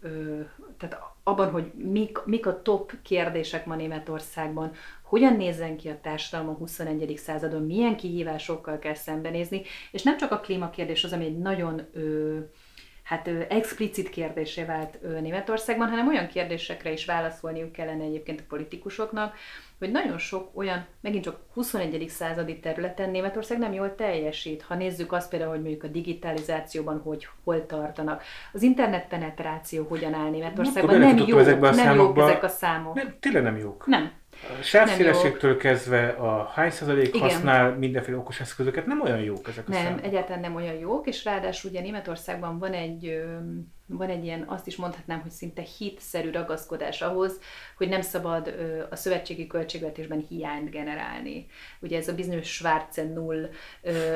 tehát 0.77 1.12
abban, 1.23 1.51
hogy 1.51 1.71
mik, 1.75 2.17
mik 2.25 2.45
a 2.45 2.61
top 2.61 2.91
kérdések 3.03 3.65
ma 3.65 3.75
Németországban, 3.75 4.71
hogyan 5.03 5.35
nézzen 5.35 5.77
ki 5.77 5.89
a 5.89 5.99
társadalom 6.01 6.53
a 6.53 6.57
21. 6.57 7.13
századon, 7.17 7.65
milyen 7.65 7.95
kihívásokkal 7.95 8.79
kell 8.79 8.93
szembenézni, 8.93 9.61
és 9.91 10.03
nem 10.03 10.17
csak 10.17 10.31
a 10.31 10.39
klímakérdés 10.39 11.03
az, 11.03 11.13
ami 11.13 11.25
egy 11.25 11.37
nagyon 11.37 11.81
ö, 11.93 12.39
hát 13.03 13.27
explicit 13.49 14.09
kérdésé 14.09 14.63
vált 14.63 15.01
Németországban, 15.21 15.89
hanem 15.89 16.07
olyan 16.07 16.27
kérdésekre 16.27 16.91
is 16.91 17.05
válaszolniuk 17.05 17.71
kellene 17.71 18.03
egyébként 18.03 18.39
a 18.39 18.43
politikusoknak, 18.47 19.35
hogy 19.83 19.91
nagyon 19.91 20.17
sok 20.17 20.49
olyan, 20.53 20.85
megint 21.01 21.23
csak 21.23 21.39
21. 21.53 22.09
századi 22.09 22.59
területen 22.59 23.09
Németország 23.09 23.59
nem 23.59 23.73
jól 23.73 23.95
teljesít. 23.95 24.61
Ha 24.61 24.75
nézzük 24.75 25.11
azt 25.11 25.29
például, 25.29 25.51
hogy 25.51 25.61
mondjuk 25.61 25.83
a 25.83 25.87
digitalizációban 25.87 27.01
hogy 27.03 27.27
hol 27.43 27.65
tartanak, 27.65 28.23
az 28.53 28.61
internet 28.61 29.07
penetráció 29.07 29.85
hogyan 29.89 30.13
áll 30.13 30.29
Németországban, 30.29 30.99
nem, 30.99 31.15
nem, 31.15 31.27
jó, 31.27 31.37
nem 31.37 31.95
jók 31.95 32.17
ezek 32.17 32.43
a 32.43 32.47
számok. 32.47 32.95
Nem, 32.95 33.15
tényleg 33.19 33.43
nem 33.43 33.57
jók. 33.57 33.87
Nem. 33.87 34.11
A 34.59 34.61
sávszélességtől 34.61 35.57
kezdve 35.57 36.07
a 36.07 36.51
hány 36.53 36.69
százalék 36.69 37.07
Igen. 37.07 37.21
használ 37.21 37.71
mindenféle 37.75 38.17
okos 38.17 38.39
eszközöket, 38.39 38.85
nem 38.85 39.01
olyan 39.01 39.19
jók 39.19 39.47
ezek 39.47 39.67
a 39.67 39.71
Nem, 39.71 39.83
számok. 39.83 40.03
egyáltalán 40.03 40.41
nem 40.41 40.55
olyan 40.55 40.75
jók, 40.75 41.07
és 41.07 41.23
ráadásul 41.23 41.69
ugye 41.69 41.81
Németországban 41.81 42.59
van 42.59 42.73
egy, 42.73 43.23
van 43.85 44.09
egy 44.09 44.23
ilyen, 44.23 44.43
azt 44.47 44.67
is 44.67 44.75
mondhatnám, 44.75 45.21
hogy 45.21 45.31
szinte 45.31 45.61
hitszerű 45.77 46.31
ragaszkodás 46.31 47.01
ahhoz, 47.01 47.39
hogy 47.77 47.89
nem 47.89 48.01
szabad 48.01 48.55
a 48.89 48.95
szövetségi 48.95 49.47
költségvetésben 49.47 50.25
hiányt 50.29 50.69
generálni. 50.69 51.45
Ugye 51.79 51.97
ez 51.97 52.07
a 52.07 52.15
bizonyos 52.15 52.47
Schwarze 52.47 53.03
Null, 53.03 53.49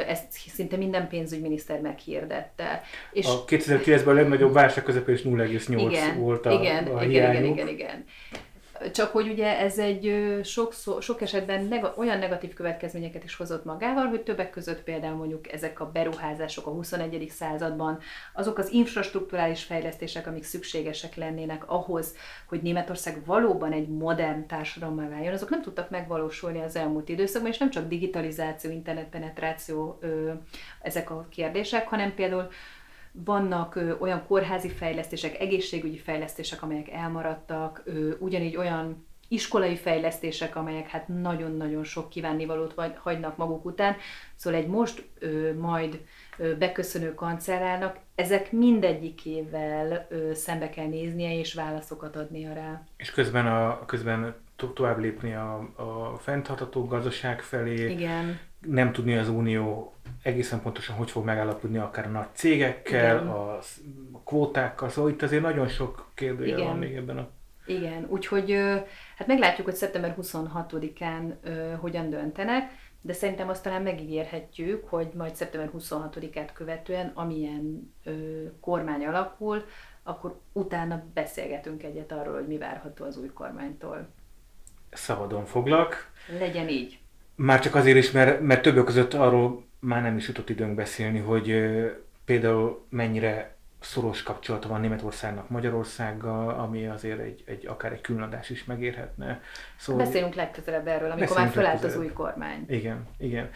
ezt 0.08 0.32
szinte 0.32 0.78
minden 0.78 1.08
pénzügyminiszter 1.08 1.82
meghirdette. 1.82 2.82
És 3.12 3.26
a 3.26 3.46
2009-ben 3.46 4.08
a 4.08 4.18
legnagyobb 4.18 4.54
válság 4.54 4.84
közepén 4.84 5.16
is 5.16 5.22
0,8 5.22 6.00
volt 6.18 6.46
a, 6.46 6.52
igen, 6.52 6.88
a 6.88 7.04
igen, 7.04 7.32
igen, 7.32 7.46
igen, 7.46 7.68
igen. 7.68 8.06
Csak 8.94 9.12
hogy 9.12 9.30
ugye 9.30 9.60
ez 9.60 9.78
egy 9.78 10.40
sok, 10.44 10.74
sok 11.00 11.22
esetben 11.22 11.66
neg- 11.66 11.98
olyan 11.98 12.20
negatív 12.20 12.54
következményeket 12.54 13.24
is 13.24 13.36
hozott 13.36 13.66
magával, 13.66 14.06
hogy 14.06 14.22
többek 14.22 14.50
között 14.50 14.84
például 14.84 15.16
mondjuk 15.16 15.52
ezek 15.52 15.80
a 15.80 15.92
beruházások 15.92 16.68
a 16.68 16.70
21. 16.70 17.28
században, 17.30 18.00
azok 18.34 18.58
az 18.58 18.72
infrastruktúrális 18.72 19.64
fejlesztések, 19.64 20.28
amik 20.28 20.44
szükségesek 20.44 21.16
lennének 21.16 21.70
ahhoz, 21.70 22.16
hogy 22.48 22.62
Németország 22.62 23.26
valóban 23.26 23.72
egy 23.72 23.88
modern 23.88 24.48
társadalommal 24.48 25.10
váljon, 25.10 25.34
azok 25.34 25.50
nem 25.50 25.62
tudtak 25.62 25.90
megvalósulni 25.90 26.62
az 26.62 26.76
elmúlt 26.76 27.10
időszakban, 27.10 27.52
és 27.52 27.58
nem 27.58 27.70
csak 27.70 27.88
digitalizáció, 27.88 28.72
internetpenetráció 28.72 30.00
ezek 30.82 31.10
a 31.10 31.28
kérdések, 31.30 31.88
hanem 31.88 32.16
például 32.16 32.50
vannak 33.26 33.80
olyan 34.00 34.26
kórházi 34.28 34.70
fejlesztések, 34.70 35.40
egészségügyi 35.40 35.98
fejlesztések, 35.98 36.64
amelyek 36.64 36.90
elmaradtak, 36.90 37.84
ugyanígy 38.20 38.58
olyan 38.58 39.06
iskolai 39.28 39.76
fejlesztések, 39.76 40.56
amelyek 40.56 40.88
hát 40.88 41.08
nagyon-nagyon 41.08 41.84
sok 41.84 42.10
kívánnivalót 42.10 42.74
vagy, 42.74 42.94
hagynak 42.98 43.38
maguk 43.38 43.66
után. 43.66 43.96
Szóval 44.36 44.60
egy 44.60 44.68
most 44.68 45.10
ö, 45.20 45.54
majd 45.54 46.02
ö, 46.38 46.56
beköszönő 46.58 47.14
kancellárnak 47.14 47.98
ezek 48.16 48.52
mindegyikével 48.52 50.08
ö, 50.10 50.34
szembe 50.34 50.70
kell 50.70 50.88
néznie 50.88 51.40
és 51.40 51.54
válaszokat 51.54 52.16
adnia 52.16 52.54
rá. 52.54 52.84
És 52.98 53.12
közben, 53.12 53.48
a, 53.48 53.86
közben 53.86 54.36
tovább 54.74 55.00
lépni 55.00 55.34
a, 55.34 55.56
a 55.76 56.18
fenntartható 56.18 56.86
gazdaság 56.86 57.42
felé, 57.42 57.90
Igen. 57.90 58.40
Nem 58.66 58.92
tudni 58.92 59.16
az 59.16 59.30
Unió 59.30 59.94
egészen 60.24 60.62
pontosan 60.62 60.96
hogy 60.96 61.12
fog 61.12 61.26
megállapodni 61.26 61.78
akár 61.78 62.06
a 62.06 62.10
nagy 62.10 62.28
cégekkel, 62.34 63.18
a, 63.28 63.58
a 64.12 64.20
kvótákkal, 64.26 64.90
szóval 64.90 65.12
itt 65.12 65.22
azért 65.22 65.42
nagyon 65.42 65.68
sok 65.68 66.12
kérdője 66.14 66.58
van 66.58 66.78
még 66.78 66.96
ebben 66.96 67.18
a... 67.18 67.28
Igen, 67.66 68.06
úgyhogy 68.10 68.52
hát 69.18 69.28
meglátjuk, 69.28 69.68
hogy 69.68 69.76
szeptember 69.76 70.16
26-án 70.22 71.34
hogyan 71.80 72.10
döntenek, 72.10 72.72
de 73.02 73.14
szerintem 73.14 73.50
azt 73.50 73.64
talán 73.64 73.82
megígérhetjük, 73.82 74.90
hogy 74.90 75.08
majd 75.14 75.36
szeptember 75.36 75.70
26-át 75.78 76.54
követően, 76.54 77.12
amilyen 77.14 77.94
ö, 78.04 78.44
kormány 78.60 79.06
alakul, 79.06 79.64
akkor 80.04 80.40
utána 80.54 81.04
beszélgetünk 81.14 81.84
egyet 81.84 82.12
arról, 82.12 82.34
hogy 82.34 82.48
mi 82.48 82.58
várható 82.58 83.06
az 83.06 83.18
új 83.18 83.28
kormánytól. 83.28 84.08
Szabadon 84.92 85.46
foglak. 85.46 86.12
Legyen 86.40 86.70
így. 86.70 87.00
Már 87.40 87.60
csak 87.60 87.76
azért 87.76 87.98
is, 87.98 88.12
mert, 88.12 88.42
mert 88.42 88.62
többek 88.62 88.84
között 88.84 89.14
arról 89.14 89.66
már 89.80 90.02
nem 90.02 90.18
is 90.18 90.28
jutott 90.28 90.50
időnk 90.50 90.76
beszélni, 90.76 91.20
hogy 91.20 91.76
például 92.26 92.86
mennyire 92.90 93.56
szoros 93.80 94.24
kapcsolata 94.24 94.68
van 94.68 94.82
Németországnak 94.82 95.50
Magyarországgal, 95.50 96.50
ami 96.50 96.88
azért 96.88 97.20
egy, 97.20 97.44
egy 97.46 97.68
akár 97.68 97.92
egy 97.92 98.02
különadás 98.02 98.50
is 98.50 98.64
megérhetne. 98.64 99.42
Szóval 99.76 100.06
Beszélünk 100.06 100.34
legközelebb 100.34 100.88
erről, 100.88 101.12
amikor 101.12 101.38
már 101.38 101.50
fölállt 101.50 101.84
az 101.84 101.98
új 101.98 102.08
kormány. 102.08 102.66
Igen, 102.68 103.08
igen. 103.18 103.50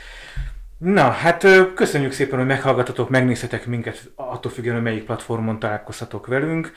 Na, 0.78 1.10
hát 1.10 1.46
köszönjük 1.76 2.12
szépen, 2.12 2.38
hogy 2.38 2.48
meghallgatotok, 2.48 3.10
megnézhetek 3.10 3.66
minket, 3.66 4.12
attól 4.16 4.52
függően, 4.52 4.76
hogy 4.76 4.84
melyik 4.84 5.04
platformon 5.04 5.60
találkozhatok 5.60 6.28
velünk. 6.28 6.74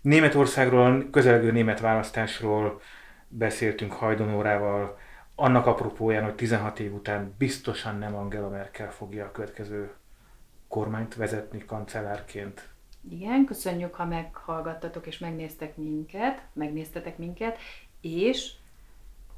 Németországról, 0.00 1.08
közelgő 1.10 1.52
német 1.52 1.80
választásról 1.80 2.80
beszéltünk 3.28 3.92
Hajdonórával, 3.92 4.98
annak 5.34 5.66
apropóján, 5.66 6.24
hogy 6.24 6.34
16 6.34 6.78
év 6.78 6.94
után 6.94 7.34
biztosan 7.38 7.98
nem 7.98 8.14
Angela 8.14 8.48
Merkel 8.48 8.90
fogja 8.90 9.24
a 9.24 9.32
következő 9.32 9.92
kormányt 10.68 11.14
vezetni 11.14 11.64
kancellárként. 11.64 12.68
Igen, 13.10 13.44
köszönjük, 13.44 13.94
ha 13.94 14.04
meghallgattatok 14.04 15.06
és 15.06 15.18
megnéztek 15.18 15.76
minket, 15.76 16.42
megnéztetek 16.52 17.18
minket, 17.18 17.58
és 18.00 18.52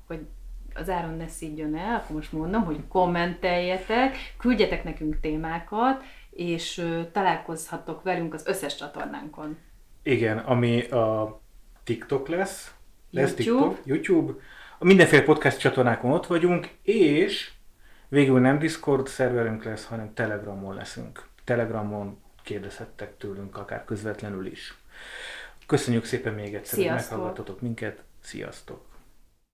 hogy 0.07 0.27
az 0.75 0.91
áron 0.91 1.15
ne 1.17 1.29
szígyön 1.29 1.77
el, 1.77 1.95
akkor 1.95 2.17
most 2.17 2.33
mondom, 2.33 2.65
hogy 2.65 2.81
kommenteljetek, 2.89 4.17
küldjetek 4.39 4.85
nekünk 4.85 5.21
témákat, 5.21 6.03
és 6.31 6.87
találkozhattok 7.13 8.03
velünk 8.03 8.35
az 8.35 8.47
összes 8.47 8.77
csatornánkon. 8.77 9.59
Igen, 10.03 10.39
ami 10.39 10.83
a 10.83 11.41
TikTok 11.85 12.29
lesz, 12.29 12.75
lesz 13.11 13.39
YouTube. 13.39 13.75
TikTok, 13.75 13.87
YouTube, 13.87 14.33
a 14.79 14.85
mindenféle 14.85 15.23
podcast 15.23 15.59
csatornákon 15.59 16.11
ott 16.11 16.27
vagyunk, 16.27 16.69
és 16.83 17.51
végül 18.09 18.41
nem 18.41 18.59
Discord 18.59 19.09
szerverünk 19.09 19.65
lesz, 19.65 19.85
hanem 19.85 20.15
Telegramon 20.15 20.75
leszünk. 20.75 21.27
Telegramon 21.45 22.19
kérdezhettek 22.43 23.17
tőlünk 23.17 23.57
akár 23.57 23.85
közvetlenül 23.85 24.47
is. 24.47 24.75
Köszönjük 25.67 26.05
szépen 26.05 26.35
még 26.35 26.55
egyszer, 26.55 26.79
Sziasztok. 26.79 27.11
hogy 27.11 27.19
meghallgatotok 27.19 27.61
minket. 27.61 28.03
Sziasztok! 28.21 28.94